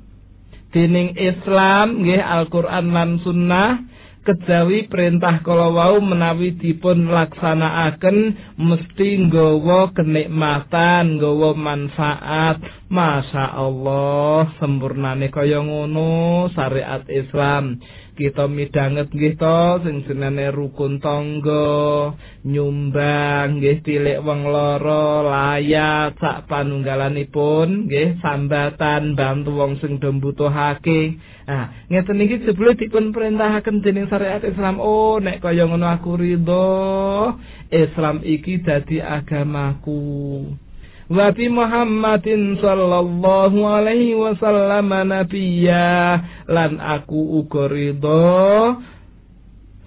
dening 0.73 1.13
Islam 1.21 2.01
nggih 2.01 2.21
Al-Qur'an 2.21 2.89
lan 2.89 3.21
Sunnah 3.21 3.90
kejawi 4.31 4.87
perintah 4.87 5.43
kala 5.43 5.67
wau 5.67 5.99
menawi 5.99 6.55
dipun 6.55 7.11
laksanakaken 7.11 8.31
mesti 8.55 9.27
nggawa 9.27 9.91
kenikmatan 9.91 11.19
nggawa 11.19 11.51
manfaat. 11.51 12.63
Masya 12.91 13.55
Allah 13.55 14.51
sempurnane 14.59 15.31
kaya 15.31 15.63
ngono 15.63 16.47
syariat 16.51 17.03
Islam 17.07 17.79
kita 18.15 18.45
midanget 18.45 19.07
nggih 19.07 19.39
to 19.39 19.61
sing 19.87 20.03
jenenge 20.03 20.51
rukun 20.51 20.99
tangga 20.99 22.11
nyumbang 22.43 23.57
nggih 23.57 23.79
tilik 23.81 24.19
wong 24.19 24.47
lara 24.51 25.23
layat 25.23 26.19
sak 26.19 26.51
panunggalanipun 26.51 27.87
nggih 27.87 28.19
sambatan 28.19 29.15
bantu 29.15 29.51
wong 29.55 29.79
sing 29.79 29.97
do 30.03 30.11
mbutuhake. 30.11 31.15
Ah 31.47 31.71
ngeten 31.87 32.21
iki 32.21 32.43
jebule 32.43 32.75
dipun 32.75 33.15
perintahaken 33.15 33.79
dening 33.79 34.11
syariat 34.11 34.43
Islam. 34.43 34.83
Oh 34.83 35.17
nek 35.17 35.39
kaya 35.39 35.63
ngono 35.65 35.87
aku 35.87 36.19
ridho 36.19 36.67
Islam 37.71 38.19
iki 38.27 38.59
dadi 38.59 38.99
agamaku 38.99 40.01
Muhammadin 41.51 42.55
sallallahu 42.63 43.59
alaihi 43.67 44.15
wasallam 44.15 44.87
nabiyya. 44.89 46.23
Lan 46.47 46.79
aku 46.79 47.43
uga 47.43 47.67
ridho 47.67 48.79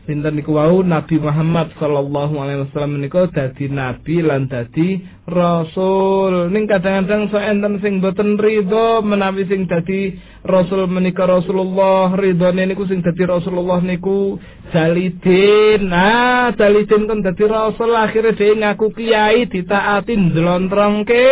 sinten 0.04 0.36
niku 0.36 0.56
wau? 0.56 0.84
Nabi 0.84 1.16
Muhammad 1.16 1.72
sallallahu 1.80 2.36
alaihi 2.36 2.68
wasallam 2.68 3.00
menika 3.00 3.28
dadi 3.32 3.72
nabi 3.72 4.20
lan 4.20 4.48
dadi 4.48 5.00
rasul. 5.24 6.52
Ning 6.52 6.68
kadang-kadang 6.68 7.32
so 7.32 7.40
enten 7.40 7.80
sing 7.80 8.04
boten 8.04 8.36
ridho 8.36 9.00
menawi 9.00 9.48
sing 9.48 9.64
dadi 9.64 10.16
rasul 10.44 10.84
menika 10.88 11.24
Rasulullah 11.24 12.12
ridhone 12.16 12.68
niku 12.68 12.84
sing 12.84 13.00
dadi 13.00 13.24
Rasulullah 13.24 13.80
niku 13.80 14.36
Jalidin. 14.72 15.88
Nah 15.88 16.52
Jalidin 16.52 17.08
kan 17.08 17.24
dadi 17.24 17.44
rasul 17.48 17.96
akhire 17.96 18.36
dhewe 18.36 18.60
ngaku 18.60 18.86
kiai 18.92 19.48
ditaati 19.48 20.12
ndlontrongke 20.16 21.28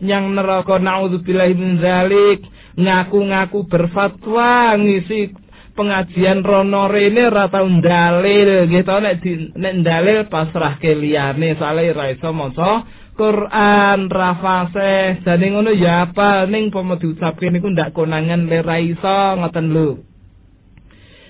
nyang 0.00 0.32
neraka. 0.32 0.80
Naudzubillahi 0.80 1.54
min 1.56 1.80
zalik. 1.84 2.40
Ngaku-ngaku 2.78 3.66
berfatwa 3.66 4.78
ngisi 4.78 5.34
pengajian 5.78 6.42
rono 6.42 6.90
rene 6.90 7.30
ora 7.30 7.46
tau 7.46 7.70
dalil 7.78 8.66
gitu 8.66 8.96
nek 8.98 9.14
di, 9.22 9.54
nek 9.54 9.74
dalil 9.86 10.26
pasrah 10.26 10.74
ke 10.82 10.90
liyane. 10.90 11.54
Sale 11.54 11.94
ra 11.94 12.10
iso 12.10 12.34
maca 12.34 12.82
Quran 13.14 14.10
rafase 14.10 15.22
jane 15.22 15.46
ngono 15.54 15.70
ya 15.70 16.10
apa 16.10 16.50
ning 16.50 16.74
pomo 16.74 16.98
diucapke 16.98 17.46
niku 17.46 17.70
ndak 17.70 17.94
konangan 17.94 18.50
le 18.50 18.58
ra 18.66 18.82
iso. 18.82 19.38
Ngoten 19.38 19.66
lho. 19.70 19.88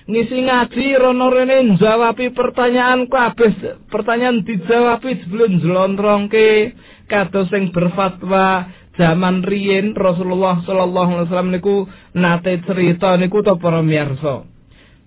Ngisi 0.09 0.37
ngaji 0.41 0.85
rono 0.97 1.29
rene 1.29 1.77
njawabi 1.77 2.33
pertanyaan 2.33 3.05
kabeh 3.05 3.85
pertanyaan 3.93 4.41
dijawabi 4.41 5.21
sebelum 5.21 5.61
jlontrongke 5.61 6.73
kados 7.05 7.49
sing 7.53 7.69
berfatwa 7.69 8.65
zaman 8.99 9.47
riyin 9.47 9.95
Rasulullah 9.95 10.59
sallallahu 10.67 11.09
alaihi 11.15 11.27
wasallam 11.31 11.55
niku 11.55 11.87
nate 12.19 12.59
cerita 12.67 13.15
niku 13.15 13.39
to 13.39 13.55
para 13.55 13.79
miyarsa. 13.79 14.43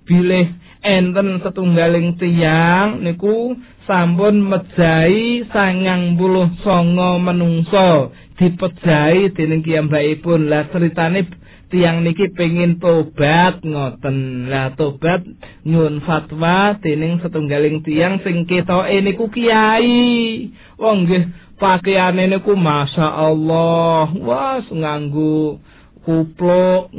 Bilih 0.08 0.48
enten 0.80 1.44
setunggaling 1.44 2.16
tiyang 2.16 3.04
niku 3.04 3.52
sampun 3.84 4.40
mejahi 4.48 5.44
sangang 5.52 6.16
puluh 6.16 6.48
songo 6.64 7.20
menungso 7.20 8.16
dipejahi 8.40 9.36
dening 9.36 9.60
kiyambakipun. 9.60 10.48
Lah 10.48 10.72
ceritane 10.72 11.28
tiang 11.68 12.00
niki 12.00 12.32
pengin 12.32 12.80
tobat 12.80 13.60
ngoten. 13.60 14.48
Lah 14.48 14.72
tobat 14.72 15.20
nyun 15.68 16.00
fatwa 16.00 16.80
dening 16.80 17.20
setunggaling 17.20 17.84
tiang 17.84 18.24
sing 18.24 18.48
ketoke 18.48 18.96
niku 19.04 19.28
kiai. 19.28 20.48
Wong 20.80 21.04
nggih 21.04 21.51
pakaiane 21.62 22.26
niku 22.26 22.58
Masya 22.58 23.06
Allah 23.06 24.10
wah 24.18 24.58
nganggu 24.66 25.62
kupluk 26.02 26.90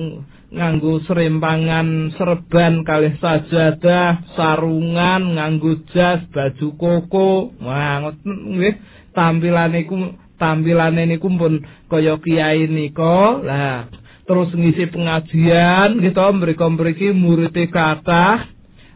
nganggu 0.53 1.01
serempangan 1.09 2.14
serban 2.14 2.86
kalih 2.86 3.18
sajadah 3.18 4.38
sarungan 4.38 5.36
nganggu 5.36 5.82
jas 5.91 6.22
baju 6.30 6.68
koko. 6.78 7.51
Wah 7.59 8.14
nggih. 8.24 8.76
Tampilane 9.14 9.84
niku 9.84 9.97
tampilane 10.38 11.03
niku 11.09 11.28
pun 11.34 11.59
kaya 11.89 12.16
kiai 12.22 12.70
nika. 12.70 13.43
Lah 13.43 13.89
terus 14.24 14.53
ngisi 14.55 14.88
pengajian 14.93 15.99
gitu 15.99 16.22
mriko-mriki 16.22 17.11
murid 17.11 17.57
kathah. 17.74 18.47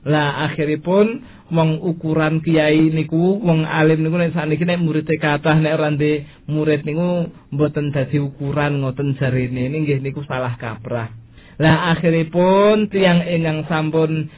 Lah 0.07 0.47
akhiripun 0.47 1.36
wong 1.47 1.79
ukuran 1.79 2.43
kiai 2.43 2.91
niku 2.91 3.39
wong 3.39 3.63
alim 3.63 4.03
niku 4.03 4.19
nek 4.19 4.35
sakniki 4.35 4.67
nek 4.67 4.83
murid 4.83 5.07
kathah 5.07 5.55
nek 5.55 5.79
rande 5.79 6.27
murid 6.51 6.83
niku 6.83 7.31
mboten 7.55 7.95
dadi 7.95 8.19
ukuran 8.19 8.83
ngoten 8.83 9.15
jarine 9.15 9.71
nggih 9.71 10.03
niku 10.03 10.23
salah 10.27 10.59
kaprah. 10.59 11.27
Lah 11.57 11.97
akhiripun 11.97 12.93
tiang 12.93 13.25
ingkang 13.25 13.65
sampun 13.65 14.29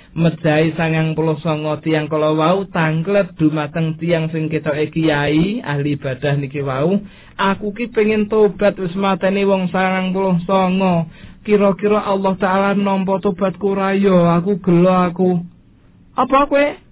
puluh 1.20 1.36
songo 1.44 1.76
tiang 1.84 2.08
kalau 2.08 2.40
wau 2.40 2.64
tangklet 2.72 3.36
dumateng 3.36 4.00
tiang 4.00 4.32
sing 4.32 4.48
ketoke 4.48 4.88
kiai 4.88 5.60
ahli 5.60 6.00
ibadah 6.00 6.40
niki 6.40 6.64
wau 6.64 6.96
aku 7.36 7.76
ki 7.76 7.92
pengen 7.92 8.32
tobat 8.32 8.80
wis 8.80 8.96
mateni 8.96 9.44
wong 9.44 9.68
sangang 9.68 10.16
puluh 10.16 10.40
songo 10.48 11.12
kira-kira 11.44 12.08
Allah 12.08 12.40
Ta'ala 12.40 12.72
nompo 12.80 13.20
tobatku 13.20 13.76
rayo 13.76 14.32
aku 14.32 14.64
gelo 14.64 14.96
aku. 14.96 15.44
Apa 16.16 16.48
kue 16.48 16.89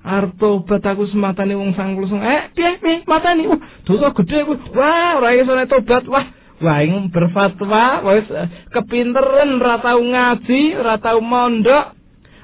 Arto 0.00 0.64
bataku 0.64 1.04
sematane 1.12 1.52
wong 1.52 1.76
sangkul 1.76 2.08
sing 2.08 2.24
eh 2.24 2.48
piye 2.56 2.80
piye? 2.80 3.04
Matani. 3.04 3.44
Uh 3.52 3.60
dosa 3.84 4.16
gedhe 4.16 4.48
kuwi 4.48 4.72
wah 4.72 5.20
ora 5.20 5.36
iso 5.36 5.52
tobat. 5.68 6.04
Wah 6.08 6.26
wah 6.64 6.78
ing 6.80 7.12
berfatwa. 7.12 8.00
Wis 8.08 8.28
eh, 8.32 8.48
kepinteren 8.72 9.60
ora 9.60 9.76
tau 9.84 10.00
ngaji 10.00 10.60
ora 10.80 10.96
tau 10.96 11.20
mondok 11.20 11.92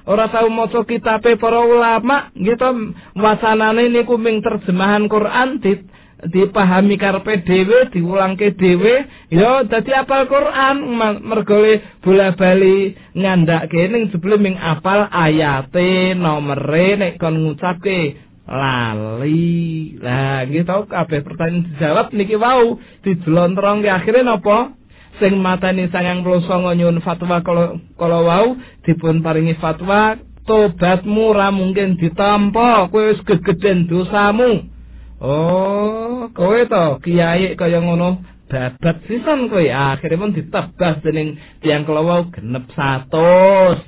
ora 0.05 0.29
tau 0.29 0.53
maca 0.53 0.85
kitabe 0.85 1.41
para 1.41 1.65
ulama. 1.65 2.29
Gitu 2.37 2.69
wasanane 3.17 3.89
niku 3.89 4.21
ming 4.21 4.45
terjemahan 4.45 5.09
Quran 5.09 5.57
dit 5.65 5.81
dipahami 6.25 6.97
karepe 6.97 7.45
dhewe 7.45 7.93
diulangke 7.93 8.57
dhewe 8.57 9.05
ya 9.29 9.69
dadi 9.69 9.93
apal 9.93 10.25
Quran. 10.25 10.77
Mergole 11.21 11.85
bola-bali 12.01 12.97
ngandhake 13.13 13.93
ning 13.93 14.09
sebelum 14.09 14.41
ming 14.41 14.57
apal 14.57 15.13
ayate 15.13 16.17
nomere 16.17 16.97
nek 16.97 17.13
kon 17.21 17.37
ngucapke 17.37 18.17
lali. 18.49 20.01
Lah 20.01 20.49
gitu 20.49 20.89
kabeh 20.89 21.21
pertanyaan 21.21 21.69
dijawab 21.69 22.07
niki 22.17 22.37
wau 22.41 22.81
dijlontrongke. 23.05 23.93
Akhire 23.93 24.25
napa? 24.25 24.73
Sing 25.17 25.41
matani 25.41 25.89
puluh 26.21 26.45
songo 26.45 26.77
nyun 26.77 27.01
fatwa 27.01 27.41
kalau 27.41 27.81
kalau 27.97 28.21
wau 28.29 28.47
dipun 28.85 29.25
paringi 29.25 29.57
fatwa 29.57 30.17
tobatmu 30.45 31.33
ra 31.33 31.49
mungkin 31.49 31.97
ditampa 31.97 32.93
kowe 32.93 33.01
wis 33.11 33.21
gegeden 33.25 33.89
dosamu 33.89 34.76
oh 35.21 36.29
kowe 36.33 36.61
to 36.67 36.85
kiai 37.05 37.57
kaya 37.57 37.81
ngono 37.81 38.23
babat 38.47 38.97
sisan 39.11 39.51
kowe. 39.51 39.63
Akhirnya 39.63 40.21
pun 40.21 40.33
ditebas 40.35 40.97
dening 41.03 41.39
tiang 41.63 41.83
kelawau 41.83 42.31
genep 42.31 42.67
satus. 42.73 43.83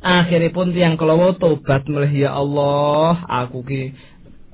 Akhirnya 0.00 0.54
pun 0.54 0.72
tiang 0.72 0.96
kelawau 0.96 1.36
tobat 1.36 1.84
melih 1.88 2.28
ya 2.28 2.30
Allah 2.36 3.26
aku 3.26 3.66
ki 3.66 3.82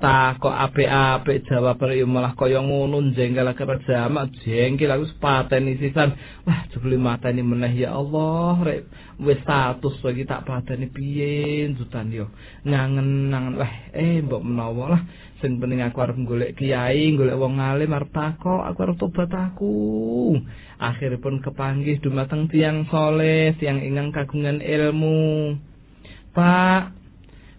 tak 0.03 0.43
kok 0.43 0.51
apik-apik 0.51 1.47
jawaban 1.47 1.95
yo 1.95 2.03
malah 2.03 2.35
kaya 2.35 2.59
ngono 2.59 3.15
jengkel 3.15 3.47
kerja 3.55 4.11
mak 4.11 4.35
jengkel 4.43 4.91
aku 4.91 5.07
pateni 5.23 5.79
sisan. 5.79 6.19
Wah 6.43 6.67
jebule 6.75 6.99
mateni 6.99 7.39
meneh 7.39 7.71
ya 7.71 7.95
Allah 7.95 8.59
rek 8.67 8.83
wis 9.23 9.39
status 9.47 9.95
lagi 10.03 10.27
tak 10.27 10.43
pateni 10.43 10.91
piye 10.91 11.71
jutan 11.79 12.11
yo 12.11 12.27
ngangen 12.67 13.31
nangen 13.31 13.55
wah 13.55 13.73
eh 13.95 14.19
mbok 14.19 14.43
menawa 14.43 14.99
lah 14.99 15.01
sing 15.43 15.59
penting 15.59 15.83
aku 15.83 15.99
arep 15.99 16.15
golek 16.23 16.55
kiai 16.55 17.19
golek 17.19 17.35
wong 17.35 17.59
alim 17.59 17.91
arep 17.91 18.15
takok 18.15 18.63
aku 18.63 18.79
arep 18.79 18.95
tobat 18.95 19.27
aku. 19.35 19.75
Akhiripun 20.79 21.43
kepanggih 21.43 21.99
dumateng 21.99 22.47
tiang 22.47 22.87
soleh 22.87 23.51
tiang 23.59 23.83
ingang 23.83 24.15
kagungan 24.15 24.63
ilmu. 24.63 25.59
Pak 26.31 26.95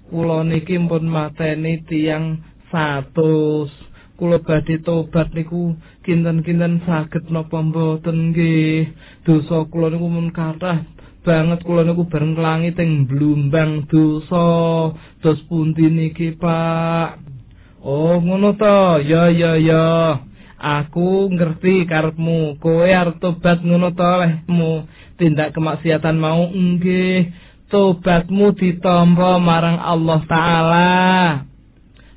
kula 0.09 0.49
niki 0.49 0.81
pun 0.81 1.05
mateni 1.05 1.85
tiyang 1.85 2.41
satus. 2.73 3.69
Kula 4.17 4.41
badhe 4.41 4.81
tobat 4.81 5.37
niku 5.37 5.77
kinten-kinten 6.09 6.89
saged 6.89 7.29
napa 7.29 7.61
mboten 7.61 8.33
nggih? 8.33 8.97
Dosa 9.29 9.69
kula 9.69 9.93
niku 9.93 10.09
mun 10.09 10.33
kathah 10.33 10.89
banget 11.21 11.61
kula 11.69 11.85
niku 11.85 12.09
bareng 12.09 12.33
langit 12.33 12.81
ing 12.81 13.05
blumbang 13.05 13.85
dosa. 13.93 14.49
Dos 15.21 15.41
pundi 15.53 15.93
niki 15.93 16.33
Pak 16.41 17.34
Oh 17.85 18.17
ngono 18.17 18.57
to? 18.57 19.05
Ya 19.05 19.29
ya 19.29 19.61
ya. 19.61 19.85
Aku 20.57 21.29
ngerti 21.29 21.85
karepmu. 21.85 22.57
Kowe 22.57 22.89
arep 22.89 23.21
tobat 23.21 23.61
ngono 23.61 23.93
to 23.93 24.09
lehmu. 24.25 24.89
Tindak 25.21 25.53
kemaksiatan 25.53 26.17
mau 26.17 26.49
nggih. 26.49 27.29
Tobatmu 27.69 28.57
ditampa 28.57 29.37
marang 29.37 29.77
Allah 29.77 30.21
taala. 30.25 30.93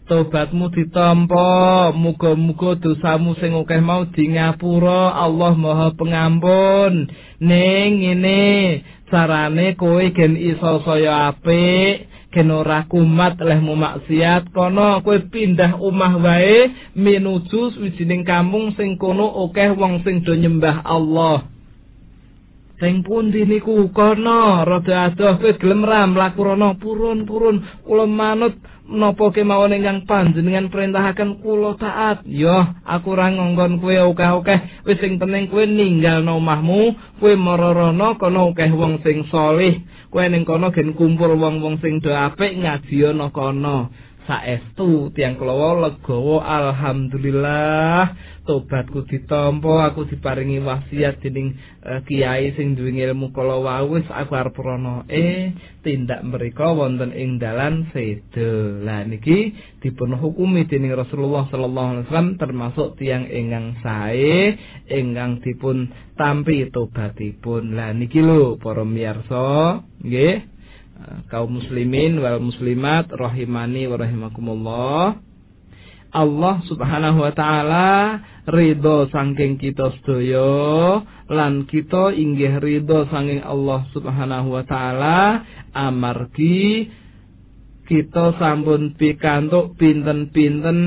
Tobatmu 0.07 0.71
ditampa. 0.71 1.91
Muga-muga 1.91 2.79
dosamu 2.79 3.35
sing 3.35 3.51
akeh 3.51 3.83
mau 3.83 4.07
di 4.07 4.23
ngapura. 4.23 5.19
Allah 5.19 5.51
Maha 5.51 5.91
Pengampun. 5.99 7.11
Ning 7.43 8.07
ngene 8.07 8.39
carane 9.11 9.75
kowe 9.75 10.03
gen 10.15 10.39
iso 10.39 10.79
saya 10.87 11.35
apik 11.35 12.16
gen 12.33 12.51
ora 12.51 12.83
kumat 12.91 13.39
lehmu 13.39 13.73
maksiat 13.79 14.51
kono 14.51 14.99
kowe 15.05 15.17
pindah 15.31 15.79
omah 15.79 16.13
wae 16.19 16.71
minuju 16.95 17.79
wijining 17.79 18.27
kampung 18.27 18.75
sing 18.75 18.99
kono 18.99 19.31
akeh 19.47 19.71
wong 19.79 20.03
sing 20.03 20.25
do 20.27 20.35
nyembah 20.35 20.83
Allah 20.83 21.57
Sing 22.77 23.01
pundi 23.01 23.41
niku 23.41 23.89
kono 23.89 24.61
rada 24.61 25.09
adoh 25.09 25.41
kowe 25.41 25.51
gelem 25.57 25.81
ra 25.81 26.05
mlaku 26.05 26.45
rono 26.45 26.77
purun-purun 26.77 27.81
kula 27.81 28.05
manut 28.05 28.53
menapa 28.85 29.33
kemawon 29.33 29.73
ingkang 29.73 30.05
panjenengan 30.05 30.69
perintahaken 30.69 31.41
kula 31.41 31.73
taat. 31.81 32.21
Yo, 32.29 32.53
aku 32.85 33.17
ra 33.17 33.33
ngongkon 33.33 33.81
kowe 33.81 33.97
akeh-akeh 33.97 34.85
wis 34.85 35.01
sing 35.01 35.17
penting 35.17 35.49
kowe 35.49 35.65
ninggalno 35.65 36.37
omahmu, 36.37 36.93
kowe 37.17 37.33
marana 37.33 38.13
kono 38.21 38.53
akeh 38.53 38.69
wong 38.69 39.01
sing 39.01 39.25
saleh. 39.33 39.81
Kowe 40.17 40.33
ning 40.33 40.49
kono 40.49 40.73
gen 40.73 40.97
kumpul 40.97 41.37
wong-wong 41.37 41.77
sing 41.77 42.01
do 42.01 42.09
apik 42.09 42.57
ngaji 42.57 43.05
ana 43.05 43.29
kono. 43.29 43.93
Saestu 44.27 45.07
tiang 45.15 45.39
kulawa 45.39 45.87
legawa 45.87 46.43
alhamdulillah. 46.43 48.11
Tobatku 48.43 49.07
ditampa 49.07 49.91
aku 49.91 50.07
diparingi 50.07 50.59
wasiat 50.63 51.19
dening 51.19 51.55
uh, 51.83 51.99
kiai 52.07 52.51
sing 52.55 52.75
duwe 52.79 52.95
ilmu 52.95 53.35
kala 53.35 53.83
wis 53.87 54.07
aku 54.07 54.39
arep 54.39 54.55
rono 54.55 55.03
eh 55.11 55.51
tindak 55.83 56.23
mereka 56.23 56.71
wonten 56.71 57.11
ing 57.11 57.43
dalan 57.43 57.91
sedo 57.91 58.83
lah 58.87 59.03
niki 59.03 59.51
dipun 59.83 60.15
hukumi 60.15 60.63
dening 60.63 60.95
Rasulullah 60.95 61.47
sallallahu 61.51 61.87
alaihi 61.91 62.05
wasallam 62.07 62.31
termasuk 62.39 62.87
tiang 62.99 63.27
ingkang 63.27 63.79
sae 63.83 64.55
ingkang 64.91 65.43
dipun 65.43 65.91
tampi 66.15 66.67
tobatipun. 66.71 67.75
Lah 67.75 67.91
niki 67.95 68.19
lho 68.23 68.55
para 68.59 68.87
miyarsa 68.87 69.83
nggih 70.03 70.56
kaum 71.27 71.59
muslimin 71.59 72.19
wal 72.21 72.39
muslimat 72.41 73.11
rahimani 73.11 73.85
wa 73.85 73.97
rahimakumullah. 73.99 75.03
Allah 76.07 76.55
Subhanahu 76.71 77.19
wa 77.19 77.33
taala 77.35 77.89
ridho 78.47 79.11
saking 79.11 79.59
kita 79.59 79.91
sedaya 79.99 81.03
lan 81.27 81.67
kita 81.67 82.15
inggih 82.15 82.63
ridho 82.63 83.05
saking 83.11 83.43
Allah 83.43 83.83
Subhanahu 83.91 84.55
wa 84.55 84.63
taala 84.63 85.43
amargi 85.75 86.87
kita 87.87 88.39
sampun 88.39 88.95
pikantuk 88.95 89.75
pinten-pinten 89.75 90.79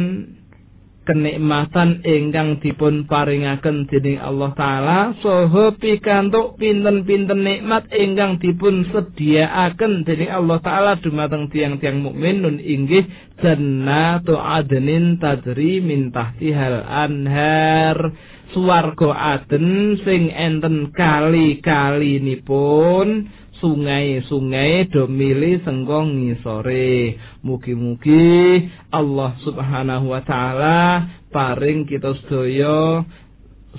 kenikmatan 1.10 2.06
ingkang 2.06 2.62
dipun 2.62 3.10
paringaken 3.10 3.90
dening 3.90 4.22
Allah 4.22 4.54
taala. 4.54 4.98
Saha 5.18 5.74
pikantuk 5.74 6.54
pinten-pinten 6.54 7.42
nikmat 7.42 7.90
ingkang 7.90 8.38
dipun 8.38 8.86
sediaaken 8.94 10.06
dening 10.06 10.30
Allah 10.30 10.62
taala. 10.62 11.02
Dumateng 11.02 11.50
tiang-tiang 11.50 11.98
mukmin 11.98 12.46
nun 12.46 12.56
inggih 12.62 13.10
jannatu 13.42 14.38
adnin 14.38 15.18
tajri 15.18 15.82
min 15.82 16.14
tahtihal 16.14 16.86
anhar. 16.86 18.14
Swarga 18.54 19.38
aden 19.38 19.98
sing 20.06 20.30
enten 20.30 20.94
kali-kali 20.94 22.22
nipun 22.22 23.30
sungai-sungai 23.60 24.88
do 24.88 25.04
mili 25.06 25.60
senggong 25.62 26.24
ngisore 26.24 27.14
mugi-mugi 27.40 28.68
Allah 28.92 29.36
Subhanahu 29.44 30.12
wa 30.12 30.22
taala 30.24 31.08
paring 31.32 31.88
kita 31.88 32.12
sedaya 32.24 33.04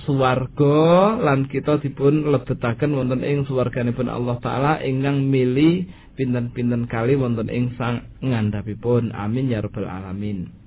swarga 0.08 1.20
lan 1.20 1.46
kita 1.50 1.78
dipun 1.84 2.32
lebetaken 2.32 2.96
wonten 2.96 3.20
ing 3.20 3.44
swarganipun 3.44 4.08
Allah 4.08 4.40
taala 4.40 4.72
ingkang 4.80 5.28
mili 5.28 5.84
pinten-pinten 6.16 6.88
kali 6.88 7.16
wonten 7.16 7.48
ing 7.52 7.76
sang 7.76 8.08
ngandhapipun. 8.24 9.12
Amin 9.12 9.52
ya 9.52 9.60
rabbal 9.60 9.88
alamin 9.88 10.61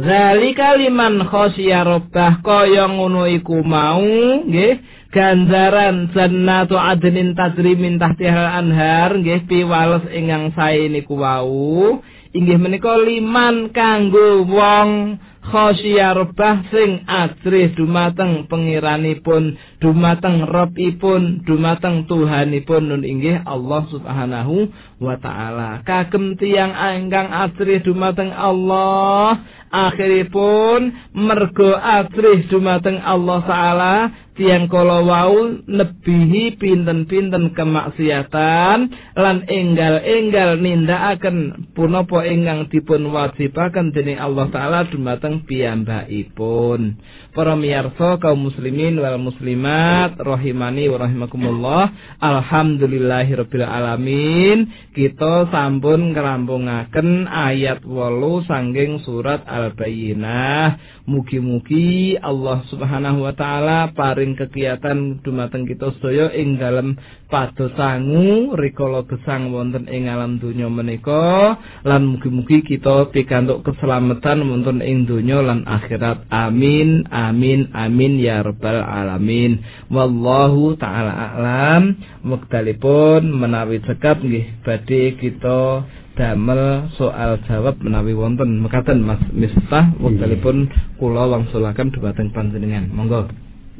Zalika 0.00 0.80
liman 0.80 1.28
khosya 1.28 1.84
rabbah 1.84 2.40
kaya 2.40 2.88
ngono 2.88 3.28
iku 3.28 3.60
mau 3.60 4.00
nggih 4.48 4.80
ganjaran 5.12 6.08
jannatu 6.16 6.80
adnin 6.80 7.36
tajri 7.36 7.76
min 7.76 8.00
tahtihal 8.00 8.48
anhar 8.48 9.12
nggih 9.20 9.44
piwales 9.44 10.08
ingkang 10.08 10.56
sae 10.56 10.88
niku 10.88 11.20
wau. 11.20 12.00
Inggih 12.32 12.56
menika 12.56 12.96
liman 12.96 13.76
kanggo 13.76 14.48
wong 14.48 15.20
khosya 15.44 16.16
rebah 16.16 16.64
sing 16.72 17.04
ajrih 17.04 17.74
dumateng 17.76 18.48
pengiranipun 18.48 19.58
dumateng 19.84 20.48
robipun 20.48 21.44
dumateng 21.44 22.08
tuhanipun. 22.08 22.88
Nun 22.88 23.04
inggih 23.04 23.44
Allah 23.44 23.84
subhanahu 23.92 24.70
wa 25.00 25.16
ta'ala. 25.16 25.80
Kagem 25.82 26.36
tiang 26.36 26.76
ingkang 27.00 27.32
ajrih 27.32 27.80
dumateng 27.82 28.30
Allah. 28.30 29.40
Akhiripun 29.70 31.14
mergo 31.14 31.70
ajrih 31.78 32.50
dumateng 32.50 32.98
Allah 32.98 33.38
taala 33.46 33.94
tiang 34.34 34.66
kala 34.66 34.98
wau 35.06 35.62
nebihi 35.62 36.58
pinten-pinten 36.58 37.54
kemaksiatan 37.54 38.78
lan 39.14 39.36
enggal-enggal 39.46 40.58
nindakaken 40.58 41.70
punapa 41.78 42.26
ingkang 42.26 42.66
dipun 42.66 43.14
wajibaken 43.14 43.94
dening 43.94 44.18
Allah 44.18 44.50
taala 44.50 44.90
dumateng 44.90 45.46
piyambakipun 45.46 46.98
para 47.30 47.54
miyarsa 47.54 48.18
kaum 48.18 48.50
muslimin 48.50 48.98
wal 48.98 49.18
muslimat 49.18 50.18
rahimani 50.18 50.90
wa 50.90 50.98
rahimakumullah 51.06 51.82
alhamdulillahirabbil 52.18 53.66
alamin. 53.66 54.66
Kita 54.90 55.46
sampun 55.54 56.12
ngrampungaken 56.14 57.30
ayat 57.30 57.86
8 57.86 58.50
sanging 58.50 59.02
surat 59.06 59.46
al 59.46 59.72
bayyinah 59.78 61.00
mugi-mugi 61.10 62.14
Allah 62.22 62.62
Subhanahu 62.70 63.26
wa 63.26 63.34
taala 63.34 63.90
paring 63.90 64.38
kegiatan 64.38 65.18
dumateng 65.26 65.66
kita 65.66 65.90
sedaya 65.98 66.30
ing 66.38 66.54
dalem 66.54 66.94
pados 67.26 67.74
sangu 67.74 68.54
rikala 68.54 69.02
gesang 69.10 69.50
wonten 69.50 69.90
ing 69.90 70.06
alam 70.06 70.38
donya 70.38 70.70
menika. 70.70 71.58
Lan 71.82 72.14
mugi-mugi 72.14 72.62
kita 72.62 73.10
pikantuk 73.10 73.66
keselamatan 73.66 74.46
wonten 74.46 74.78
ing 74.86 75.10
donya 75.10 75.42
lan 75.42 75.66
akhirat. 75.66 76.30
Amin 76.30 77.02
amin 77.28 77.68
amin 77.76 78.16
ya 78.16 78.40
rabbal 78.40 78.80
alamin. 78.80 79.60
Wallahu 79.92 80.80
taala 80.80 81.12
alam. 81.12 82.00
Wektalipun 82.24 83.28
menawi 83.28 83.84
cekap 83.84 84.24
nggih 84.24 84.64
badhe 84.64 85.20
kita 85.20 85.84
damel 86.16 86.88
soal 86.96 87.40
jawab 87.44 87.76
menawi 87.84 88.16
wonten. 88.16 88.60
Mekaten 88.64 89.04
Mas 89.04 89.20
Miftah 89.32 89.92
wektalipun 90.00 90.72
kula 90.96 91.28
wangsulaken 91.28 91.92
dhumateng 91.92 92.32
panjenengan. 92.32 92.88
Monggo. 92.88 93.28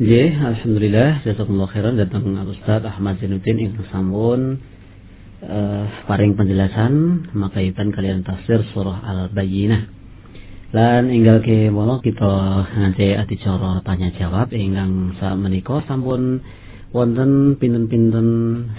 Nggih, 0.00 0.32
alhamdulillah 0.32 1.20
jazakumullah 1.28 1.68
khairan. 1.76 2.00
Datang 2.00 2.24
Ustaz 2.48 2.80
Ahmad 2.88 3.20
Zainuddin 3.20 3.60
ing 3.60 3.76
sampun 3.92 4.56
uh, 5.44 5.84
paring 6.08 6.36
penjelasan 6.36 7.28
makaitan 7.36 7.92
kalian 7.92 8.24
tafsir 8.24 8.64
surah 8.72 9.04
Al-Bayyinah. 9.04 9.99
Lan 10.70 11.10
inggal 11.10 11.42
ke 11.42 11.66
molo 11.66 11.98
kita 11.98 12.30
ngaji 12.62 13.18
adicara 13.18 13.82
tanya 13.82 14.14
jawab 14.14 14.54
ingkang 14.54 15.18
sak 15.18 15.34
menika 15.34 15.82
sampun 15.90 16.46
wonten 16.94 17.58
pinten-pinten 17.58 18.26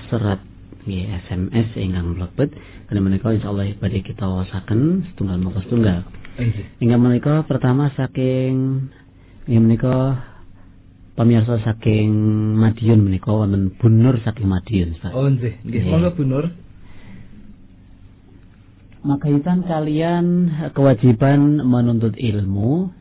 serat 0.08 0.40
nggih 0.88 1.12
SMS 1.28 1.76
ingkang 1.76 2.16
mlebet 2.16 2.56
kene 2.88 3.00
menika 3.04 3.36
insyaallah 3.36 3.76
badhe 3.76 4.08
kita 4.08 4.24
wasaken 4.24 5.04
setunggal 5.12 5.36
mongko 5.44 5.68
setunggal. 5.68 6.08
Ingkang 6.80 7.02
menika 7.04 7.44
pertama 7.44 7.92
saking 8.00 8.88
ingkang 9.52 9.66
menika 9.68 9.96
pemirsa 11.20 11.60
saking 11.60 12.08
Madiun 12.56 13.04
menika 13.04 13.36
wonten 13.36 13.76
Bunur 13.76 14.16
saking 14.24 14.48
Madiun. 14.48 14.96
Oh 15.12 15.28
nggih, 15.28 15.60
nggih 15.68 15.92
monggo 15.92 16.16
Bunur. 16.16 16.56
Makaitan 19.02 19.66
kalian 19.66 20.26
kewajiban 20.78 21.66
menuntut 21.66 22.14
ilmu 22.14 22.94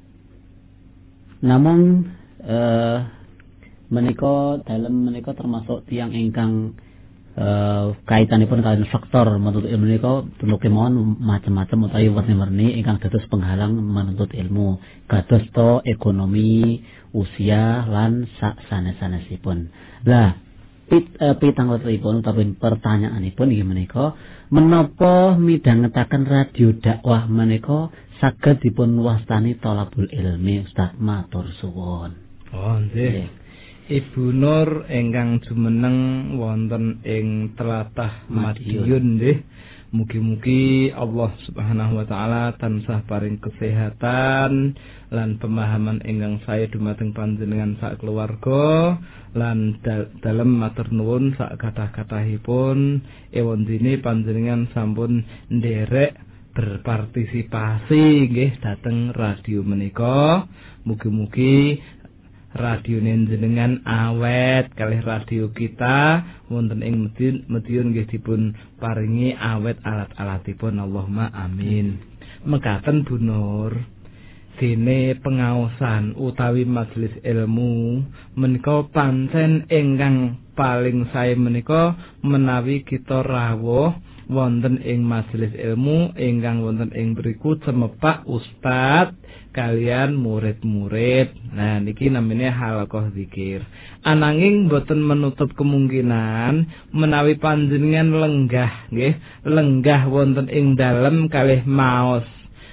namun 1.40 2.08
eh, 2.40 2.98
menika 3.92 4.60
dalam 4.64 5.08
menika 5.08 5.36
termasuk 5.36 5.84
tiang 5.88 6.12
ingkang 6.12 6.76
Uh, 7.30 7.94
kaitanipun 8.10 8.58
kalian 8.58 8.90
faktor 8.90 9.38
menuntut 9.38 9.70
ilmu 9.70 9.86
menika 9.86 10.26
perlu 10.34 10.58
kemauan 10.58 11.14
macam-macam 11.22 11.86
utawi 11.86 12.10
warni-warni 12.10 12.74
ingkang 12.82 12.98
dados 12.98 13.22
penghalang 13.30 13.78
menuntut 13.78 14.34
ilmu 14.34 14.82
kados 15.06 15.46
to 15.54 15.78
ekonomi 15.86 16.82
usia 17.14 17.86
lan 17.86 18.26
sak 18.42 18.58
sanes-sanesipun. 18.66 19.70
Lah, 20.10 20.36
pit 20.90 21.06
uh, 21.22 21.38
pitangletipun 21.38 22.20
utawi 22.20 22.50
pertanyaanipun 22.58 23.54
inggih 23.54 23.68
menika 23.70 24.18
menapa 24.50 25.38
midhangetaken 25.38 26.26
radio 26.26 26.74
dakwah 26.74 27.30
menika 27.30 27.94
saged 28.18 28.60
dipun 28.60 28.98
wastani 29.00 29.56
tolabul 29.56 30.10
ilmi 30.10 30.66
Ustaz 30.66 30.98
matur 31.00 31.48
suwun. 31.62 32.12
Oh, 32.52 32.76
nggih. 32.76 33.30
Ibu 33.90 34.30
Nur 34.30 34.86
ingkang 34.86 35.42
jumeneng 35.46 35.98
wonten 36.38 37.02
ing 37.02 37.56
tlatah 37.58 38.26
Madiun 38.30 39.18
nggih. 39.18 39.38
Mugi-mugi 39.90 40.94
Allah 40.94 41.34
Subhanahu 41.50 41.98
wa 41.98 42.06
taala 42.06 42.54
tansah 42.62 43.02
paring 43.10 43.42
kesehatan 43.42 44.78
lan 45.10 45.28
pemahaman 45.42 45.98
ingkang 46.06 46.38
saya 46.46 46.70
dumateng 46.70 47.10
panjenengan 47.10 47.74
sak 47.82 47.98
keluarga 47.98 48.94
lan 49.34 49.82
dalem 50.22 50.62
matur 50.62 50.94
nuwun 50.94 51.34
sak 51.34 51.58
kathah-kathahipun. 51.58 53.02
Ewon 53.34 53.66
dini 53.66 53.98
panjenengan 53.98 54.70
sampun 54.70 55.26
nderek 55.50 56.14
berpartisipasi 56.54 58.30
nggih 58.30 58.62
dateng 58.62 59.10
radio 59.10 59.66
menika. 59.66 60.46
Mugi-mugi 60.86 61.82
radio 62.54 62.98
jenengan 62.98 63.78
awet 63.86 64.74
kalih 64.74 64.98
radio 65.06 65.50
kita 65.54 66.24
wonten 66.50 66.82
ing 66.82 67.06
Medion 67.06 67.46
Medion 67.46 67.94
nggih 67.94 68.10
dipun 68.10 68.54
paringi 68.82 69.34
awet 69.38 69.78
alat-alatipun. 69.86 70.82
Allahumma 70.82 71.30
amin. 71.30 72.00
Mekaten 72.42 73.06
Bu 73.06 73.20
Nur 73.20 73.72
dene 74.60 75.16
pengaosan 75.24 76.20
utawi 76.20 76.68
majelis 76.68 77.16
ilmu 77.24 78.04
menika 78.36 78.84
pancen 78.92 79.64
ingkang 79.72 80.36
paling 80.52 81.08
sae 81.16 81.32
menika 81.32 81.96
menawi 82.20 82.84
kita 82.84 83.24
rawuh 83.24 83.96
wonten 84.30 84.78
ing 84.80 85.02
majelis 85.02 85.50
ilmu 85.52 86.14
ingkang 86.14 86.62
wonten 86.62 86.94
ing 86.94 87.18
beriku 87.18 87.58
cemepak 87.58 88.22
ustad 88.30 89.18
kalian 89.50 90.14
murid-murid. 90.14 91.34
Nah, 91.50 91.82
niki 91.82 92.06
namanya 92.06 92.54
halaqah 92.54 93.10
zikir. 93.10 93.66
Ananging 94.06 94.70
boten 94.70 95.02
menutup 95.02 95.50
kemungkinan 95.58 96.70
menawi 96.94 97.36
panjenengan 97.42 98.14
lenggah 98.14 98.88
nggih, 98.94 99.14
lenggah 99.44 100.06
wonten 100.06 100.46
ing 100.46 100.78
dalem 100.78 101.26
kalih 101.26 101.66
maos. 101.66 102.24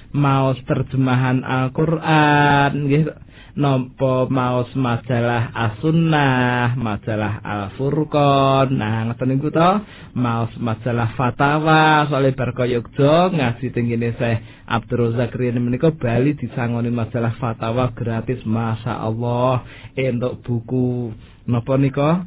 Maos 0.08 0.56
terjemahan 0.64 1.44
Al-Qur'an 1.44 2.72
nggih 2.88 3.27
nopo 3.58 4.30
maos 4.30 4.70
majalah 4.78 5.50
As-Sunnah, 5.50 6.78
majalah 6.78 7.42
Al-Furqan. 7.42 8.70
Nah, 8.70 9.10
ngoten 9.10 9.34
niku 9.34 9.50
to, 9.50 9.70
maos 10.14 10.54
majalah 10.62 11.18
Fatawa 11.18 12.06
soal 12.06 12.30
Barka 12.38 12.62
Yogyo 12.70 13.34
ngaji 13.34 13.74
tengene 13.74 14.14
Syekh 14.14 14.38
Abdul 14.70 15.18
Zakriya 15.18 15.58
menika 15.58 15.90
Bali 15.90 16.38
disangoni 16.38 16.94
majalah 16.94 17.34
Fatawa 17.42 17.90
gratis. 17.98 18.46
Masya 18.46 18.94
Allah 18.94 19.66
entuk 19.98 20.38
buku 20.46 21.10
napa 21.50 21.74
nika? 21.74 22.22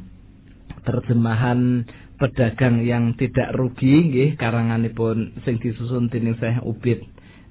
Terjemahan 0.84 1.88
pedagang 2.20 2.84
yang 2.84 3.16
tidak 3.16 3.56
rugi 3.56 4.12
nggih 4.12 4.30
karanganipun 4.36 5.40
sing 5.48 5.56
disusun 5.58 6.12
dening 6.12 6.36
Syekh 6.36 6.60
Ubid 6.60 7.00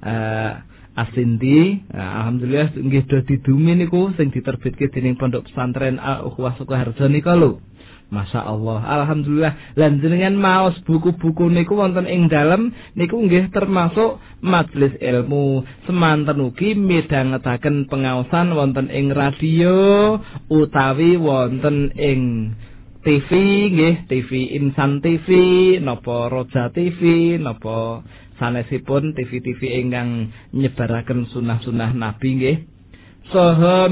uh, 0.05 0.61
Asindi 0.91 1.87
alhamdulillah 1.87 2.75
nggih 2.75 3.07
dadi 3.07 3.39
dumi 3.39 3.79
niku 3.79 4.11
sing 4.19 4.27
diterbitke 4.27 4.91
dening 4.91 5.15
Pondok 5.15 5.47
Pesantren 5.47 5.95
Al 5.95 6.27
Ukhwah 6.27 6.59
Sukoharjo 6.59 7.07
nika 7.07 7.31
lho 7.31 7.63
Masya 8.11 8.43
Allah, 8.43 8.83
Alhamdulillah. 8.83 9.79
Lan 9.79 10.03
jenengan 10.03 10.35
maos 10.35 10.75
buku-buku 10.83 11.47
niku 11.47 11.79
wonten 11.79 12.03
ing 12.03 12.27
dalem 12.27 12.75
niku 12.91 13.15
nggih 13.23 13.55
termasuk 13.55 14.19
majelis 14.43 14.91
ilmu. 14.99 15.63
Semanten 15.87 16.43
ugi 16.43 16.75
midhangetaken 16.75 17.87
pengaosan 17.87 18.51
wonten 18.51 18.91
ing 18.91 19.15
radio 19.15 20.19
utawi 20.51 21.15
wonten 21.15 21.95
ing 21.95 22.51
TV 23.01 23.29
nggih, 23.73 23.95
TV 24.11 24.59
Insan 24.59 24.99
TV, 24.99 25.27
napa 25.79 26.27
Roja 26.27 26.67
TV, 26.69 27.33
napa 27.39 28.03
sanesipun 28.41 29.13
TV-TV 29.13 29.85
ingkang 29.85 30.33
nyebaraken 30.49 31.29
sunah-sunah 31.29 31.93
Nabi 31.93 32.29
nggih. 32.41 32.57
Saha 33.29 33.85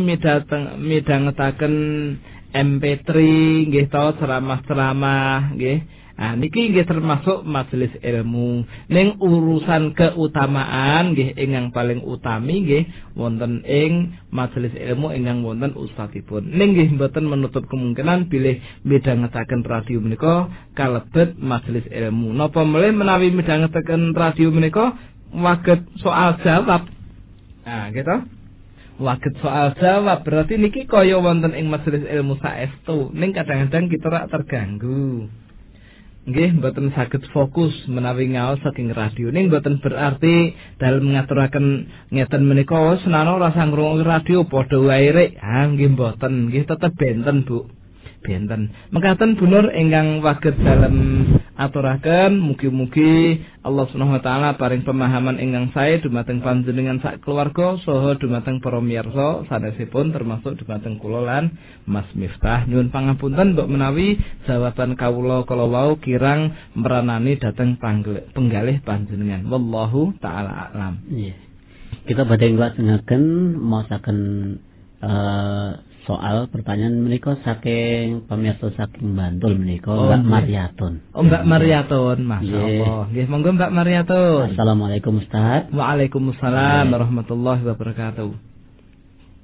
midhangetaken 0.81 1.75
MP3 2.49 3.09
nggih 3.69 3.85
to 3.93 4.05
ceramah-ceramah 4.17 5.53
nggih. 5.53 5.98
Nah, 6.19 6.35
niki 6.35 6.75
nggih 6.75 6.83
termasuk 6.83 7.47
majelis 7.47 7.95
ilmu. 8.03 8.67
Ning 8.91 9.15
urusan 9.23 9.95
keutamaan 9.95 11.15
nggih 11.15 11.31
ingkang 11.39 11.71
paling 11.71 12.03
utami 12.03 12.59
nggih 12.67 12.83
wonten 13.15 13.63
ing 13.63 14.19
majelis 14.27 14.75
ilmu 14.75 15.15
ingkang 15.15 15.47
wonten 15.47 15.71
ustadipun. 15.79 16.43
Ning 16.51 16.75
nggih 16.75 16.99
mboten 16.99 17.23
menutup 17.23 17.63
kemungkinan 17.71 18.27
bilih 18.27 18.59
midhangetaken 18.83 19.63
radio 19.63 20.03
menika 20.03 20.51
kalebet 20.75 21.39
majelis 21.39 21.87
ilmu. 21.87 22.35
Napa 22.35 22.67
melih 22.67 22.99
menawi 22.99 23.31
midhangetaken 23.31 24.11
radio 24.11 24.51
menika 24.51 24.99
waget 25.31 25.87
soal 26.03 26.35
jawab. 26.43 26.83
Nah, 27.63 27.95
gitu. 27.95 28.27
Waget 28.99 29.39
soal 29.39 29.71
jawab 29.79 30.27
berarti 30.27 30.59
niki 30.59 30.83
kaya 30.83 31.15
wonten 31.15 31.55
ing 31.55 31.71
majelis 31.71 32.03
ilmu 32.03 32.35
saestu. 32.43 33.07
Ning 33.15 33.31
kadang-kadang 33.31 33.87
kita 33.87 34.11
rak 34.11 34.27
terganggu. 34.27 35.31
Nggih 36.29 36.61
mboten 36.61 36.93
saged 36.93 37.25
fokus 37.33 37.73
menawi 37.89 38.29
ngaos 38.33 38.61
saking 38.61 38.93
radio. 38.93 39.33
Ning 39.33 39.49
mboten 39.49 39.81
berarti 39.81 40.53
dalem 40.77 41.17
ngaturaken 41.17 41.65
ngeten 42.13 42.45
menika 42.45 42.77
senana 43.01 43.35
rasa 43.41 43.65
ngrungokne 43.65 44.05
radio 44.05 44.45
padha 44.45 44.77
wae 44.77 45.09
rek. 45.09 45.41
Ha 45.41 45.65
nggih 45.73 45.97
mboten. 45.97 46.53
Nggih 46.53 46.69
tetep 46.69 46.93
benten 46.95 47.43
Bu. 47.43 47.65
Benten. 48.21 48.69
Mekaten 48.93 49.39
bunur 49.39 49.73
ingkang 49.73 50.21
waget 50.21 50.55
dalem 50.61 50.95
aturaken 51.59 52.39
mugi-mugi 52.39 53.43
Allah 53.67 53.83
Subhanahu 53.91 54.15
wa 54.15 54.23
taala 54.23 54.49
paring 54.55 54.87
pemahaman 54.87 55.43
ingkang 55.43 55.75
sae 55.75 55.99
dumateng 55.99 56.39
panjenengan 56.39 57.03
sak 57.03 57.19
keluarga 57.19 57.75
saha 57.83 58.15
dumateng 58.15 58.63
para 58.63 58.79
miyarsa 58.79 59.43
sanesipun 59.51 60.15
termasuk 60.15 60.55
dumateng 60.63 60.95
kula 60.95 61.19
lan 61.27 61.59
Mas 61.83 62.07
Miftah. 62.15 62.63
Nyuwun 62.63 62.95
pangapunten 62.95 63.59
mbok 63.59 63.67
menawi 63.67 64.15
jawaban 64.47 64.95
kawula 64.95 65.43
kala 65.43 65.67
wau 65.67 65.99
kirang 65.99 66.55
meranani 66.79 67.35
dhateng 67.35 67.75
penggalih 68.31 68.79
panjenengan. 68.87 69.43
Wallahu 69.51 70.15
taala 70.23 70.71
alam. 70.71 71.03
Iya. 71.11 71.35
Kita 72.07 72.23
badhe 72.23 72.55
nglajengaken 72.55 73.23
maosaken 73.59 74.19
eh 75.03 75.88
soal 76.09 76.49
pertanyaan 76.49 76.97
menika 76.97 77.37
saking 77.39 78.25
pemirsa 78.25 78.73
saking 78.73 79.13
Bantul 79.13 79.53
menika 79.53 79.93
Oh, 79.93 80.09
Mbak 80.09 80.19
nggih. 80.19 80.33
Mariatun. 80.33 80.93
Oh 81.13 81.21
Mbak 81.21 81.43
Mariatun, 81.45 82.17
Masya 82.25 82.49
Nggih. 82.49 82.81
Allah. 82.81 83.03
Nggih, 83.13 83.25
monggo 83.29 83.49
Mbak 83.53 83.71
Mariatun. 83.71 84.45
Assalamualaikum 84.57 85.13
Ustaz. 85.21 85.69
Waalaikumsalam 85.69 86.89
warahmatullahi 86.89 87.61
wabarakatuh. 87.61 88.48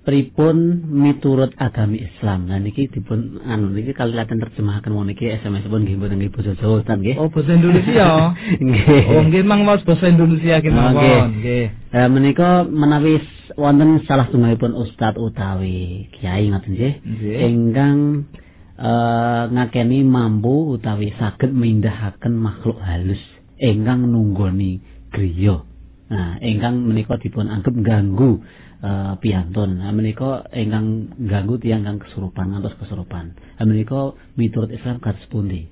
Pripun 0.05 0.85
miturut 0.85 1.49
agami 1.57 1.97
Islam. 1.97 2.45
Nah 2.45 2.61
niki 2.61 2.85
dipun 2.87 3.41
anu 3.41 3.73
niki 3.73 3.89
kali 3.89 4.13
laten 4.13 4.37
terjemahaken 4.37 4.93
wong 4.93 5.09
niki 5.09 5.25
SMS 5.33 5.65
pun 5.65 5.81
nggih 5.81 5.97
mboten 5.97 6.21
nggih 6.21 6.29
basa 6.29 6.53
Jawa 6.61 6.85
Ustaz 6.85 7.01
nggih. 7.01 7.17
Oh, 7.17 7.25
bahasa 7.33 7.57
Indonesia. 7.57 8.09
Nggih. 8.61 9.01
oh, 9.09 9.21
nggih 9.25 9.41
mang 9.41 9.65
waos 9.65 9.81
bahasa 9.81 10.05
Indonesia 10.05 10.61
ki 10.61 10.69
Oh, 10.69 10.77
mawon. 10.77 10.93
nggih. 10.93 11.21
Nggih. 11.41 11.65
Eh 11.89 12.07
menika 12.13 12.49
menawi 12.61 13.17
wonten 13.57 14.05
salah 14.05 14.29
tunggalipun 14.29 14.77
ustaz 14.77 15.17
utawi 15.17 16.05
kiai 16.13 16.53
ngoten 16.53 16.77
Nggih. 16.77 16.93
ingkang 17.41 18.29
eh 18.77 19.43
ngakeni 19.49 20.05
mampu 20.05 20.77
utawi 20.77 21.17
saged 21.17 21.49
mindahaken 21.49 22.37
makhluk 22.37 22.77
halus 22.77 23.21
ingkang 23.57 24.05
nunggoni 24.05 24.85
griya. 25.09 25.65
Nah, 26.05 26.37
ingkang 26.37 26.85
menika 26.85 27.17
dipun 27.17 27.49
anggap 27.49 27.73
ganggu 27.81 28.37
eh 28.83 29.13
piyantun. 29.21 29.79
Nah, 29.79 29.91
menika 29.95 30.47
ingkang 30.51 31.15
ganggu 31.27 31.55
tiyang 31.61 31.87
kang 31.87 31.97
kesurupan 32.03 32.51
ngantos 32.51 32.75
kesurupan. 32.81 33.37
Menika 33.63 34.15
miturut 34.35 34.71
Islam 34.71 34.99
kados 34.99 35.23
pundi? 35.31 35.67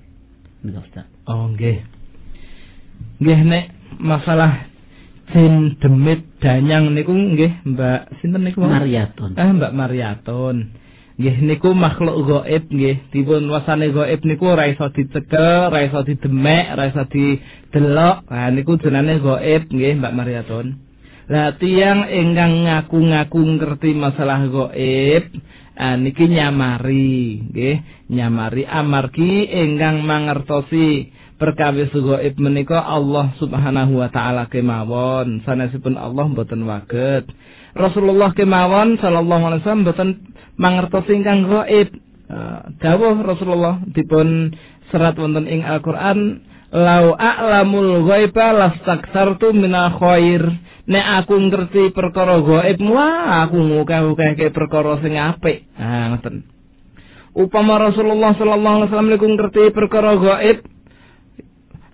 Menika 0.64 0.80
Ustaz. 0.80 1.06
Oh, 1.28 1.52
nggih. 1.52 1.84
Nggih 3.20 3.40
nek 3.44 3.64
masalah 4.00 4.66
jin 5.32 5.80
demit 5.80 6.20
danyang 6.42 6.92
niku 6.92 7.12
nggih 7.14 7.64
Mbak 7.64 8.00
sinten 8.20 8.44
niku? 8.44 8.60
Mbak? 8.60 8.72
Mariatun. 8.72 9.30
Eh 9.36 9.50
Mbak 9.56 9.72
Mariatun. 9.72 10.56
Nggih 11.14 11.36
niku 11.46 11.70
makhluk 11.72 12.16
gaib 12.26 12.64
nggih. 12.68 12.96
Dipun 13.14 13.46
wasane 13.48 13.94
gaib 13.94 14.20
niku 14.26 14.50
ora 14.50 14.66
iso 14.66 14.90
dicekel, 14.90 15.70
ora 15.70 15.86
iso 15.86 16.02
didemek, 16.02 16.64
ora 16.74 16.84
iso 16.90 17.02
didelok. 17.06 18.16
Nah 18.28 18.50
niku 18.50 18.76
jenenge 18.82 19.22
gaib 19.22 19.70
nggih 19.70 19.92
Mbak 20.02 20.12
Mariatun. 20.12 20.66
Lah 21.24 21.56
tiyang 21.56 22.04
ingkang 22.12 22.68
ngaku-ngaku 22.68 23.40
ngerti 23.56 23.96
masalah 23.96 24.44
gaib 24.44 25.24
ah, 25.72 25.96
niki 25.96 26.28
nyamari 26.28 27.40
nggih, 27.48 27.76
nyamari 28.12 28.68
amargi 28.68 29.48
ingkang 29.48 30.04
mangertosi 30.04 31.08
perkawis 31.40 31.88
gaib 31.96 32.34
menika 32.36 32.76
Allah 32.76 33.32
Subhanahu 33.40 34.04
wa 34.04 34.08
taala 34.12 34.52
kemawon. 34.52 35.40
Sanesipun 35.48 35.96
Allah 35.96 36.28
mboten 36.28 36.68
waget. 36.68 37.24
Rasulullah 37.72 38.36
kemawon 38.36 39.00
sallallahu 39.00 39.42
alaihi 39.48 39.60
wasallam 39.64 39.84
mboten 39.88 40.08
mangertosi 40.60 41.24
ingkang 41.24 41.48
gaib. 41.48 41.88
Uh, 42.24 42.68
dawuh 42.80 43.20
Rasulullah 43.20 43.80
dipun 43.96 44.52
serat 44.88 45.16
wonten 45.16 45.44
ing 45.44 45.60
Al-Qur'an 45.60 46.40
lau 46.74 47.14
a'lamul 47.14 48.02
ghaiba 48.02 48.50
lastaksartu 48.50 49.54
minal 49.54 49.94
khair. 49.94 50.42
Nek 50.84 51.24
aku 51.24 51.34
ngerti 51.48 51.96
perkara 51.96 52.44
gaib 52.44 52.76
wah 52.92 53.46
aku 53.48 53.56
ngukeh-ukehke 53.56 54.52
perkara 54.52 55.00
sing 55.00 55.16
apik. 55.16 55.64
Ah 55.80 56.12
ngoten. 56.12 56.44
Upama 57.32 57.80
Rasulullah 57.80 58.36
sallallahu 58.36 58.74
alaihi 58.84 58.88
wasallam 58.92 59.10
niku 59.14 59.26
ngerti 59.32 59.72
perkara 59.72 60.12
gaib 60.18 60.58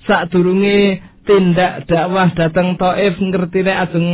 sadurunge 0.08 1.06
tindak 1.22 1.86
dakwah 1.86 2.34
dateng 2.34 2.74
Taif 2.80 3.14
ngerti 3.20 3.62
nek 3.62 3.78
ajeng 3.86 4.06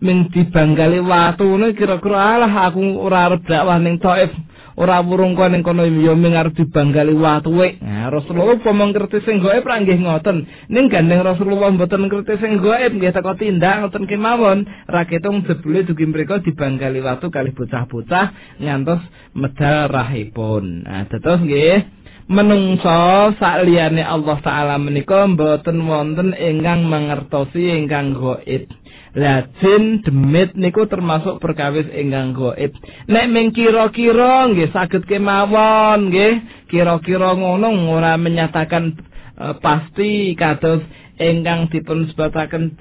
ming 0.00 0.32
dibanggali 0.32 1.02
watu. 1.04 1.44
Kira-kira 1.76 2.40
alah 2.40 2.72
aku 2.72 2.80
ora 3.04 3.28
arep 3.28 3.44
dakwah 3.44 3.76
ning 3.82 4.00
Taif 4.00 4.32
ora 4.76 5.04
wurung 5.04 5.36
kono 5.36 5.52
ning 5.52 5.62
kono 5.64 5.84
ya 5.84 6.14
ming 6.16 6.32
arep 6.36 6.56
dibanggali 6.56 7.12
watu 7.12 7.52
wek 7.52 7.82
nah 7.82 8.08
Rasulullah. 8.12 8.58
Upama 8.58 8.90
ngerti 8.90 9.22
sing 9.24 9.40
gaib 9.40 9.64
ra 9.64 9.80
nggih 9.80 9.98
ngoten? 10.02 10.36
Ning 10.68 10.90
gandeng 10.92 11.22
Rasulullah 11.22 11.70
mboten 11.72 12.08
ngerti 12.08 12.34
sing 12.40 12.60
gaib 12.60 12.92
nggih 12.96 13.12
teko 13.14 13.32
tindak 13.38 13.84
ngoten 13.84 14.04
kemawon. 14.08 14.68
Ra 14.88 15.08
ketung 15.08 15.44
jebule 15.46 15.86
dugi 15.86 16.04
mriku 16.08 16.42
dibanggali 16.42 17.00
watu 17.00 17.30
kalih 17.30 17.54
bocah-bocah 17.54 18.58
ngantos 18.60 19.02
medal 19.36 19.88
rahipun. 19.88 20.84
Nah 20.84 21.06
terus 21.08 21.40
nggih 21.40 22.02
menungso 22.30 23.34
sakliyane 23.36 24.00
Allah 24.00 24.38
taala 24.40 24.76
menika 24.78 25.26
mboten 25.26 25.84
wonten 25.84 26.32
ingkang 26.32 26.86
mangertosi 26.86 27.60
ingkang 27.82 28.14
gaib. 28.16 28.66
Lah 29.12 29.44
jin 29.60 30.00
demit 30.00 30.56
niku 30.56 30.88
termasuk 30.88 31.36
perkawis 31.36 31.84
ingkang 31.92 32.32
gaib. 32.32 32.72
Nek 33.12 33.28
ming 33.28 33.52
kira-kira 33.52 34.48
nggih 34.48 34.72
saged 34.72 35.04
kemawon 35.04 36.08
nggih, 36.08 36.66
kira-kira 36.72 37.36
ngono 37.36 37.68
ora 37.92 38.16
menyatakan 38.16 38.96
eh, 39.36 39.54
pasti 39.60 40.32
kados 40.32 40.80
ingkang 41.20 41.68
dipun 41.68 42.08
sebataken 42.08 42.72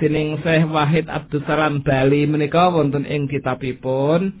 dening 0.00 0.40
Syekh 0.40 0.72
Wahid 0.72 1.06
Abdul 1.12 1.44
Salam 1.44 1.84
Bali 1.84 2.24
menika 2.24 2.72
wonten 2.72 3.04
ing 3.04 3.28
kitabipun 3.28 4.32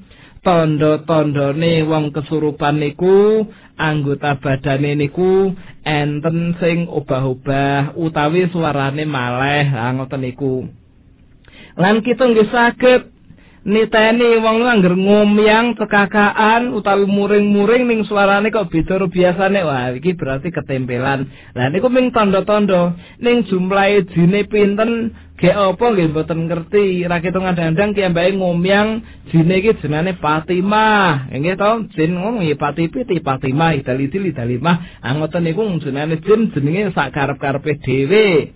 tondo-tondone 0.44 1.88
wong 1.88 2.12
kesurupan 2.12 2.80
niku 2.80 3.48
anggota 3.80 4.36
badane 4.40 4.92
niku 4.94 5.52
enten 5.82 6.56
sing 6.60 6.88
obah-obah 6.88 7.96
utawi 7.96 8.48
suarane 8.52 9.08
maleh 9.08 9.64
ha 9.72 9.92
ngoten 9.96 10.20
niku 10.20 10.68
lan 11.74 12.00
kita 12.06 12.22
nggih 12.22 12.48
saged 12.50 13.14
niteni 13.64 14.44
wong 14.44 14.60
angger 14.60 14.92
ngomyang 14.92 15.72
cekakaan 15.80 16.76
utawi 16.76 17.08
muring-muring 17.08 17.88
ning 17.88 18.04
suarane 18.04 18.52
kok 18.52 18.68
beda 18.68 19.00
karo 19.00 19.08
biasane. 19.08 19.60
Wah 19.64 19.88
iki 19.96 20.12
berarti 20.12 20.52
ketempelan. 20.52 21.24
Lah 21.56 21.72
niku 21.72 21.88
ming 21.88 22.12
tanda-tanda. 22.12 22.92
Ning 23.24 23.48
jumlahe 23.48 24.04
jine 24.12 24.44
pinten? 24.46 25.16
Ge 25.34 25.50
apa 25.50 25.82
nggih 25.82 26.14
mboten 26.14 26.46
ngerti. 26.46 27.08
Ra 27.08 27.18
ketung 27.18 27.48
kadang-kadang 27.48 27.96
kiambake 27.96 28.36
ngomyang 28.36 29.02
jine 29.32 29.54
iki 29.64 29.80
jenenge 29.80 30.20
Fatimah. 30.20 31.32
Nggih 31.32 31.56
to? 31.56 31.70
Jin 31.96 32.20
ngono 32.20 32.44
ya 32.44 32.60
Patipiti 32.60 33.18
Fatimah 33.24 33.74
idali-idali 33.80 34.30
dalimah 34.36 35.00
angoten 35.00 35.40
niku 35.40 35.64
jenenge 35.80 36.20
jin 36.20 36.52
jenenge 36.52 36.92
sak 36.92 37.16
karep-karepe 37.16 37.80
dhewe 37.80 38.52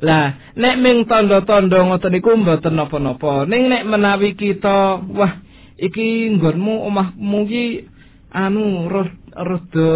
Lah, 0.00 0.56
nek 0.56 0.80
ming 0.80 1.04
tanda-tanda 1.04 1.84
ngoten 1.84 2.16
niku 2.16 2.32
mboten 2.32 2.72
napa-napa. 2.72 3.44
Ning 3.44 3.68
nek 3.68 3.84
menawi 3.84 4.32
kita, 4.32 4.96
wah, 5.12 5.44
iki 5.76 6.32
nggonmu 6.36 6.88
omahmu 6.88 7.38
iki 7.44 7.84
anu 8.32 8.88
rada 8.88 9.92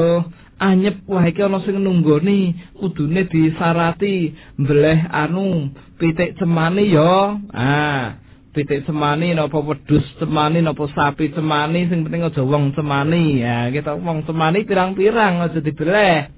anyep 0.61 1.05
wah 1.09 1.25
iki 1.29 1.41
ana 1.45 1.61
sing 1.65 1.81
nunggoni 1.81 2.57
kudune 2.77 3.27
disarati 3.29 4.33
mbleh 4.61 5.09
anu 5.13 5.71
pitik 6.01 6.37
cemani 6.41 6.93
ya. 6.93 7.41
Ah, 7.53 8.21
pitik 8.57 8.87
cemani 8.89 9.37
napa 9.37 9.61
wedhus 9.61 10.05
cemani 10.21 10.65
napa 10.65 10.89
sapi 10.93 11.33
cemani 11.37 11.89
sing 11.89 12.05
penting 12.05 12.29
aja 12.29 12.43
wong 12.43 12.73
cemani. 12.73 13.41
Ya, 13.45 13.69
kita 13.73 13.97
wong 14.01 14.25
cemani 14.25 14.65
pirang-pirang 14.65 15.45
aja 15.45 15.61
dibeleh. 15.61 16.33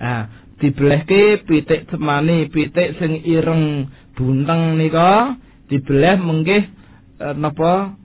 Ah, 0.00 0.41
dibelehke 0.62 1.42
pitik 1.42 1.90
cemani, 1.90 2.46
pitik 2.46 2.94
sing 3.02 3.26
ireng 3.26 3.90
bunteng 4.14 4.78
nika 4.78 5.34
dibeleh 5.66 6.16
menggih 6.22 6.62
eh, 7.18 7.34
napa 7.34 7.98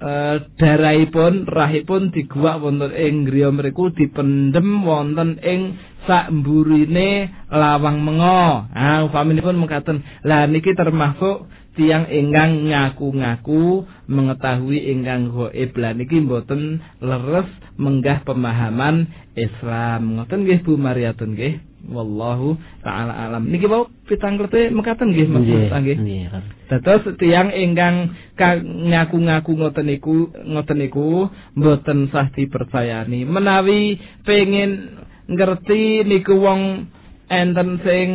eh, 0.00 0.36
darahipun 0.56 1.44
rahipun 1.44 2.08
diguwak 2.16 2.64
wonten 2.64 2.96
ing 2.96 3.28
griya 3.28 3.52
mriku 3.52 3.92
dipendhem 3.92 4.80
wonten 4.88 5.36
ing 5.44 5.76
sak 6.08 6.32
mburine 6.32 7.28
lawang 7.52 8.00
mengo. 8.00 8.64
Ah 8.72 9.04
upaminipun 9.04 9.58
mekaten. 9.58 10.00
Lah 10.22 10.46
niki 10.46 10.72
termasuk 10.72 11.50
tiang 11.76 12.08
ingkang 12.08 12.72
ngaku-ngaku 12.72 13.84
mengetahui 14.08 14.80
ingkang 14.96 15.28
gaib 15.28 15.76
lah 15.76 15.92
niki 15.92 16.24
mboten 16.24 16.80
leres 17.04 17.50
menggah 17.76 18.24
pemahaman 18.24 19.08
Islam. 19.36 20.20
Ngoten 20.20 20.44
nggih 20.44 20.60
Bu 20.64 20.76
Mariatun 20.76 21.36
nggih. 21.36 21.60
Wallahu 21.86 22.58
taala 22.82 23.14
alam. 23.14 23.46
Niki 23.46 23.70
wau 23.70 23.86
pitangklete 24.10 24.74
mekaten 24.74 25.14
nggih 25.14 25.26
Mas 25.30 25.46
Nggih. 25.46 26.26
Dados 26.66 27.06
tiang 27.22 27.54
ingkang 27.54 28.10
ka- 28.34 28.58
ngaku-ngaku 28.64 29.54
ngoten 29.54 29.86
niku 29.86 30.34
ngoten 30.34 30.82
niku 30.82 31.30
mboten 31.54 32.10
sah 32.10 32.26
dipercayani. 32.34 33.22
Menawi 33.22 34.02
pengin 34.26 34.98
ngerti 35.30 36.02
niku 36.02 36.34
wong 36.42 36.90
enten 37.30 37.78
sing 37.86 38.08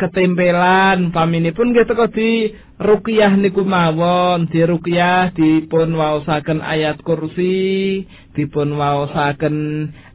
ketempelan. 0.00 1.12
Paminipun 1.12 1.76
nggih 1.76 1.84
teko 1.84 2.08
di 2.08 2.48
ruqyah 2.80 3.36
niku 3.36 3.60
mawon. 3.68 4.48
Di 4.48 4.64
ruqyah 4.64 5.36
dipun 5.36 5.92
waosaken 5.92 6.64
ayat 6.64 7.04
kursi 7.04 8.08
dipun 8.32 8.80
waosaken 8.80 9.56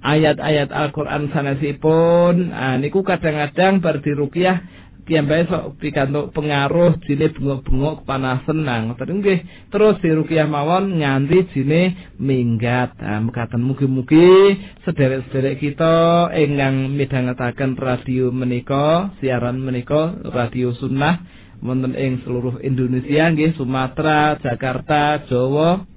ayat-ayat 0.02 0.74
Al-Qur'an 0.74 1.30
sanesipun. 1.30 2.49
Ah 2.49 2.82
niku 2.82 3.06
kadang-kadang 3.06 3.86
bar 3.86 4.02
di 4.02 4.12
ruqyah 4.18 4.85
piyambake 5.06 5.45
sok 5.45 5.77
pikantuk 5.77 6.34
pengaruh 6.34 6.98
jine 7.06 7.30
bengok-bengok 7.30 8.02
kepanasan 8.03 8.57
nah 8.65 8.82
ngoten 8.90 9.22
nggih 9.22 9.40
terus 9.69 10.02
diruqyah 10.02 10.49
mawon 10.49 10.98
nganti 10.98 11.45
jine 11.53 11.94
minggat 12.18 12.98
nah 12.98 13.22
mekaten 13.22 13.61
mugi-mugi 13.61 14.57
sederek-sederek 14.82 15.61
kita 15.61 15.94
ingkang 16.34 16.98
midhangetaken 16.98 17.77
radio 17.77 18.34
menika 18.34 19.14
siaran 19.22 19.61
menika 19.61 20.18
radio 20.34 20.73
sunnah 20.73 21.22
wonten 21.61 21.94
ing 21.94 22.26
seluruh 22.26 22.57
Indonesia 22.65 23.30
nggih 23.30 23.53
Sumatera 23.56 24.41
Jakarta 24.41 25.22
Jawa 25.30 25.95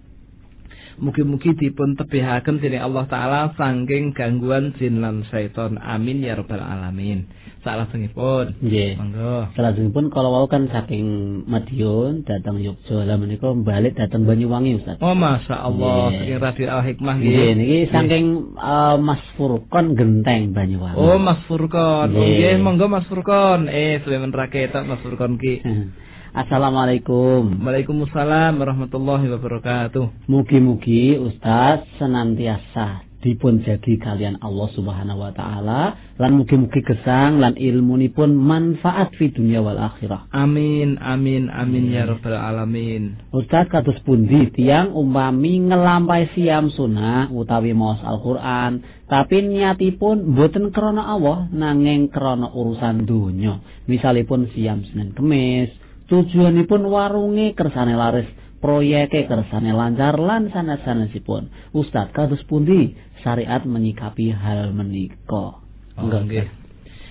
Mugi-mugi 0.98 1.54
dipun 1.54 1.94
tebihaken 1.94 2.58
dening 2.58 2.82
Allah 2.82 3.06
taala 3.06 3.42
saking 3.54 4.10
gangguan 4.18 4.74
jin 4.82 4.98
lan 4.98 5.22
syaiton. 5.30 5.78
Amin 5.78 6.26
ya 6.26 6.34
rabbal 6.34 6.58
alamin. 6.58 7.22
Salajengipun. 7.68 8.44
Nggih. 8.64 8.90
Monggo. 8.96 9.36
Salajengipun 9.52 10.04
kalau 10.08 10.32
wau 10.32 10.46
kan 10.48 10.72
saking 10.72 11.04
Madiun 11.44 12.24
datang 12.24 12.56
Yogyakarta 12.56 13.04
lah 13.04 13.16
menika 13.20 13.52
balik 13.52 13.92
datang 13.92 14.24
Banyuwangi 14.24 14.80
Ustaz. 14.80 14.96
Oh 15.04 15.12
masya 15.12 15.56
Allah, 15.60 16.08
Nggih. 16.08 16.18
saking 16.24 16.38
Radio 16.40 16.66
Al 16.72 16.82
Hikmah 16.82 17.14
Nggih, 17.20 17.28
nggih. 17.28 17.50
niki 17.60 17.78
saking 17.92 18.24
eh, 18.56 18.96
Mas 18.98 19.22
Furqon 19.36 19.86
Genteng 19.92 20.56
Banyuwangi. 20.56 20.96
Oh 20.96 21.20
Mas 21.20 21.44
Furkon. 21.44 22.08
Oh, 22.08 22.24
Nggih. 22.24 22.56
Monggo 22.58 22.88
Mas 22.88 23.04
Furkon. 23.04 23.68
Eh, 23.68 24.00
suwe 24.00 24.16
men 24.16 24.32
raketok 24.32 24.88
Mas 24.88 25.04
Furkon 25.04 25.36
ki. 25.36 25.60
Assalamualaikum. 26.42 27.64
Waalaikumsalam 27.64 28.60
warahmatullahi 28.60 29.26
wabarakatuh. 29.32 30.28
Mugi-mugi 30.28 31.16
Ustaz 31.16 31.82
senantiasa 31.98 33.07
dipun 33.18 33.66
jagi 33.66 33.98
kalian 33.98 34.38
Allah 34.38 34.68
Subhanahu 34.78 35.18
wa 35.18 35.32
taala 35.34 35.98
lan 36.22 36.38
mugi-mugi 36.38 36.82
gesang 36.86 37.42
lan 37.42 37.58
ilmunipun 37.58 38.30
manfaat 38.30 39.10
fi 39.18 39.34
dunia 39.34 39.58
wal 39.58 39.78
akhirah. 39.78 40.30
Amin, 40.30 40.98
amin, 41.02 41.50
amin 41.50 41.84
ya 41.90 42.06
rabbal 42.06 42.38
alamin. 42.38 43.18
Ustaz 43.34 43.66
kados 43.66 43.98
pundi 44.06 44.54
tiang 44.54 44.94
umpami 44.94 45.66
ngelampai 45.66 46.30
siam 46.38 46.70
sunnah 46.70 47.30
utawi 47.34 47.74
maos 47.74 47.98
Al-Qur'an 48.06 48.82
tapi 49.08 49.40
niatipun 49.40 50.36
boten 50.36 50.70
krana 50.70 51.10
Allah 51.10 51.48
nanging 51.50 52.12
krana 52.12 52.52
urusan 52.52 53.08
donya. 53.08 53.58
Misalipun 53.88 54.52
siam 54.52 54.84
Senin 54.84 55.16
Kemis, 55.16 55.72
tujuanipun 56.12 56.84
warunge 56.86 57.56
kersane 57.56 57.96
laris, 57.96 58.28
proyeke 58.60 59.24
kersane 59.24 59.72
lancar 59.72 60.18
lan 60.18 60.50
sanes-sanesipun. 60.52 61.72
Ustaz 61.72 62.10
kados 62.12 62.42
pundi 62.50 62.92
syariat 63.22 63.62
menyikapi 63.64 64.30
hal 64.34 64.70
menika? 64.74 65.62
Oh, 65.98 66.06
nggih. 66.06 66.46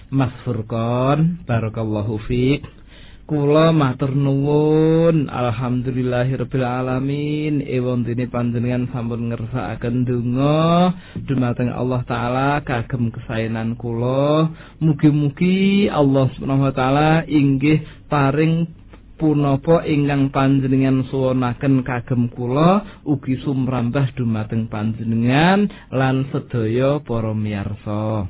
Mas 0.08 0.32
Furqon, 0.48 1.44
barakallahu 1.44 2.16
fiik. 2.32 2.64
Kula 3.28 3.76
matur 3.76 4.16
nuwun, 4.16 5.28
alhamdulillahirabbil 5.28 6.64
alamin. 6.64 7.60
Ewon 7.60 8.08
dene 8.08 8.32
panjenengan 8.32 8.88
sampun 8.88 9.28
ngersakaken 9.28 10.08
donga 10.08 10.96
dumateng 11.28 11.68
Allah 11.76 12.08
taala 12.08 12.64
kagem 12.64 13.12
kesaenan 13.12 13.76
kula. 13.76 14.48
Mugi-mugi 14.80 15.92
Allah 15.92 16.32
Subhanahu 16.40 16.72
wa 16.72 16.74
taala 16.74 17.28
inggih 17.28 17.84
paring 18.08 18.87
punapa 19.18 19.84
ingkang 19.84 20.30
panjenengan 20.30 21.04
suwunaken 21.10 21.82
kagem 21.82 22.30
kula 22.32 23.02
ugi 23.04 23.42
sumrambah 23.42 24.14
dumateng 24.14 24.70
panjenengan 24.70 25.68
lan 25.90 26.30
sedaya 26.30 27.02
para 27.02 27.34
miyarsa. 27.34 28.30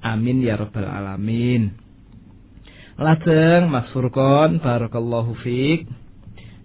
Amin 0.00 0.40
ya 0.40 0.54
rabbal 0.54 0.86
alamin. 0.86 1.74
Lajeng 2.94 3.74
Mas 3.74 3.90
Furqon 3.90 4.62
barakallahu 4.62 5.34
fiik. 5.42 5.90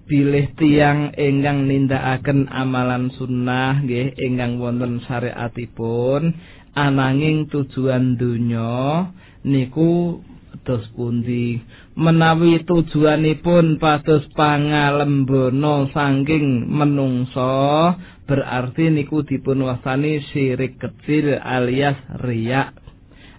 Bilih 0.10 0.58
tiang 0.58 1.14
ingkang 1.14 1.70
nindakaken 1.70 2.50
amalan 2.50 3.14
sunnah 3.14 3.78
nggih 3.86 4.18
ingkang 4.18 4.58
wonten 4.58 5.06
syariatipun 5.06 6.34
ananging 6.74 7.46
tujuan 7.50 8.18
donya 8.18 9.10
niku 9.46 10.22
dos 10.66 10.84
pundi? 10.94 11.62
Menawi 11.98 12.64
tujuanipun 12.66 13.78
pados 13.82 14.26
pangalembono 14.34 15.90
saking 15.94 16.70
menungso 16.70 17.96
berarti 18.30 18.94
niku 18.94 19.26
dipun 19.26 19.66
wastani 19.66 20.22
syirik 20.30 20.78
kecil 20.78 21.38
alias 21.42 21.98
riak. 22.22 22.78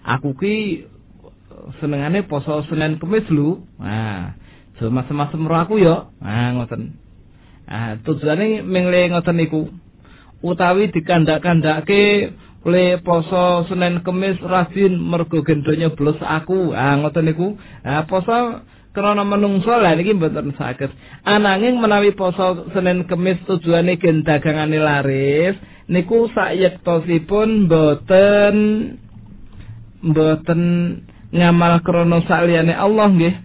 Aku 0.03 0.35
ki 0.35 0.87
senengane 1.79 2.27
poso 2.27 2.65
Senin 2.67 2.97
Kemis 2.97 3.27
lho 3.31 3.61
nah 3.79 4.35
so 4.81 4.89
masem-masem 4.89 5.45
ro 5.45 5.55
aku 5.61 5.79
yo. 5.79 6.11
Nah 6.19 6.57
ngoten. 6.57 6.97
Ah 7.69 7.95
tujuane 8.03 8.65
mengle 8.65 9.11
ngoten 9.13 9.37
niku. 9.39 9.71
Utawi 10.41 10.89
dikandak-kandake 10.89 12.33
le 12.65 13.01
poso 13.01 13.65
Senin 13.65 14.05
Kemis 14.05 14.37
rajin 14.45 14.93
mergo 15.01 15.41
gendonyo 15.41 15.97
blos 15.97 16.19
aku. 16.21 16.73
Ah 16.77 16.93
ngoten 17.01 17.25
niku. 17.25 17.57
Ah 17.81 18.05
poso 18.05 18.61
krana 18.93 19.25
menungso 19.25 19.73
lah 19.81 19.97
niki 19.97 20.13
mboten 20.13 20.53
saged. 20.53 20.93
Ananging 21.25 21.81
menawi 21.81 22.13
poso 22.13 22.69
Senin 22.73 23.09
Kemis 23.09 23.41
tujuane 23.49 23.97
gen 23.97 24.21
dagangane 24.21 24.77
laris 24.77 25.57
niku 25.89 26.29
sayektosipun 26.29 27.65
mboten 27.65 28.55
mboten 30.05 30.61
ngamal 31.33 31.81
krana 31.81 32.21
saliyane 32.29 32.77
Allah 32.77 33.09
nggih. 33.09 33.35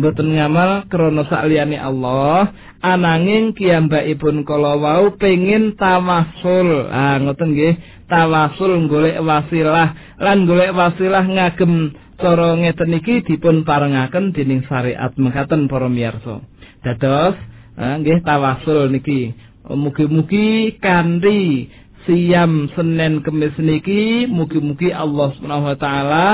Mboten 0.00 0.32
ngamal 0.32 0.88
krana 0.88 1.28
saliyane 1.28 1.76
Allah. 1.76 2.56
Ananging 2.80 3.52
kiyambakipun 3.52 4.48
kala 4.48 4.80
wau 4.80 5.12
pengin 5.20 5.76
tawasul 5.76 6.88
ah 6.88 7.20
ngoten 7.20 7.52
nggih 7.52 7.95
tawasul 8.06 8.86
golek 8.86 9.18
wasilah 9.22 10.18
lan 10.22 10.46
golek 10.46 10.72
wasilah 10.72 11.24
ngagem 11.26 11.92
cara 12.16 12.56
ngeten 12.56 12.96
iki 12.96 13.26
dipun 13.26 13.66
parengaken 13.66 14.32
dening 14.32 14.64
syariat 14.64 15.12
mekaten 15.18 15.68
para 15.68 15.90
miyarsa. 15.90 16.40
Dados 16.80 17.36
ah, 17.76 17.94
nggih 18.00 18.24
tawasul 18.24 18.88
niki. 18.88 19.34
Mugi-mugi 19.66 20.78
kanthi 20.78 21.66
siam 22.06 22.70
Senin 22.78 23.18
Kemis 23.26 23.58
niki 23.58 24.30
mugi-mugi 24.30 24.94
Allah 24.94 25.34
Subhanahu 25.34 25.74
wa 25.74 25.78
taala 25.78 26.28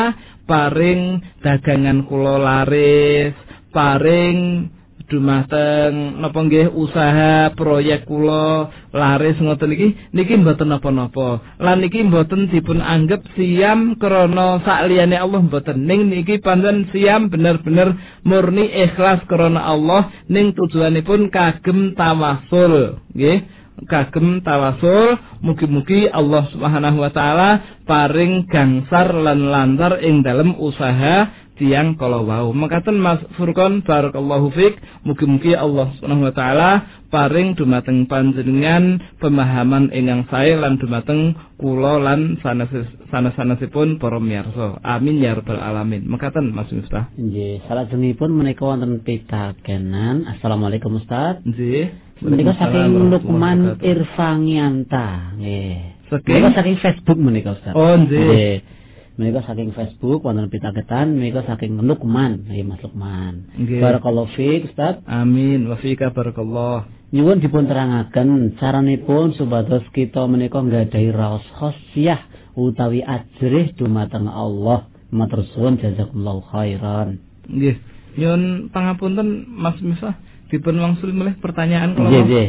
paring 0.45 1.25
dagangan 1.41 2.05
kula 2.05 2.37
laris, 2.37 3.33
paring 3.73 4.69
dumateng 5.13 6.17
napa 6.25 6.41
nggih 6.41 6.73
usaha 6.73 7.53
proyek 7.53 8.09
kula 8.09 8.73
laris 8.97 9.37
ngoten 9.37 9.69
niki 9.69 9.89
niki 10.17 10.41
mboten 10.41 10.73
napa-napa. 10.73 11.45
Lan 11.61 11.85
niki 11.85 12.01
mboten 12.09 12.49
dipun 12.49 12.81
anggap 12.81 13.21
siam 13.37 14.01
krana 14.01 14.65
sakliyane 14.65 15.21
Allah 15.21 15.45
mboten. 15.45 15.85
Ning 15.85 16.09
niki 16.09 16.41
pancen 16.41 16.89
siam 16.89 17.29
bener-bener 17.29 17.93
murni 18.25 18.65
ikhlas 18.73 19.21
krana 19.29 19.61
Allah 19.61 20.09
ning 20.33 20.57
tujuanipun 20.57 21.29
kagem 21.29 21.93
tawasul, 21.93 22.97
nggih. 23.13 23.61
kagem 23.89 24.45
tawasul 24.47 25.19
mugi-mugi 25.43 26.07
Allah 26.07 26.47
Subhanahu 26.55 27.03
wa 27.03 27.11
taala 27.11 27.51
paring 27.83 28.47
gangsar 28.47 29.11
lan 29.11 29.51
lancar 29.51 29.99
ing 30.05 30.23
dalem 30.23 30.55
usaha 30.55 31.42
tiang 31.63 31.95
kala 31.95 32.19
wau. 32.27 32.51
Mekaten 32.51 32.99
Mas 32.99 33.23
Furqon 33.39 33.87
barakallahu 33.87 34.51
fik 34.51 34.83
mugi-mugi 35.07 35.55
Allah 35.55 35.95
Subhanahu 35.95 36.27
wa 36.27 36.35
taala 36.35 36.71
paring 37.07 37.55
dumateng 37.55 38.11
panjenengan 38.11 38.99
pemahaman 39.23 39.95
ingkang 39.95 40.27
sae 40.27 40.59
lan 40.59 40.83
dumateng 40.83 41.39
kula 41.55 42.03
lan 42.03 42.43
sanes-sanesipun 42.43 44.03
para 44.03 44.19
miyarsa. 44.19 44.83
Amin 44.83 45.23
ya 45.23 45.39
rabbal 45.39 45.63
alamin. 45.63 46.03
Mekaten 46.03 46.51
Mas 46.51 46.67
Miftah. 46.75 47.15
Nggih, 47.15 47.63
salajengipun 47.71 48.35
menika 48.35 48.67
wonten 48.67 49.07
pitakenan. 49.07 50.27
Assalamualaikum 50.27 50.99
Ustaz. 50.99 51.39
Nggih. 51.47 51.95
Menika 52.27 52.59
saking 52.59 53.07
Lukman 53.07 53.79
Irfangianta. 53.79 55.39
Nggih. 55.39 55.79
Saking? 56.11 56.35
Menika 56.35 56.51
saking 56.59 56.77
Facebook 56.83 57.19
menika 57.23 57.55
Ustaz. 57.55 57.75
Oh, 57.79 57.95
nggih. 57.95 58.82
Menika 59.21 59.45
saking 59.45 59.77
Facebook 59.77 60.25
wonten 60.25 60.49
pitaketan 60.49 61.21
menika 61.21 61.45
saking 61.45 61.77
Lukman, 61.85 62.49
nggih 62.49 62.65
Mas 62.65 62.81
Lukman. 62.81 63.53
Nggih. 63.61 63.85
Barakallahu 63.85 64.33
fiik 64.33 64.73
Ustaz. 64.73 65.05
Amin 65.05 65.69
wa 65.69 65.77
fika 65.77 66.17
barakallah. 66.17 66.89
Nyuwun 67.13 67.45
dipun 67.45 67.69
terangaken 67.69 68.57
caranipun 68.57 69.37
supados 69.37 69.85
kita 69.93 70.25
menika 70.25 70.65
nggadahi 70.65 71.13
raos 71.13 71.45
khosyah 71.61 72.25
utawi 72.57 73.05
ajrih 73.05 73.77
dumateng 73.77 74.33
Allah 74.33 74.89
Matur 75.13 75.45
suwun 75.53 75.77
jazakumullahu 75.77 76.41
khairan. 76.49 77.21
Nggih. 77.45 77.77
Nyun 78.17 78.73
pangapunten 78.73 79.45
Mas 79.45 79.77
Miftah 79.85 80.17
dipun 80.49 80.81
wangsul 80.81 81.13
melih 81.13 81.37
pertanyaan 81.37 81.93
kalau 81.93 82.09
Nggih, 82.09 82.25
nggih. 82.25 82.49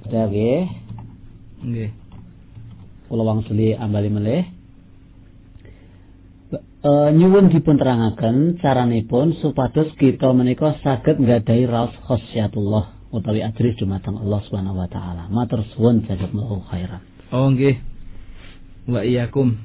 Sudah 0.00 0.24
nggih. 0.32 0.62
Nggih. 1.68 1.90
Kula 3.12 3.22
wangsuli 3.28 3.76
ambali 3.76 4.08
melih. 4.08 4.61
E, 6.82 6.90
nyuwun 7.14 7.46
dipun 7.54 7.78
terangaken 7.78 8.58
caranipun 8.58 9.38
supados 9.38 9.94
kita 10.02 10.34
menika 10.34 10.74
saged 10.82 11.14
nggadahi 11.22 11.70
raos 11.70 11.94
khosyatullah 12.10 13.06
utawi 13.14 13.38
ajrih 13.38 13.78
dumateng 13.78 14.18
Allah 14.18 14.42
Subhanahu 14.50 14.82
wa 14.82 14.88
taala. 14.90 15.30
Matur 15.30 15.62
suwun 15.78 16.02
jazakumullahu 16.02 16.66
khairan. 16.74 16.98
Oh 17.30 17.46
nggih. 17.54 17.78
Wa 18.90 19.06
iyyakum. 19.06 19.62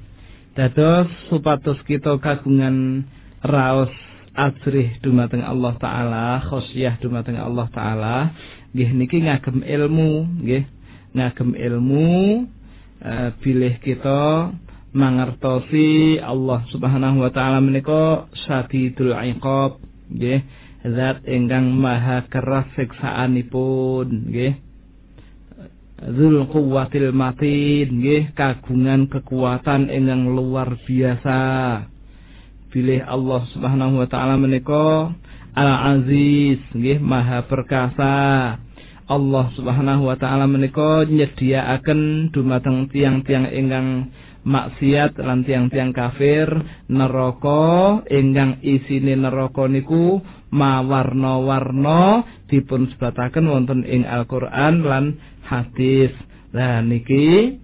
Dados 0.54 1.10
supados 1.34 1.82
kita 1.90 2.22
kagungan 2.22 3.10
raos 3.42 3.90
ajrih 4.38 5.02
dumateng 5.02 5.42
Allah 5.42 5.74
taala, 5.82 6.46
khosyah 6.46 7.02
dumateng 7.02 7.42
Allah 7.42 7.66
taala, 7.74 8.18
nggih 8.78 8.94
niki 8.94 9.26
ngagem 9.26 9.66
ilmu, 9.66 10.46
nggih. 10.46 10.70
Ngagem 11.18 11.58
ilmu 11.58 12.46
uh, 13.02 13.30
bilih 13.42 13.74
kita 13.82 14.54
mangertosi 14.98 16.18
Allah 16.18 16.66
Subhanahu 16.74 17.22
wa 17.22 17.30
taala 17.30 17.62
menika 17.62 18.26
syadidul 18.50 19.14
iqab, 19.14 19.78
nggih. 20.10 20.42
Zat 20.88 21.22
ingkang 21.30 21.70
maha 21.78 22.26
keras 22.26 22.66
siksaanipun, 22.74 24.34
nggih. 24.34 24.58
Zul 25.98 26.46
quwwatil 26.50 27.10
matin 27.14 28.02
nggih 28.02 28.34
kagungan 28.34 29.10
kekuatan 29.10 29.94
ingkang 29.94 30.34
luar 30.34 30.78
biasa. 30.86 31.42
Bilih 32.74 33.02
Allah 33.06 33.42
Subhanahu 33.54 34.02
wa 34.02 34.08
taala 34.10 34.38
menika 34.38 35.14
Al 35.58 35.72
Aziz 35.98 36.62
nggih 36.74 37.02
maha 37.02 37.46
perkasa. 37.50 38.14
Allah 39.08 39.46
Subhanahu 39.56 40.12
wa 40.12 40.20
taala 40.20 40.46
menika 40.46 41.08
nyediaaken 41.08 42.30
dumateng 42.30 42.92
tiang-tiang 42.94 43.50
ingkang 43.50 44.12
maksiat 44.48 45.20
lan 45.20 45.44
tiang-tiang 45.44 45.92
kafir 45.92 46.48
neraka 46.88 48.00
ingkang 48.08 48.64
isine 48.64 49.20
neraka 49.20 49.68
niku 49.68 50.24
mawarna-warna 50.56 52.24
dipun 52.48 52.88
sebataken 52.96 53.44
wonten 53.52 53.84
ing 53.84 54.08
Al-Qur'an 54.08 54.88
lan 54.88 55.20
hadis. 55.44 56.16
Lah 56.56 56.80
niki 56.80 57.60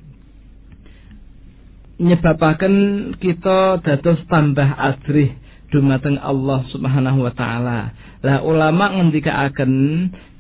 nyebabaken 2.04 2.76
kita 3.24 3.80
dados 3.80 4.20
tambah 4.28 4.68
asrih 4.76 5.32
dumateng 5.72 6.20
Allah 6.20 6.68
Subhanahu 6.76 7.24
wa 7.24 7.34
taala. 7.34 7.96
Lah 8.20 8.44
ulama 8.44 8.92
ngendikaaken 9.00 9.74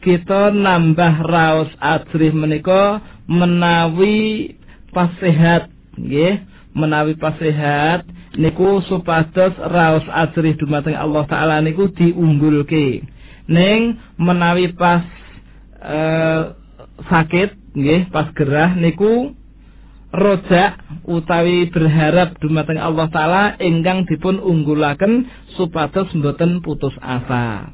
kita 0.03 0.51
nambah 0.51 1.13
raos 1.23 1.71
asrih 1.79 2.35
menika 2.35 2.99
menawi 3.31 4.53
pas 4.91 5.09
sehat 5.23 5.72
nggih, 5.97 6.33
menawi 6.73 7.13
pas 7.17 7.37
sehat 7.37 8.05
niku 8.37 8.81
supados 8.89 9.53
raos 9.61 10.05
asrih 10.09 10.57
dumateng 10.57 10.97
Allah 10.97 11.23
taala 11.29 11.61
niku 11.61 11.89
diunggulke. 11.93 13.05
Ning 13.49 13.99
menawi 14.17 14.73
pas 14.73 15.05
uh, 15.83 16.57
sakit 17.09 17.77
nggih 17.77 18.09
pas 18.09 18.29
gerah 18.33 18.73
niku 18.77 19.33
rojak 20.13 20.77
utawi 21.09 21.69
berharap 21.73 22.37
dumateng 22.37 22.77
Allah 22.77 23.09
taala 23.09 23.43
ingkang 23.57 24.05
dipun 24.05 24.37
unggulaken 24.37 25.25
supados 25.57 26.09
mboten 26.17 26.61
putus 26.61 26.93
asa. 27.01 27.73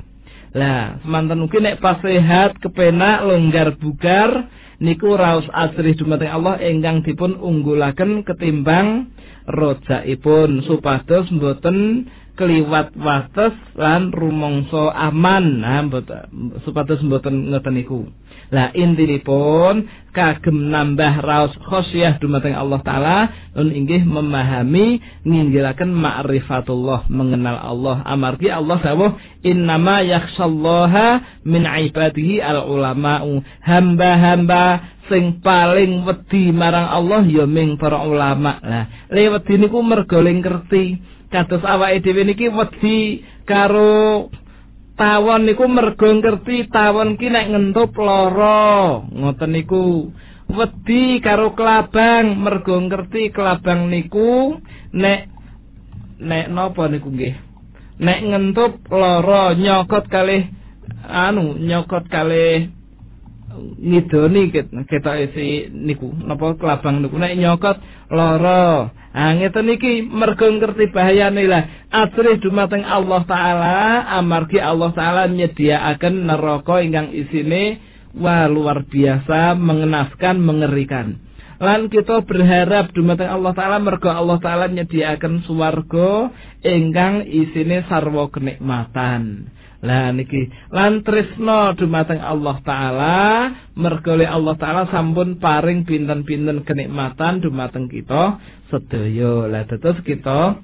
Lah, 0.49 0.97
semanten 1.05 1.45
ugi 1.45 1.61
nek 1.61 1.77
pas 1.77 2.01
sehat, 2.01 2.57
kepenak, 2.57 3.21
longgar 3.21 3.77
bugar 3.77 4.49
niku 4.79 5.15
raos 5.15 5.45
asrih 5.51 5.95
dumateng 5.99 6.31
Allah 6.31 6.59
ingkang 6.63 7.03
dipun 7.03 7.35
unggulaken 7.39 8.23
ketimbang 8.23 9.11
rojakipun 9.47 10.63
supados 10.65 11.27
mboten 11.31 12.07
keliwat 12.39 12.95
wates 12.95 13.55
lan 13.75 14.15
rumangsa 14.15 14.95
aman. 14.95 15.59
Nah, 15.59 15.83
mboten 15.83 16.55
supados 16.63 17.03
mboten 17.03 17.51
ngoten 17.51 17.75
niku. 17.75 18.07
Lah 18.49 18.73
intinipun 18.73 19.85
kagem 20.09 20.73
nambah 20.73 21.21
raos 21.21 21.53
khosyah 21.69 22.17
dumateng 22.17 22.57
Allah 22.57 22.81
taala 22.81 23.17
nun 23.53 23.69
inggih 23.69 24.01
memahami 24.01 24.97
nginggilaken 25.21 25.93
ma'rifatullah 25.93 27.05
mengenal 27.13 27.61
Allah. 27.61 28.01
Amargi 28.09 28.49
Allah 28.49 28.81
dawuh 28.81 29.13
innama 29.45 30.01
yakhshallaha 30.01 31.41
min 31.45 31.63
ibadihi 31.63 32.41
al 32.41 32.65
ulama'u 32.65 33.45
hamba-hamba 33.61 34.97
sing 35.13 35.41
paling 35.45 36.05
wedi 36.05 36.49
marang 36.49 36.89
Allah 36.89 37.21
ya 37.29 37.45
ming 37.45 37.77
para 37.77 38.01
ulama. 38.01 38.57
Lah 38.65 38.85
lewedi 39.13 39.61
niku 39.61 39.81
mergo 39.85 40.25
ngerti 40.25 40.97
kados 41.29 41.61
awake 41.61 42.01
dhewe 42.01 42.25
niki 42.25 42.49
wedi 42.49 43.21
karo 43.45 44.29
tawon 44.99 45.47
niku 45.47 45.63
mergo 45.71 46.11
ngerti 46.19 46.67
tawon 46.67 47.15
ki 47.15 47.31
nek 47.31 47.47
ngentup 47.55 47.95
lara. 47.95 48.99
Ngoten 49.07 49.55
niku. 49.55 50.11
Wedi 50.51 51.23
karo 51.23 51.55
kelabang. 51.55 52.35
Mergo 52.35 52.75
ngerti 52.75 53.31
kelabang 53.31 53.87
niku 53.87 54.59
nek 54.91 55.31
nek 56.19 56.45
napa 56.51 56.91
niku 56.91 57.07
nggih? 57.15 57.35
Nek 58.03 58.19
ngentup 58.27 58.83
lara 58.91 59.55
nyokot 59.55 60.05
kalih 60.11 60.43
anu 61.07 61.55
nyokot 61.55 62.03
kalih 62.11 62.67
ngidoni 63.79 64.51
ketok 64.83 65.15
isi 65.31 65.71
niku. 65.71 66.11
Napa 66.27 66.59
kelabang 66.59 66.99
niku? 66.99 67.15
Nek 67.15 67.39
nyokot 67.39 67.77
lara 68.11 68.91
Ah 69.09 69.33
iki 69.33 70.05
mergo 70.05 70.45
ngerti 70.45 70.93
bahayane 70.93 71.49
lah. 71.49 71.63
Asrih 71.89 72.37
dumateng 72.37 72.85
Allah 72.85 73.25
taala 73.25 73.77
amargi 74.21 74.61
Allah 74.61 74.93
taala 74.93 75.25
nyediaaken 75.25 76.29
neraka 76.29 76.77
ingkang 76.85 77.09
isine 77.17 77.81
wah 78.13 78.45
luar 78.45 78.85
biasa 78.85 79.57
mengenaskan 79.57 80.37
mengerikan. 80.45 81.17
Lan 81.59 81.91
kita 81.91 82.23
berharap 82.23 82.93
dumateng 82.93 83.33
Allah 83.33 83.51
taala 83.57 83.81
mergo 83.81 84.13
Allah 84.13 84.37
taala 84.39 84.69
nyediaaken 84.69 85.43
swarga 85.43 86.29
ingkang 86.61 87.25
isine 87.25 87.89
sarwa 87.89 88.29
kenikmatan. 88.29 89.49
Lah 89.79 90.11
niki 90.11 90.51
lan 90.75 91.07
tresno 91.07 91.71
dumateng 91.75 92.19
Allah 92.19 92.59
taala 92.67 93.17
mergo 93.79 94.11
Allah 94.11 94.55
taala 94.59 94.91
sampun 94.91 95.39
paring 95.39 95.87
pinten-pinten 95.87 96.67
kenikmatan 96.67 97.39
dumateng 97.39 97.87
kita 97.87 98.37
sedaya. 98.69 99.49
Lah 99.49 99.65
terus 99.67 99.99
kita 100.05 100.61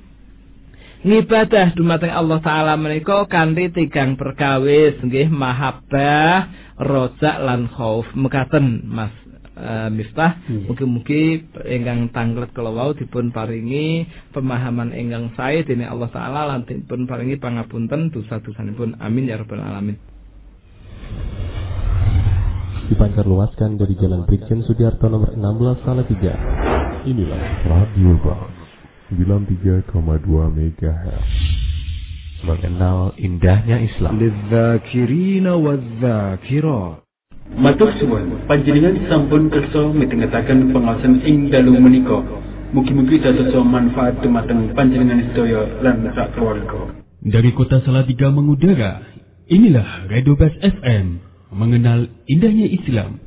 ngibadah 1.06 1.78
dumateng 1.78 2.14
Allah 2.14 2.40
taala 2.42 2.74
menika 2.78 3.26
kanthi 3.30 3.70
tigang 3.70 4.18
perkawis 4.18 4.98
nggih 5.02 5.30
mahabbah, 5.30 6.50
rojak 6.82 7.38
lan 7.42 7.70
khauf. 7.70 8.10
Mekaten 8.18 8.86
Mas 8.88 9.14
uh, 9.58 9.90
Miftah 9.90 10.40
hmm. 10.46 10.70
mugi-mugi 10.70 11.44
ingkang 11.66 12.12
tanglet 12.12 12.52
kala 12.52 12.72
wau 12.72 12.92
dipun 12.94 13.32
paringi 13.32 14.06
pemahaman 14.36 14.92
ingkang 14.92 15.34
sae 15.34 15.64
dening 15.64 15.90
Allah 15.90 16.12
taala 16.12 16.42
lan 16.54 16.68
dipun 16.68 17.08
paringi 17.08 17.40
pangapunten 17.40 18.12
dosa-dosanipun 18.12 19.00
amin 19.00 19.32
ya 19.32 19.40
rabbal 19.40 19.64
alamin 19.64 19.98
dipancar 22.86 23.26
luaskan 23.26 23.82
dari 23.82 23.98
Jalan 23.98 24.30
Brigjen 24.30 24.62
Sudiarto 24.62 25.10
nomor 25.10 25.34
16 25.34 25.82
Salatiga. 25.90 26.34
Inilah 27.06 27.70
Radio 27.70 28.18
Bang 28.18 28.50
93,2 29.14 29.94
MHz. 30.26 31.30
Mengenal 32.50 33.14
indahnya 33.22 33.78
Islam. 33.78 34.18
Matur 37.62 37.90
suwun, 38.02 38.26
panjenengan 38.50 38.98
sampun 39.06 39.54
kersa 39.54 39.86
mitengetaken 39.94 40.74
pengawasan 40.74 41.22
ing 41.22 41.54
dalu 41.54 41.78
menika. 41.78 42.26
Mugi-mugi 42.74 43.22
dados 43.22 43.54
manfaat 43.62 44.18
dumateng 44.26 44.74
panjenengan 44.74 45.30
sedaya 45.30 45.62
lan 45.86 46.10
sak 46.10 46.34
keluarga. 46.34 46.90
Dari 47.22 47.54
kota 47.54 47.86
Salatiga 47.86 48.34
mengudara, 48.34 49.06
inilah 49.46 50.10
Radio 50.10 50.34
Bas 50.34 50.58
FM 50.58 51.22
mengenal 51.54 52.10
indahnya 52.26 52.66
Islam. 52.66 53.22